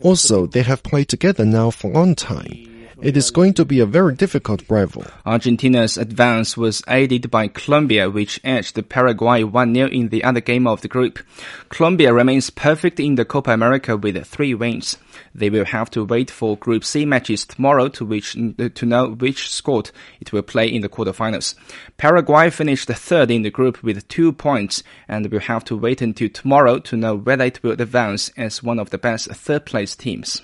Also, 0.00 0.46
they 0.46 0.62
have 0.62 0.82
played 0.82 1.08
together 1.08 1.44
now 1.44 1.70
for 1.70 1.90
a 1.90 1.94
long 1.94 2.14
time. 2.14 2.67
It 3.00 3.16
is 3.16 3.30
going 3.30 3.54
to 3.54 3.64
be 3.64 3.78
a 3.78 3.86
very 3.86 4.16
difficult 4.16 4.64
rival. 4.68 5.04
Argentina's 5.24 5.96
advance 5.96 6.56
was 6.56 6.82
aided 6.88 7.30
by 7.30 7.46
Colombia, 7.46 8.10
which 8.10 8.40
edged 8.42 8.88
Paraguay 8.88 9.44
1-0 9.44 9.92
in 9.92 10.08
the 10.08 10.24
other 10.24 10.40
game 10.40 10.66
of 10.66 10.80
the 10.80 10.88
group. 10.88 11.20
Colombia 11.68 12.12
remains 12.12 12.50
perfect 12.50 12.98
in 12.98 13.14
the 13.14 13.24
Copa 13.24 13.52
America 13.52 13.96
with 13.96 14.26
three 14.26 14.52
wins. 14.52 14.96
They 15.32 15.48
will 15.48 15.66
have 15.66 15.90
to 15.90 16.04
wait 16.04 16.28
for 16.28 16.56
Group 16.56 16.82
C 16.82 17.04
matches 17.04 17.44
tomorrow 17.44 17.86
to, 17.86 18.04
which, 18.04 18.32
to 18.32 18.86
know 18.86 19.10
which 19.10 19.48
squad 19.48 19.92
it 20.20 20.32
will 20.32 20.42
play 20.42 20.66
in 20.66 20.82
the 20.82 20.88
quarterfinals. 20.88 21.54
Paraguay 21.98 22.50
finished 22.50 22.88
third 22.88 23.30
in 23.30 23.42
the 23.42 23.50
group 23.50 23.80
with 23.80 24.08
two 24.08 24.32
points 24.32 24.82
and 25.06 25.30
will 25.30 25.38
have 25.38 25.62
to 25.66 25.76
wait 25.76 26.02
until 26.02 26.30
tomorrow 26.30 26.80
to 26.80 26.96
know 26.96 27.14
whether 27.14 27.44
it 27.44 27.62
will 27.62 27.80
advance 27.80 28.30
as 28.36 28.60
one 28.60 28.80
of 28.80 28.90
the 28.90 28.98
best 28.98 29.28
third-place 29.30 29.94
teams. 29.94 30.42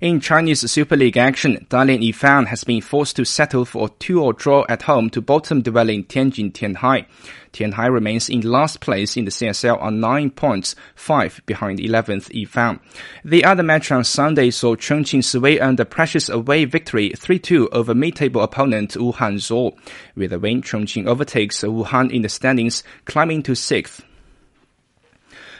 In 0.00 0.20
Chinese 0.20 0.70
Super 0.70 0.96
League 0.96 1.16
action, 1.16 1.66
Dalian 1.68 2.08
Yifang 2.08 2.46
has 2.46 2.62
been 2.62 2.80
forced 2.80 3.16
to 3.16 3.24
settle 3.24 3.64
for 3.64 3.86
a 3.86 3.90
two-or 3.98 4.32
draw 4.32 4.64
at 4.68 4.82
home 4.82 5.10
to 5.10 5.20
bottom-dwelling 5.20 6.04
Tianjin 6.04 6.52
Tianhai. 6.52 7.04
Tianhai 7.52 7.92
remains 7.92 8.28
in 8.28 8.42
last 8.42 8.78
place 8.78 9.16
in 9.16 9.24
the 9.24 9.32
CSL 9.32 9.82
on 9.82 9.98
9 9.98 10.30
points, 10.30 10.76
5 10.94 11.40
behind 11.46 11.80
11th 11.80 12.30
Yifang. 12.30 12.78
The 13.24 13.44
other 13.44 13.64
match 13.64 13.90
on 13.90 14.04
Sunday 14.04 14.52
saw 14.52 14.76
Chongqing 14.76 15.24
sway 15.24 15.58
under 15.58 15.84
precious 15.84 16.28
away 16.28 16.64
victory 16.64 17.10
3-2 17.16 17.70
over 17.72 17.92
mid-table 17.92 18.42
opponent 18.42 18.92
Wuhan 18.94 19.38
Zuo. 19.38 19.76
With 20.14 20.32
a 20.32 20.38
win, 20.38 20.62
Chongqing 20.62 21.08
overtakes 21.08 21.62
Wuhan 21.62 22.12
in 22.12 22.22
the 22.22 22.28
standings, 22.28 22.84
climbing 23.04 23.42
to 23.42 23.52
6th. 23.52 24.02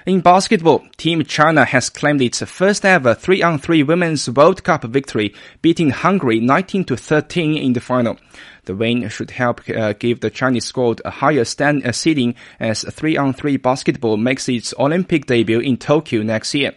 In 0.09 0.23
basketball, 0.23 0.87
Team 0.97 1.23
China 1.23 1.67
has 1.67 1.91
claimed 1.91 2.23
its 2.23 2.41
first 2.41 2.87
ever 2.87 3.15
3-on-3 3.15 3.87
Women's 3.87 4.27
World 4.31 4.65
Cup 4.65 4.85
victory, 4.85 5.35
beating 5.61 5.91
Hungary 5.91 6.41
19 6.41 6.85
to 6.85 6.97
13 6.97 7.59
in 7.59 7.75
the 7.75 7.81
final. 7.83 8.17
The 8.65 8.75
win 8.75 9.07
should 9.11 9.33
help 9.33 9.69
uh, 9.69 9.93
give 9.93 10.21
the 10.21 10.31
Chinese 10.31 10.65
squad 10.65 11.03
a 11.05 11.11
higher 11.11 11.45
stand 11.45 11.87
uh, 11.87 11.93
seeding 11.93 12.37
as 12.59 12.85
3-on-3 12.85 13.61
basketball 13.61 14.17
makes 14.17 14.49
its 14.49 14.73
Olympic 14.79 15.27
debut 15.27 15.61
in 15.61 15.77
Tokyo 15.77 16.23
next 16.23 16.55
year. 16.55 16.73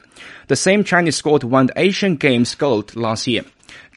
The 0.47 0.57
same 0.57 0.83
Chinese 0.83 1.15
squad 1.15 1.45
won 1.45 1.67
the 1.67 1.79
Asian 1.79 2.17
Games 2.17 2.53
gold 2.55 2.97
last 2.97 3.27
year. 3.27 3.45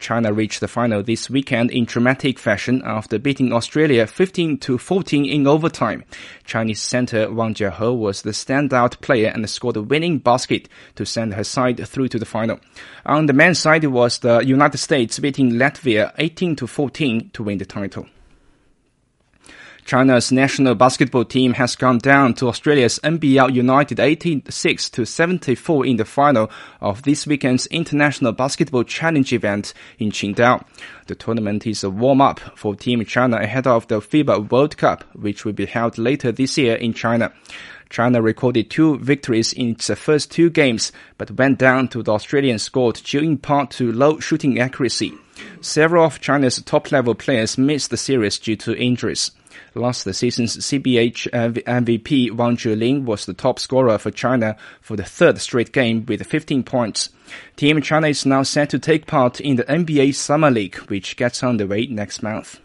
China 0.05 0.35
reached 0.35 0.61
the 0.61 0.69
final 0.69 1.03
this 1.03 1.31
weekend 1.31 1.71
in 1.71 1.87
dramatic 1.87 2.39
fashion 2.39 2.83
after 2.85 3.19
beating 3.19 3.55
Australia 3.55 4.07
15 4.07 4.59
to 4.59 4.77
14 4.77 5.25
in 5.25 5.47
overtime. 5.47 6.05
Chinese 6.45 6.83
center 6.83 7.33
Wang 7.33 7.55
Jiahe 7.55 7.97
was 7.97 8.21
the 8.21 8.33
standout 8.33 9.01
player 9.01 9.29
and 9.29 9.49
scored 9.49 9.79
a 9.79 9.83
winning 9.83 10.19
basket 10.19 10.69
to 10.97 11.07
send 11.07 11.33
her 11.33 11.43
side 11.43 11.89
through 11.89 12.09
to 12.09 12.19
the 12.19 12.27
final. 12.27 12.61
On 13.07 13.25
the 13.25 13.33
men's 13.33 13.59
side, 13.59 13.87
was 13.87 14.19
the 14.19 14.41
United 14.41 14.77
States 14.77 15.19
beating 15.19 15.53
Latvia 15.53 16.13
18 16.19 16.57
to 16.57 16.67
14 16.67 17.31
to 17.33 17.43
win 17.43 17.57
the 17.57 17.65
title. 17.65 18.07
China's 19.85 20.33
national 20.33 20.75
basketball 20.75 21.27
team 21.27 21.53
has 21.53 21.77
gone 21.77 21.99
down 21.99 22.33
to 22.35 22.49
Australia's 22.49 22.99
NBL 23.05 23.53
United 23.53 24.01
86 24.01 24.89
to 24.89 25.05
74 25.05 25.85
in 25.85 25.99
the 25.99 26.07
final 26.07 26.51
of 26.81 27.03
this 27.03 27.27
weekend's 27.27 27.67
International 27.67 28.33
Basketball 28.33 28.85
Challenge 28.85 29.31
event 29.35 29.75
in 29.99 30.11
Qingdao. 30.11 30.65
The 31.07 31.15
tournament 31.15 31.67
is 31.67 31.85
a 31.85 31.91
warm-up 31.91 32.41
for 32.57 32.75
Team 32.75 33.05
China 33.05 33.37
ahead 33.37 33.67
of 33.67 33.87
the 33.89 34.01
FIBA 34.01 34.51
World 34.51 34.79
Cup, 34.79 35.05
which 35.15 35.45
will 35.45 35.53
be 35.53 35.67
held 35.67 35.99
later 35.99 36.33
this 36.33 36.57
year 36.57 36.77
in 36.77 36.95
China. 36.95 37.31
China 37.91 38.23
recorded 38.23 38.71
two 38.71 38.99
victories 39.01 39.53
in 39.53 39.73
its 39.73 39.91
first 39.91 40.31
two 40.31 40.49
games, 40.49 40.93
but 41.19 41.31
went 41.33 41.59
down 41.59 41.89
to 41.89 42.03
the 42.03 42.13
Australian 42.13 42.59
squad 42.59 42.95
due 43.05 43.21
in 43.21 43.37
part 43.37 43.71
to 43.73 43.93
low 43.93 44.19
shooting 44.19 44.59
accuracy. 44.59 45.13
Several 45.61 46.07
of 46.07 46.21
China's 46.21 46.63
top-level 46.63 47.17
players 47.17 47.59
missed 47.59 47.91
the 47.91 47.99
series 47.99 48.39
due 48.39 48.57
to 48.57 48.75
injuries. 48.77 49.31
Last 49.75 50.13
season's 50.15 50.57
CBA 50.57 51.29
uh, 51.33 51.51
MVP 51.51 52.31
Wang 52.31 52.57
Zhelin 52.57 53.05
was 53.05 53.27
the 53.27 53.35
top 53.35 53.59
scorer 53.59 53.99
for 53.99 54.11
China 54.11 54.57
for 54.81 54.97
the 54.97 55.05
third 55.05 55.41
straight 55.41 55.73
game 55.73 56.07
with 56.07 56.25
15 56.25 56.63
points. 56.63 57.11
Team 57.57 57.83
China 57.83 58.07
is 58.07 58.25
now 58.25 58.45
set 58.45 58.71
to 58.71 58.79
take 58.79 59.07
part 59.07 59.41
in 59.41 59.57
the 59.57 59.65
NBA 59.65 60.15
Summer 60.15 60.51
League, 60.51 60.77
which 60.89 61.17
gets 61.17 61.43
underway 61.43 61.87
next 61.87 62.23
month. 62.23 62.61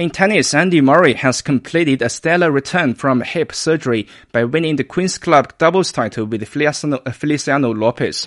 In 0.00 0.08
tennis, 0.08 0.54
Andy 0.54 0.80
Murray 0.80 1.12
has 1.12 1.42
completed 1.42 2.00
a 2.00 2.08
stellar 2.08 2.50
return 2.50 2.94
from 2.94 3.20
hip 3.20 3.52
surgery 3.52 4.08
by 4.32 4.44
winning 4.44 4.76
the 4.76 4.82
Queen's 4.82 5.18
Club 5.18 5.52
doubles 5.58 5.92
title 5.92 6.24
with 6.24 6.48
Feliciano, 6.48 7.02
Feliciano 7.12 7.74
Lopez. 7.74 8.26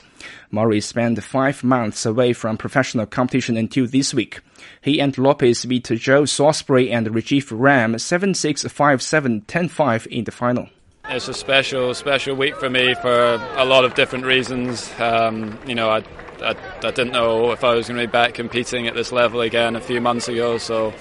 Murray 0.51 0.79
spent 0.81 1.23
five 1.23 1.63
months 1.63 2.05
away 2.05 2.33
from 2.33 2.57
professional 2.59 3.07
competition 3.07 3.57
until 3.57 3.87
this 3.87 4.13
week. 4.13 4.41
He 4.81 5.01
and 5.01 5.17
Lopez 5.17 5.65
beat 5.65 5.85
Joe 5.85 6.25
Salisbury 6.25 6.91
and 6.91 7.07
Rajeev 7.07 7.47
Ram 7.51 7.95
7-6, 7.95 8.67
5-7, 8.67 9.43
10-5 9.47 10.05
in 10.05 10.25
the 10.25 10.31
final. 10.31 10.69
It's 11.09 11.27
a 11.27 11.33
special, 11.33 11.95
special 11.95 12.35
week 12.35 12.55
for 12.55 12.69
me 12.69 12.93
for 12.93 13.33
a 13.55 13.65
lot 13.65 13.83
of 13.83 13.95
different 13.95 14.25
reasons. 14.25 14.91
Um, 14.99 15.57
you 15.65 15.73
know, 15.73 15.89
I, 15.89 16.03
I, 16.39 16.55
I 16.83 16.91
didn't 16.91 17.13
know 17.13 17.51
if 17.51 17.63
I 17.63 17.73
was 17.73 17.87
going 17.87 17.99
to 17.99 18.05
be 18.05 18.11
back 18.11 18.35
competing 18.35 18.87
at 18.87 18.93
this 18.93 19.11
level 19.11 19.41
again 19.41 19.75
a 19.75 19.81
few 19.81 19.99
months 19.99 20.27
ago, 20.27 20.59
so 20.59 20.93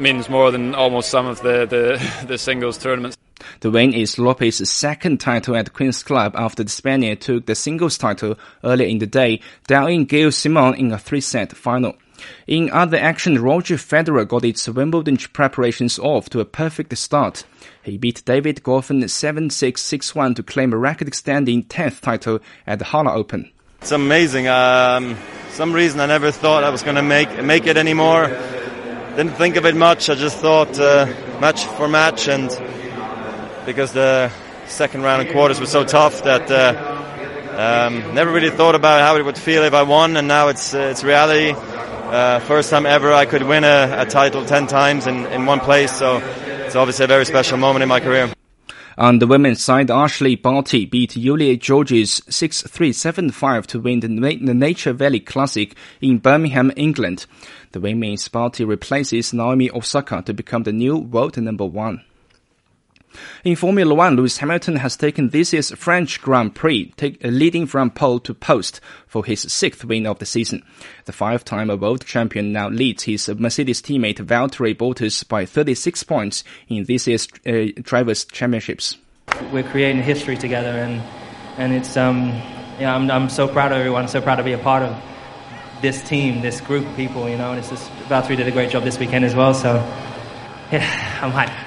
means 0.00 0.28
more 0.28 0.50
than 0.50 0.74
almost 0.74 1.10
some 1.10 1.26
of 1.26 1.40
the, 1.42 1.66
the, 1.66 2.24
the 2.26 2.38
singles 2.38 2.78
tournaments. 2.78 3.16
The 3.60 3.70
win 3.70 3.92
is 3.92 4.18
Lopez's 4.18 4.70
second 4.70 5.18
title 5.20 5.56
at 5.56 5.72
Queen's 5.72 6.02
Club 6.02 6.34
after 6.36 6.64
the 6.64 6.70
Spaniard 6.70 7.20
took 7.20 7.46
the 7.46 7.54
singles 7.54 7.98
title 7.98 8.38
earlier 8.64 8.88
in 8.88 8.98
the 8.98 9.06
day, 9.06 9.40
downing 9.66 10.06
Gilles 10.06 10.36
Simon 10.36 10.74
in 10.74 10.92
a 10.92 10.98
three-set 10.98 11.52
final. 11.52 11.94
In 12.46 12.70
other 12.70 12.96
action, 12.96 13.42
Roger 13.42 13.76
Federer 13.76 14.26
got 14.26 14.44
its 14.44 14.68
Wimbledon 14.68 15.16
preparations 15.16 15.98
off 15.98 16.30
to 16.30 16.40
a 16.40 16.44
perfect 16.44 16.96
start. 16.96 17.44
He 17.82 17.98
beat 17.98 18.24
David 18.24 18.62
Goffin 18.62 19.04
7-6, 19.04 19.50
6-1 19.50 20.36
to 20.36 20.42
claim 20.42 20.72
a 20.72 20.78
record-extending 20.78 21.64
10th 21.64 22.00
title 22.00 22.40
at 22.66 22.78
the 22.78 22.86
Halle 22.86 23.08
Open. 23.08 23.50
It's 23.80 23.92
amazing. 23.92 24.48
Um, 24.48 25.16
some 25.50 25.72
reason 25.72 26.00
I 26.00 26.06
never 26.06 26.30
thought 26.30 26.64
I 26.64 26.70
was 26.70 26.82
going 26.82 26.96
to 26.96 27.02
make 27.02 27.44
make 27.44 27.66
it 27.66 27.76
anymore 27.76 28.28
didn't 29.16 29.32
think 29.36 29.56
of 29.56 29.64
it 29.64 29.74
much. 29.74 30.10
I 30.10 30.14
just 30.14 30.36
thought 30.36 30.78
uh, 30.78 31.06
match 31.40 31.64
for 31.64 31.88
match, 31.88 32.28
and 32.28 32.50
because 33.64 33.92
the 33.92 34.30
second 34.66 35.02
round 35.02 35.22
and 35.22 35.30
quarters 35.30 35.58
were 35.58 35.64
so 35.64 35.84
tough 35.84 36.24
that 36.24 36.50
uh, 36.50 37.86
um, 37.86 38.14
never 38.14 38.30
really 38.30 38.50
thought 38.50 38.74
about 38.74 39.00
how 39.00 39.16
it 39.16 39.24
would 39.24 39.38
feel 39.38 39.64
if 39.64 39.72
I 39.72 39.84
won, 39.84 40.18
and 40.18 40.28
now 40.28 40.48
it's 40.48 40.74
uh, 40.74 40.90
it's 40.90 41.02
reality. 41.02 41.54
Uh, 41.56 42.40
first 42.40 42.68
time 42.68 42.84
ever 42.84 43.10
I 43.12 43.24
could 43.24 43.42
win 43.42 43.64
a, 43.64 44.02
a 44.02 44.04
title 44.06 44.44
ten 44.44 44.66
times 44.66 45.06
in, 45.06 45.24
in 45.26 45.46
one 45.46 45.60
place, 45.60 45.92
so 45.92 46.18
it's 46.18 46.76
obviously 46.76 47.06
a 47.06 47.08
very 47.08 47.24
special 47.24 47.56
moment 47.56 47.84
in 47.84 47.88
my 47.88 48.00
career. 48.00 48.35
On 48.98 49.18
the 49.18 49.26
women's 49.26 49.62
side, 49.62 49.88
Ashleigh 49.88 50.40
Barty 50.40 50.86
beat 50.86 51.10
Julia 51.10 51.58
Görges 51.58 52.22
6-3-7-5 52.30 53.66
to 53.66 53.78
win 53.78 54.00
the, 54.00 54.08
the 54.08 54.54
Nature 54.54 54.94
Valley 54.94 55.20
Classic 55.20 55.74
in 56.00 56.16
Birmingham, 56.16 56.72
England. 56.76 57.26
The 57.72 57.80
women's 57.80 58.26
Barty 58.28 58.64
replaces 58.64 59.34
Naomi 59.34 59.70
Osaka 59.70 60.22
to 60.22 60.32
become 60.32 60.62
the 60.62 60.72
new 60.72 60.96
world 60.96 61.36
number 61.36 61.66
one. 61.66 62.04
In 63.44 63.56
Formula 63.56 63.94
One, 63.94 64.16
Lewis 64.16 64.38
Hamilton 64.38 64.76
has 64.76 64.96
taken 64.96 65.30
this 65.30 65.52
year's 65.52 65.70
French 65.72 66.20
Grand 66.20 66.54
Prix, 66.54 66.92
take, 66.96 67.24
uh, 67.24 67.28
leading 67.28 67.66
from 67.66 67.90
pole 67.90 68.20
to 68.20 68.34
post 68.34 68.80
for 69.06 69.24
his 69.24 69.40
sixth 69.40 69.84
win 69.84 70.06
of 70.06 70.18
the 70.18 70.26
season. 70.26 70.62
The 71.04 71.12
five-time 71.12 71.68
world 71.80 72.04
champion 72.04 72.52
now 72.52 72.68
leads 72.68 73.04
his 73.04 73.28
Mercedes 73.28 73.82
teammate 73.82 74.18
Valtteri 74.18 74.74
Bottas 74.74 75.26
by 75.26 75.46
36 75.46 76.02
points 76.02 76.44
in 76.68 76.84
this 76.84 77.06
year's 77.06 77.28
uh, 77.46 77.72
Drivers' 77.82 78.24
Championships. 78.24 78.96
We're 79.52 79.62
creating 79.62 80.02
history 80.02 80.36
together, 80.36 80.70
and 80.70 81.02
and 81.58 81.72
it's 81.72 81.96
um 81.96 82.28
yeah 82.78 82.94
I'm 82.94 83.10
I'm 83.10 83.28
so 83.28 83.48
proud 83.48 83.72
of 83.72 83.78
everyone, 83.78 84.08
so 84.08 84.20
proud 84.20 84.36
to 84.36 84.44
be 84.44 84.52
a 84.52 84.58
part 84.58 84.82
of 84.82 84.96
this 85.82 86.02
team, 86.02 86.40
this 86.42 86.60
group 86.60 86.86
of 86.86 86.96
people, 86.96 87.28
you 87.28 87.36
know. 87.36 87.50
And 87.50 87.58
it's 87.58 87.70
just 87.70 87.90
Valtteri 88.08 88.36
did 88.36 88.48
a 88.48 88.52
great 88.52 88.70
job 88.70 88.84
this 88.84 88.98
weekend 88.98 89.24
as 89.24 89.34
well, 89.34 89.52
so 89.52 89.74
yeah, 90.72 91.18
I'm 91.22 91.32
hyped. 91.32 91.65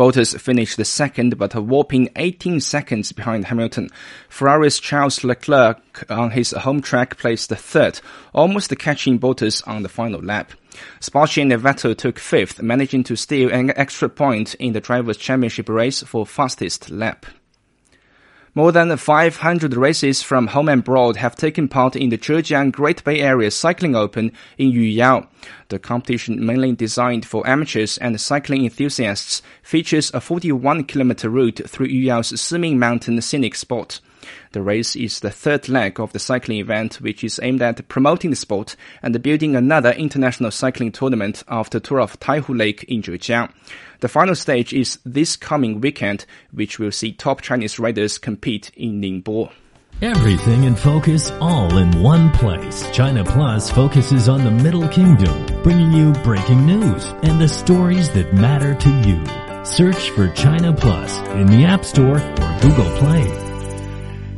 Bottas 0.00 0.40
finished 0.40 0.82
second, 0.86 1.36
but 1.36 1.54
a 1.54 1.60
whopping 1.60 2.08
18 2.16 2.60
seconds 2.60 3.12
behind 3.12 3.44
Hamilton. 3.44 3.90
Ferrari's 4.30 4.80
Charles 4.80 5.22
Leclerc 5.24 6.10
on 6.10 6.30
his 6.30 6.52
home 6.52 6.80
track 6.80 7.18
placed 7.18 7.50
third, 7.50 8.00
almost 8.32 8.74
catching 8.78 9.18
Bottas 9.18 9.62
on 9.68 9.82
the 9.82 9.90
final 9.90 10.22
lap. 10.22 10.52
Sparchi 11.00 11.42
and 11.42 11.52
Vettel 11.52 11.94
took 11.94 12.18
fifth, 12.18 12.62
managing 12.62 13.04
to 13.04 13.14
steal 13.14 13.52
an 13.52 13.74
extra 13.76 14.08
point 14.08 14.54
in 14.54 14.72
the 14.72 14.80
Drivers' 14.80 15.18
Championship 15.18 15.68
race 15.68 16.02
for 16.02 16.24
fastest 16.24 16.90
lap. 16.90 17.26
More 18.52 18.72
than 18.72 18.96
500 18.96 19.74
races 19.74 20.22
from 20.22 20.48
home 20.48 20.68
and 20.68 20.80
abroad 20.80 21.16
have 21.18 21.36
taken 21.36 21.68
part 21.68 21.94
in 21.94 22.08
the 22.08 22.18
Zhejiang 22.18 22.72
Great 22.72 23.04
Bay 23.04 23.20
Area 23.20 23.48
Cycling 23.48 23.94
Open 23.94 24.32
in 24.58 24.72
Yuyao. 24.72 25.28
The 25.68 25.78
competition, 25.78 26.44
mainly 26.44 26.72
designed 26.72 27.24
for 27.24 27.46
amateurs 27.46 27.96
and 27.98 28.20
cycling 28.20 28.64
enthusiasts, 28.64 29.40
features 29.62 30.10
a 30.12 30.20
41 30.20 30.82
kilometer 30.84 31.28
route 31.28 31.60
through 31.64 31.90
Yuyao's 31.90 32.32
Siming 32.32 32.76
Mountain 32.76 33.22
scenic 33.22 33.54
spot. 33.54 34.00
The 34.52 34.62
race 34.62 34.96
is 34.96 35.20
the 35.20 35.30
third 35.30 35.68
leg 35.68 36.00
of 36.00 36.12
the 36.12 36.18
cycling 36.18 36.58
event, 36.58 37.00
which 37.00 37.22
is 37.22 37.40
aimed 37.42 37.62
at 37.62 37.86
promoting 37.88 38.30
the 38.30 38.36
sport 38.36 38.76
and 39.02 39.22
building 39.22 39.56
another 39.56 39.92
international 39.92 40.50
cycling 40.50 40.92
tournament 40.92 41.44
after 41.48 41.80
Tour 41.80 42.00
of 42.00 42.18
Taihu 42.20 42.56
Lake 42.56 42.84
in 42.84 43.02
Zhejiang. 43.02 43.52
The 44.00 44.08
final 44.08 44.34
stage 44.34 44.72
is 44.72 44.98
this 45.04 45.36
coming 45.36 45.80
weekend, 45.80 46.24
which 46.52 46.78
will 46.78 46.92
see 46.92 47.12
top 47.12 47.42
Chinese 47.42 47.78
riders 47.78 48.18
compete 48.18 48.70
in 48.74 49.00
Ningbo. 49.00 49.52
Everything 50.02 50.64
in 50.64 50.74
focus 50.74 51.30
all 51.42 51.76
in 51.76 52.02
one 52.02 52.30
place. 52.30 52.88
China 52.90 53.22
Plus 53.22 53.70
focuses 53.70 54.30
on 54.30 54.44
the 54.44 54.50
Middle 54.50 54.88
Kingdom, 54.88 55.44
bringing 55.62 55.92
you 55.92 56.12
breaking 56.24 56.64
news 56.64 57.04
and 57.22 57.38
the 57.38 57.48
stories 57.48 58.10
that 58.12 58.32
matter 58.32 58.74
to 58.74 58.88
you. 59.06 59.22
Search 59.62 60.08
for 60.10 60.28
China 60.28 60.72
Plus 60.72 61.18
in 61.34 61.46
the 61.48 61.66
App 61.66 61.84
Store 61.84 62.16
or 62.16 62.60
Google 62.62 62.90
Play. 62.96 63.49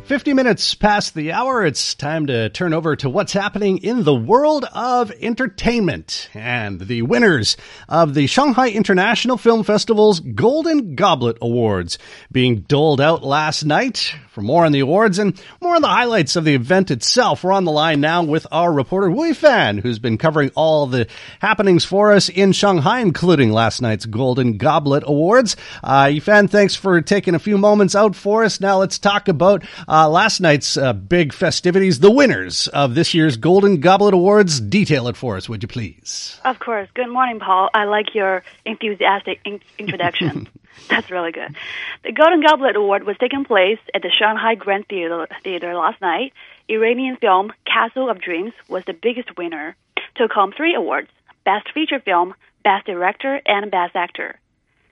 50 0.05 0.34
minutes 0.34 0.74
past 0.74 1.14
the 1.14 1.30
hour, 1.30 1.64
it's 1.64 1.94
time 1.94 2.26
to 2.26 2.48
turn 2.50 2.74
over 2.74 2.96
to 2.96 3.09
what's 3.09 3.32
happening 3.32 3.78
in 3.78 4.03
the 4.03 4.14
world 4.14 4.66
of 4.74 5.12
entertainment. 5.20 6.28
And 6.34 6.80
the 6.80 7.03
winners 7.03 7.57
of 7.88 8.12
the 8.12 8.26
Shanghai 8.26 8.70
International 8.70 9.38
Film 9.38 9.62
Festival's 9.62 10.18
Golden 10.18 10.96
Goblet 10.96 11.38
Awards 11.40 11.98
being 12.32 12.62
doled 12.62 13.00
out 13.00 13.22
last 13.22 13.64
night. 13.64 14.14
For 14.32 14.40
more 14.40 14.64
on 14.64 14.72
the 14.72 14.80
awards 14.80 15.18
and 15.18 15.38
more 15.61 15.76
on 15.76 15.82
the 15.82 15.88
highlights 15.88 16.36
of 16.36 16.44
the 16.46 16.55
event 16.55 16.90
itself, 16.90 17.44
we're 17.44 17.53
on 17.53 17.64
the 17.64 17.70
line 17.70 18.00
now 18.00 18.22
with 18.22 18.46
our 18.50 18.72
reporter 18.72 19.11
Wei 19.11 19.34
Fan, 19.34 19.76
who's 19.76 19.98
been 19.98 20.16
covering 20.16 20.50
all 20.55 20.86
the 20.86 21.07
happenings 21.40 21.84
for 21.84 22.12
us 22.12 22.30
in 22.30 22.53
Shanghai, 22.53 23.00
including 23.00 23.53
last 23.53 23.82
night's 23.82 24.07
Golden 24.07 24.57
Goblet 24.57 25.05
Awards. 25.07 25.55
Uh, 25.84 26.18
Fan, 26.20 26.48
thanks 26.48 26.74
for 26.74 27.03
taking 27.03 27.34
a 27.34 27.38
few 27.38 27.59
moments 27.59 27.94
out 27.94 28.16
for 28.16 28.42
us. 28.42 28.59
Now 28.59 28.78
let's 28.78 28.98
talk 28.98 29.28
about 29.28 29.64
uh, 29.86 30.01
Uh, 30.03 30.09
last 30.09 30.40
night's 30.40 30.76
uh, 30.76 30.92
big 30.92 31.32
festivities, 31.32 32.00
the 32.00 32.11
winners 32.11 32.66
of 32.66 32.96
this 32.96 33.14
year's 33.14 33.36
Golden 33.36 33.78
Goblet 33.78 34.14
Awards. 34.14 34.59
Detail 34.59 35.07
it 35.07 35.16
for 35.16 35.36
us, 35.36 35.48
would 35.48 35.62
you 35.62 35.68
please? 35.68 36.40
Of 36.44 36.59
course. 36.59 36.88
Good 36.92 37.09
morning, 37.09 37.38
Paul. 37.38 37.70
I 37.72 37.84
like 37.84 38.12
your 38.12 38.42
enthusiastic 38.64 39.38
in- 39.44 39.61
introduction. 39.78 40.48
That's 40.90 41.09
really 41.09 41.30
good. 41.30 41.55
The 42.03 42.11
Golden 42.11 42.42
Goblet 42.42 42.74
Award 42.74 43.05
was 43.05 43.16
taking 43.20 43.44
place 43.44 43.78
at 43.94 44.03
the 44.03 44.11
Shanghai 44.11 44.57
Grand 44.57 44.88
Theater, 44.88 45.28
Theater 45.44 45.72
last 45.76 46.00
night. 46.00 46.32
Iranian 46.68 47.16
film 47.18 47.53
Castle 47.64 48.11
of 48.11 48.20
Dreams 48.20 48.55
was 48.66 48.84
the 48.84 48.94
biggest 48.94 49.36
winner. 49.38 49.76
Took 50.16 50.32
home 50.32 50.53
three 50.57 50.74
awards: 50.74 51.11
Best 51.44 51.70
Feature 51.72 52.00
Film, 52.00 52.34
Best 52.64 52.86
Director, 52.86 53.40
and 53.46 53.70
Best 53.70 53.94
Actor. 53.94 54.40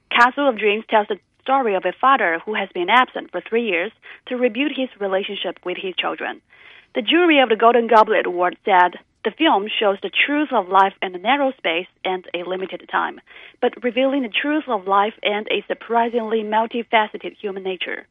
Castle 0.08 0.48
of 0.48 0.56
Dreams 0.56 0.84
tells 0.88 1.08
the 1.08 1.18
story 1.43 1.74
of 1.74 1.84
a 1.84 1.93
father 2.01 2.41
who 2.45 2.55
has 2.55 2.68
been 2.74 2.91
absent 2.91 3.30
for 3.30 3.41
three 3.41 3.68
years 3.68 3.93
to 4.26 4.36
rebuild 4.36 4.72
his 4.76 4.88
relationship 5.01 5.59
with 5.64 5.76
his 5.80 5.95
children. 5.97 6.41
The 6.95 7.03
jury 7.03 7.41
of 7.41 7.49
the 7.49 7.57
Golden 7.57 7.86
Goblet 7.86 8.26
Award 8.26 8.57
said 8.64 8.99
the 9.24 9.30
film 9.30 9.68
shows 9.68 9.99
the 10.03 10.11
truth 10.11 10.49
of 10.53 10.68
life 10.68 10.95
in 11.03 11.14
a 11.14 11.18
narrow 11.18 11.53
space 11.53 11.88
and 12.05 12.26
a 12.34 12.49
limited 12.49 12.88
time, 12.91 13.20
but 13.61 13.84
revealing 13.84 14.22
the 14.22 14.28
truth 14.28 14.64
of 14.66 14.88
life 14.88 15.14
and 15.22 15.47
a 15.51 15.64
surprisingly 15.68 16.43
multifaceted 16.43 17.36
human 17.41 17.62
nature. 17.62 18.07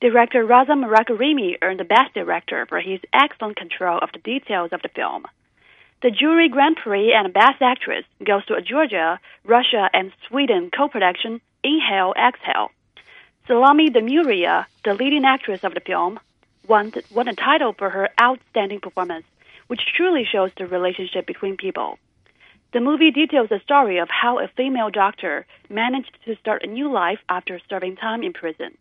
Director 0.00 0.44
Reza 0.44 0.72
Mirkarimi 0.72 1.56
earned 1.62 1.80
the 1.80 1.84
Best 1.84 2.14
Director 2.14 2.66
for 2.66 2.78
his 2.78 3.00
excellent 3.12 3.56
control 3.56 3.98
of 3.98 4.10
the 4.12 4.20
details 4.20 4.70
of 4.72 4.82
the 4.82 4.90
film. 4.94 5.24
The 6.02 6.12
jury 6.12 6.48
Grand 6.48 6.76
Prix 6.76 7.12
and 7.12 7.32
Best 7.34 7.60
Actress 7.60 8.04
goes 8.24 8.44
to 8.46 8.54
a 8.54 8.62
Georgia, 8.62 9.18
Russia, 9.44 9.90
and 9.92 10.12
Sweden 10.28 10.70
co-production 10.70 11.40
Inhale, 11.68 12.14
Exhale. 12.16 12.70
Salome 13.46 13.90
Demuria, 13.90 14.66
the 14.84 14.94
leading 14.94 15.26
actress 15.26 15.64
of 15.64 15.74
the 15.74 15.80
film, 15.80 16.18
won, 16.66 16.92
won 17.10 17.28
a 17.28 17.34
title 17.34 17.74
for 17.74 17.90
her 17.90 18.08
outstanding 18.18 18.80
performance, 18.80 19.26
which 19.66 19.82
truly 19.94 20.24
shows 20.24 20.50
the 20.56 20.66
relationship 20.66 21.26
between 21.26 21.58
people. 21.58 21.98
The 22.70 22.80
movie 22.80 23.10
details 23.10 23.48
the 23.48 23.60
story 23.64 23.96
of 23.98 24.08
how 24.10 24.40
a 24.40 24.48
female 24.48 24.90
doctor 24.90 25.46
managed 25.70 26.18
to 26.26 26.36
start 26.36 26.64
a 26.64 26.66
new 26.66 26.92
life 26.92 27.18
after 27.26 27.58
serving 27.70 27.96
time 27.96 28.22
in 28.22 28.34
prison. 28.34 28.76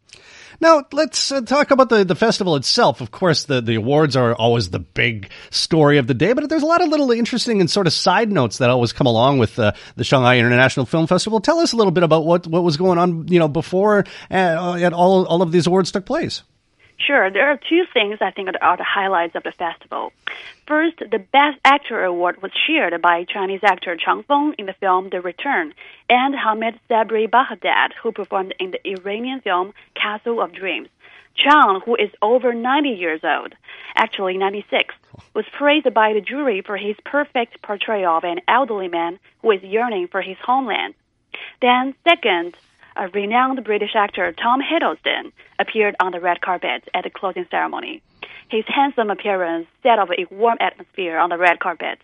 Now, 0.60 0.84
let's 0.92 1.32
uh, 1.32 1.40
talk 1.40 1.72
about 1.72 1.88
the, 1.88 2.04
the 2.04 2.16
festival 2.16 2.58
itself. 2.58 3.00
Of 3.00 3.12
course, 3.12 3.46
the, 3.46 3.62
the 3.62 3.76
awards 3.76 4.18
are 4.18 4.36
always 4.36 4.72
the 4.72 4.80
big 4.80 5.30
story 5.52 6.00
of 6.00 6.08
the 6.08 6.14
day, 6.14 6.34
but 6.34 6.50
there's 6.50 6.64
a 6.64 6.68
lot 6.68 6.82
of 6.82 6.90
little 6.90 7.12
interesting 7.12 7.62
and 7.62 7.72
sort 7.72 7.88
of 7.88 7.94
side 7.94 8.30
notes 8.30 8.58
that 8.58 8.70
always 8.70 8.92
come 8.92 9.08
along 9.08 9.38
with 9.38 9.58
uh, 9.58 9.72
the 9.96 10.04
Shanghai 10.04 10.38
International 10.38 10.86
Film 10.86 11.08
Festival. 11.08 11.40
Tell 11.40 11.60
us 11.60 11.72
a 11.72 11.78
little 11.78 11.92
bit 11.92 12.04
about 12.04 12.26
what, 12.26 12.46
what 12.46 12.64
was 12.64 12.76
going 12.76 12.98
on, 12.98 13.30
you 13.30 13.40
know, 13.40 13.48
before 13.48 14.04
uh, 14.30 14.92
all, 14.94 15.26
all 15.26 15.42
of 15.42 15.54
these 15.54 15.66
awards 15.66 15.94
took 15.94 16.06
place. 16.06 16.44
Sure, 17.00 17.30
there 17.30 17.50
are 17.50 17.60
two 17.70 17.84
things 17.94 18.18
I 18.22 18.32
think 18.32 18.50
are 18.62 18.78
the 18.78 18.84
highlights 18.84 19.36
of 19.36 19.44
the 19.44 19.52
festival. 19.52 20.12
First, 20.66 20.98
the 20.98 21.20
Best 21.20 21.60
Actor 21.64 22.04
award 22.04 22.42
was 22.42 22.52
shared 22.66 23.00
by 23.02 23.24
Chinese 23.24 23.64
actor 23.64 23.96
Chang 23.96 24.24
Feng 24.24 24.56
in 24.58 24.66
the 24.66 24.74
film 24.74 25.10
The 25.10 25.22
Return 25.22 25.74
and 26.10 26.36
Hamid 26.36 26.80
Sabri 26.90 27.30
Baghdad, 27.30 27.94
who 28.02 28.12
performed 28.12 28.56
in 28.60 28.72
the 28.72 28.88
Iranian 28.90 29.42
film 29.42 29.74
Castle 29.96 30.42
of 30.42 30.54
Dreams. 30.54 30.90
Chang, 31.36 31.82
who 31.86 31.96
is 31.96 32.10
over 32.22 32.54
90 32.54 32.90
years 32.90 33.22
old, 33.24 33.54
actually 33.96 34.38
96, 34.38 34.96
was 35.36 35.46
praised 35.54 35.94
by 35.94 36.14
the 36.14 36.22
jury 36.22 36.62
for 36.62 36.78
his 36.78 36.96
perfect 37.06 37.62
portrayal 37.62 38.18
of 38.18 38.24
an 38.24 38.42
elderly 38.48 38.88
man 38.88 39.20
who 39.42 39.52
is 39.52 39.62
yearning 39.62 40.08
for 40.08 40.22
his 40.22 40.38
homeland. 40.44 40.96
Then, 41.62 41.94
second, 42.04 42.58
a 42.98 43.08
renowned 43.10 43.64
British 43.64 43.96
actor 43.96 44.32
Tom 44.34 44.62
Hiddleston 44.62 45.32
appeared 45.60 45.96
on 46.00 46.12
the 46.12 46.20
red 46.20 46.42
carpet 46.42 46.88
at 46.94 47.04
the 47.04 47.10
closing 47.10 47.46
ceremony. 47.50 48.02
His 48.50 48.66
handsome 48.68 49.10
appearance 49.10 49.68
set 49.84 50.00
off 50.00 50.10
a 50.10 50.34
warm 50.34 50.58
atmosphere 50.60 51.18
on 51.18 51.30
the 51.30 51.38
red 51.38 51.60
carpet. 51.60 52.00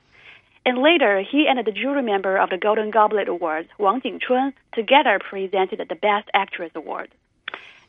And 0.65 0.77
later, 0.77 1.19
he 1.19 1.47
and 1.47 1.65
the 1.65 1.71
jury 1.71 2.01
member 2.01 2.37
of 2.37 2.49
the 2.49 2.57
Golden 2.57 2.89
Goblet 2.89 3.27
Awards, 3.27 3.69
Wang 3.77 4.01
Jingchun, 4.01 4.53
together 4.73 5.19
presented 5.19 5.85
the 5.87 5.95
Best 5.95 6.29
Actress 6.33 6.71
Award. 6.75 7.09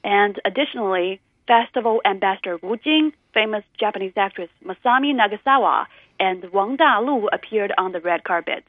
And 0.03 0.41
additionally, 0.45 1.21
Festival 1.47 2.01
Ambassador 2.05 2.59
Wu 2.63 2.77
Jing, 2.77 3.13
famous 3.33 3.65
Japanese 3.79 4.15
actress 4.17 4.51
Masami 4.65 5.15
Nagasawa, 5.15 5.87
and 6.19 6.51
Wang 6.53 6.77
Dalu 6.77 7.29
appeared 7.33 7.73
on 7.77 7.93
the 7.93 8.01
red 8.01 8.25
carpet. 8.25 8.65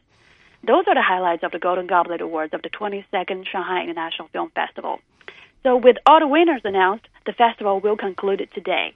Those 0.65 0.85
are 0.87 0.95
the 0.95 1.01
highlights 1.01 1.43
of 1.43 1.51
the 1.51 1.59
Golden 1.59 1.85
Goblet 1.85 2.21
Awards 2.21 2.53
of 2.53 2.61
the 2.63 2.69
22nd 2.69 3.45
Shanghai 3.45 3.83
International 3.83 4.27
Film 4.29 4.51
Festival. 4.55 4.99
So, 5.61 5.77
with 5.77 5.97
all 6.05 6.19
the 6.19 6.27
winners 6.27 6.61
announced, 6.63 7.07
the 7.25 7.33
festival 7.33 7.79
will 7.79 7.97
conclude 7.97 8.47
today. 8.53 8.93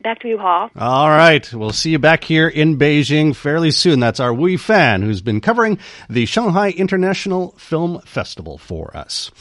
Back 0.00 0.20
to 0.20 0.28
you, 0.28 0.36
Paul. 0.36 0.70
All 0.76 1.08
right. 1.08 1.52
We'll 1.52 1.72
see 1.72 1.90
you 1.90 1.98
back 1.98 2.22
here 2.22 2.46
in 2.46 2.78
Beijing 2.78 3.34
fairly 3.34 3.72
soon. 3.72 3.98
That's 3.98 4.20
our 4.20 4.32
Wei 4.32 4.56
Fan, 4.56 5.02
who's 5.02 5.20
been 5.20 5.40
covering 5.40 5.78
the 6.08 6.24
Shanghai 6.26 6.70
International 6.70 7.50
Film 7.58 8.00
Festival 8.02 8.58
for 8.58 8.96
us. 8.96 9.32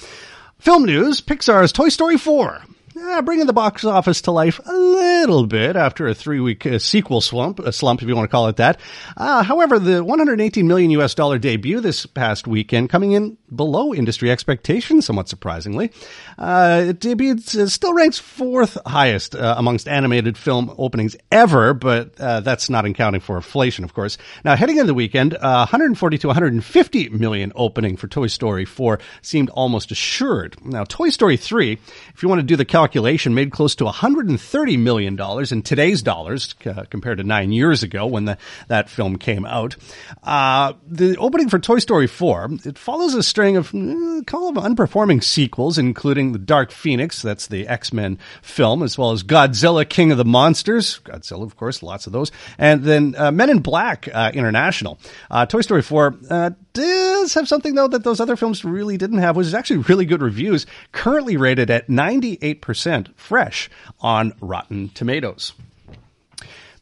Film 0.58 0.86
news 0.86 1.22
Pixar's 1.22 1.72
Toy 1.72 1.90
Story 1.90 2.18
4 2.18 2.64
uh, 3.00 3.22
bringing 3.22 3.46
the 3.46 3.54
box 3.54 3.84
office 3.84 4.22
to 4.22 4.32
life 4.32 4.60
a 4.66 4.74
little 4.74 5.46
bit 5.46 5.76
after 5.76 6.08
a 6.08 6.14
three-week 6.14 6.66
uh, 6.66 6.80
sequel 6.80 7.22
slump, 7.22 7.60
a 7.60 7.72
slump 7.72 8.02
if 8.02 8.08
you 8.08 8.16
want 8.16 8.30
to 8.30 8.32
call 8.32 8.48
it 8.48 8.58
that. 8.58 8.80
Uh, 9.16 9.44
however, 9.44 9.80
the 9.80 10.04
118 10.04 10.68
million 10.68 10.92
U.S. 10.92 11.14
dollar 11.14 11.38
debut 11.38 11.80
this 11.80 12.06
past 12.06 12.48
weekend 12.48 12.90
coming 12.90 13.12
in 13.12 13.38
below 13.56 13.94
industry 13.94 14.32
expectations, 14.32 15.06
somewhat 15.06 15.30
surprisingly. 15.30 15.92
Uh, 16.38 16.86
it 16.90 17.00
debuted, 17.00 17.58
uh, 17.58 17.68
still 17.68 17.94
ranks 17.94 18.20
fourth 18.20 18.78
highest 18.86 19.36
uh, 19.36 19.56
amongst 19.58 19.88
animated 19.88 20.38
film 20.38 20.74
openings 20.78 21.16
ever, 21.32 21.74
but 21.74 22.20
uh, 22.20 22.40
that's 22.42 22.70
not 22.70 22.86
accounting 22.86 23.22
for 23.22 23.38
inflation, 23.38 23.84
of 23.84 23.94
course. 23.94 24.18
Now, 24.44 24.56
heading 24.56 24.78
into 24.78 24.88
the 24.88 24.94
weekend, 24.94 25.34
140 25.34 26.18
to 26.18 26.28
150 26.28 27.10
million 27.10 27.52
opening 27.56 27.98
for 27.98 28.08
Toy 28.08 28.28
Story 28.28 28.66
4 28.66 29.00
seemed 29.22 29.50
almost 29.52 29.92
assured. 29.92 30.56
Now, 30.66 30.84
Toy 30.84 31.10
Story 31.10 31.38
3, 31.38 31.74
if 32.14 32.24
you 32.24 32.30
want 32.30 32.40
to 32.40 32.44
do 32.44 32.56
the 32.56 32.66
calculation 32.66 32.87
calculation 32.88 33.34
made 33.34 33.52
close 33.52 33.76
to 33.76 33.84
$130 33.84 34.80
million 34.80 35.20
in 35.52 35.62
today's 35.62 36.02
dollars 36.02 36.56
uh, 36.66 36.86
compared 36.90 37.18
to 37.18 37.24
nine 37.26 37.52
years 37.52 37.84
ago 37.84 38.06
when 38.06 38.24
the, 38.24 38.38
that 38.70 38.90
film 38.90 39.18
came 39.18 39.46
out. 39.46 39.76
Uh, 40.24 40.72
the 40.88 41.18
opening 41.18 41.50
for 41.50 41.60
Toy 41.60 41.80
Story 41.80 42.08
4, 42.08 42.50
it 42.64 42.78
follows 42.78 43.14
a 43.14 43.22
string 43.22 43.58
of 43.58 43.76
uh, 43.76 44.22
call 44.26 44.48
of 44.48 44.56
unperforming 44.56 45.22
sequels, 45.22 45.78
including 45.78 46.32
The 46.32 46.40
Dark 46.40 46.72
Phoenix, 46.72 47.22
that's 47.22 47.48
the 47.48 47.68
X-Men 47.68 48.20
film, 48.42 48.82
as 48.82 48.98
well 48.98 49.12
as 49.12 49.22
Godzilla 49.22 49.88
King 49.88 50.14
of 50.14 50.18
the 50.18 50.24
Monsters, 50.24 51.02
Godzilla, 51.04 51.44
of 51.44 51.58
course, 51.58 51.84
lots 51.84 52.08
of 52.08 52.14
those, 52.14 52.32
and 52.58 52.86
then 52.86 53.16
uh, 53.18 53.32
Men 53.32 53.50
in 53.50 53.60
Black 53.60 54.08
uh, 54.14 54.32
International. 54.34 54.98
Uh, 55.30 55.46
Toy 55.46 55.60
Story 55.60 55.82
4 55.82 56.56
does 56.78 57.34
have 57.34 57.48
something 57.48 57.76
though 57.76 57.88
that 57.88 58.04
those 58.04 58.20
other 58.20 58.36
films 58.36 58.64
really 58.64 58.98
didn't 58.98 59.20
have, 59.20 59.36
which 59.36 59.48
is 59.48 59.54
actually 59.54 59.78
really 59.78 60.06
good 60.06 60.22
reviews. 60.22 60.66
Currently 60.92 61.38
rated 61.38 61.70
at 61.70 61.88
98% 61.88 63.14
fresh 63.16 63.70
on 64.00 64.34
Rotten 64.40 64.90
Tomatoes. 64.90 65.54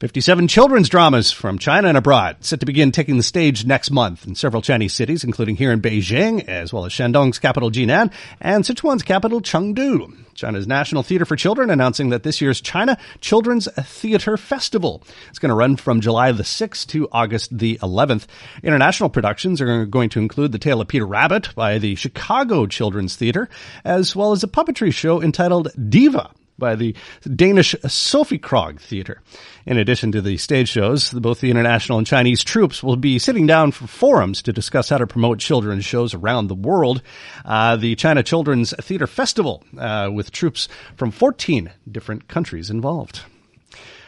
57 0.01 0.49
children's 0.49 0.89
dramas 0.89 1.31
from 1.31 1.57
China 1.57 1.87
and 1.87 1.97
abroad 1.97 2.35
set 2.41 2.59
to 2.59 2.65
begin 2.65 2.91
taking 2.91 3.15
the 3.15 3.23
stage 3.23 3.65
next 3.65 3.91
month 3.91 4.27
in 4.27 4.35
several 4.35 4.61
Chinese 4.61 4.93
cities, 4.93 5.23
including 5.23 5.55
here 5.55 5.71
in 5.71 5.81
Beijing, 5.81 6.45
as 6.49 6.73
well 6.73 6.83
as 6.83 6.91
Shandong's 6.91 7.39
capital 7.39 7.71
Jinan 7.71 8.11
and 8.41 8.65
Sichuan's 8.65 9.03
capital 9.03 9.39
Chengdu. 9.39 10.13
China's 10.33 10.67
National 10.67 11.01
Theater 11.01 11.23
for 11.23 11.37
Children 11.37 11.69
announcing 11.69 12.09
that 12.09 12.23
this 12.23 12.41
year's 12.41 12.59
China 12.59 12.97
Children's 13.21 13.71
Theater 13.71 14.35
Festival 14.35 15.01
is 15.31 15.39
going 15.39 15.49
to 15.49 15.55
run 15.55 15.77
from 15.77 16.01
July 16.01 16.33
the 16.33 16.43
6th 16.43 16.87
to 16.87 17.07
August 17.13 17.57
the 17.57 17.77
11th. 17.81 18.25
International 18.63 19.09
productions 19.09 19.61
are 19.61 19.85
going 19.85 20.09
to 20.09 20.19
include 20.19 20.51
The 20.51 20.59
Tale 20.59 20.81
of 20.81 20.89
Peter 20.89 21.07
Rabbit 21.07 21.55
by 21.55 21.77
the 21.77 21.95
Chicago 21.95 22.65
Children's 22.65 23.15
Theater, 23.15 23.47
as 23.85 24.13
well 24.13 24.33
as 24.33 24.43
a 24.43 24.49
puppetry 24.49 24.93
show 24.93 25.21
entitled 25.21 25.69
Diva 25.89 26.31
by 26.57 26.75
the 26.75 26.95
Danish 27.35 27.75
Sofie 27.83 28.39
Krog 28.39 28.79
Theater. 28.79 29.21
In 29.65 29.77
addition 29.77 30.11
to 30.13 30.21
the 30.21 30.37
stage 30.37 30.69
shows, 30.69 31.11
both 31.11 31.41
the 31.41 31.51
international 31.51 31.97
and 31.97 32.07
Chinese 32.07 32.43
troupes 32.43 32.81
will 32.81 32.95
be 32.95 33.19
sitting 33.19 33.47
down 33.47 33.71
for 33.71 33.87
forums 33.87 34.41
to 34.43 34.53
discuss 34.53 34.89
how 34.89 34.97
to 34.97 35.07
promote 35.07 35.39
children's 35.39 35.85
shows 35.85 36.13
around 36.13 36.47
the 36.47 36.55
world. 36.55 37.01
Uh, 37.43 37.75
the 37.75 37.95
China 37.95 38.23
Children's 38.23 38.73
Theater 38.81 39.07
Festival, 39.07 39.63
uh, 39.77 40.09
with 40.13 40.31
troupes 40.31 40.67
from 40.95 41.11
14 41.11 41.71
different 41.91 42.27
countries 42.27 42.69
involved. 42.69 43.21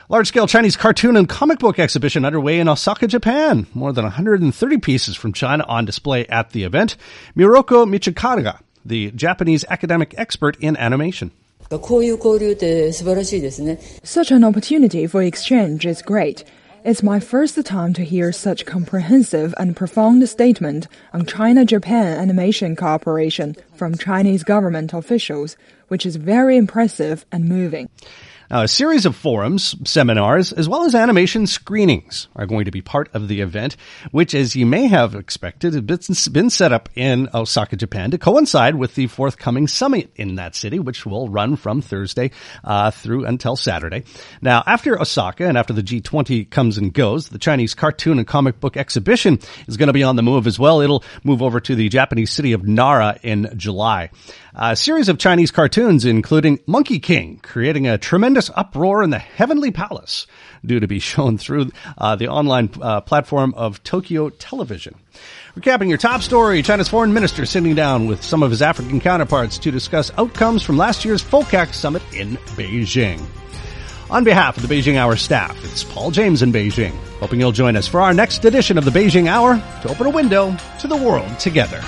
Large 0.10 0.28
scale 0.28 0.48
Chinese 0.48 0.78
cartoon 0.78 1.18
and 1.18 1.28
comic 1.28 1.60
book 1.60 1.80
exhibition 1.80 2.24
underway 2.24 2.60
in 2.60 2.70
Osaka, 2.70 3.08
Japan. 3.08 3.68
More 3.74 3.92
than 3.92 4.06
130 4.06 4.78
pieces 4.78 5.18
from 5.18 5.34
China 5.34 5.66
on 5.68 5.84
display 5.84 6.26
at 6.28 6.52
the 6.52 6.64
event. 6.64 6.96
Miroko 7.36 7.86
Michikaga, 7.86 8.62
the 8.86 9.12
Japanese 9.12 9.66
academic 9.70 10.16
expert 10.18 10.56
in 10.62 10.78
animation. 10.78 11.32
Such 14.02 14.32
an 14.32 14.46
opportunity 14.46 15.06
for 15.06 15.22
exchange 15.22 15.86
is 15.86 16.02
great. 16.02 16.46
It's 16.86 17.04
my 17.04 17.20
first 17.20 17.62
time 17.66 17.94
to 17.96 18.06
hear 18.06 18.32
such 18.32 18.66
comprehensive 18.66 19.54
and 19.58 19.76
profound 19.76 20.30
statement 20.30 20.88
on 21.14 21.26
China-Japan 21.26 22.18
animation 22.18 22.78
cooperation 22.78 23.58
from 23.76 23.98
Chinese 23.98 24.46
government 24.46 24.94
officials, 24.94 25.58
which 25.90 26.06
is 26.06 26.16
very 26.16 26.56
impressive 26.56 27.26
and 27.34 27.50
moving. 27.50 27.90
Now, 28.50 28.62
a 28.62 28.68
series 28.68 29.06
of 29.06 29.14
forums, 29.14 29.76
seminars, 29.84 30.54
as 30.54 30.70
well 30.70 30.86
as 30.86 30.96
animation 30.96 31.48
screenings 31.48 32.30
are 32.34 32.46
going 32.46 32.64
to 32.64 32.72
be 32.72 32.82
part 32.82 33.10
of 33.14 33.28
the 33.28 33.42
event, 33.42 33.76
which, 34.12 34.34
as 34.34 34.56
you 34.56 34.66
may 34.66 34.88
have 34.88 35.16
expected, 35.16 35.74
has 35.74 36.28
been 36.30 36.50
set 36.50 36.72
up 36.72 36.88
in 36.96 37.28
Osaka, 37.34 37.76
Japan 37.76 38.12
to 38.12 38.18
coincide 38.18 38.76
with 38.76 38.96
the 38.96 39.08
forthcoming 39.08 39.68
summit 39.68 40.12
in 40.16 40.36
that 40.36 40.56
city, 40.56 40.80
which 40.80 41.06
will 41.06 41.28
run 41.28 41.58
from 41.58 41.82
Thursday 41.82 42.32
uh, 42.64 42.90
through 42.90 43.26
until 43.26 43.58
Saturday. 43.58 44.06
Now, 44.42 44.64
after 44.66 44.98
Osaka 44.98 45.46
and 45.46 45.58
after 45.58 45.74
the 45.74 45.84
G20 45.84 46.50
comes 46.50 46.78
and 46.78 46.94
goes, 46.94 47.28
the 47.28 47.40
Chinese 47.40 47.74
cartoon 47.74 48.18
and 48.18 48.26
comic 48.26 48.62
book 48.62 48.78
exhibition 48.78 49.40
is 49.68 49.76
going 49.76 49.88
to 49.88 49.94
be 49.94 50.04
on 50.04 50.16
the 50.16 50.24
move 50.24 50.48
as 50.48 50.58
well. 50.58 50.80
It'll 50.80 51.04
move 51.26 51.42
over 51.42 51.60
to 51.60 51.76
the 51.76 51.90
Japanese 51.90 52.32
city 52.32 52.54
of 52.54 52.66
Nara 52.66 53.20
in 53.24 53.52
July. 53.58 54.10
A 54.60 54.76
series 54.76 55.08
of 55.08 55.20
Chinese 55.20 55.52
cartoons, 55.52 56.04
including 56.04 56.60
Monkey 56.66 56.98
King, 56.98 57.40
creating 57.44 57.86
a 57.86 58.00
tremendous 58.00 58.50
uproar 58.56 59.04
in 59.04 59.12
the 59.12 59.20
Heavenly 59.20 59.70
Palace, 59.70 60.26
due 60.66 60.80
to 60.80 60.88
be 60.88 60.98
shown 61.14 61.38
through 61.38 61.70
uh, 61.96 62.16
the 62.16 62.28
online 62.28 62.72
uh, 62.82 63.02
platform 63.02 63.54
of 63.54 63.84
Tokyo 63.84 64.30
Television. 64.30 64.96
Recapping 65.56 65.90
your 65.90 66.00
top 66.00 66.24
story, 66.24 66.64
China's 66.64 66.90
foreign 66.90 67.14
minister 67.14 67.46
sitting 67.46 67.76
down 67.76 68.08
with 68.08 68.24
some 68.24 68.42
of 68.42 68.50
his 68.50 68.64
African 68.64 69.00
counterparts 69.00 69.60
to 69.60 69.70
discuss 69.70 70.12
outcomes 70.18 70.64
from 70.64 70.76
last 70.76 71.06
year's 71.06 71.24
FOCAC 71.24 71.72
summit 71.76 72.02
in 72.16 72.38
Beijing. 72.56 73.24
On 74.10 74.24
behalf 74.24 74.58
of 74.58 74.68
the 74.68 74.76
Beijing 74.76 74.96
Hour 74.96 75.18
staff, 75.18 75.56
it's 75.66 75.84
Paul 75.84 76.10
James 76.10 76.42
in 76.42 76.52
Beijing, 76.52 76.96
hoping 77.20 77.40
you'll 77.40 77.52
join 77.52 77.76
us 77.76 77.88
for 77.88 78.02
our 78.02 78.14
next 78.14 78.44
edition 78.44 78.80
of 78.80 78.86
the 78.86 78.92
Beijing 78.92 79.28
Hour 79.28 79.62
to 79.84 79.90
open 79.90 80.08
a 80.08 80.10
window 80.10 80.58
to 80.80 80.88
the 80.88 80.98
world 80.98 81.38
together. 81.38 81.80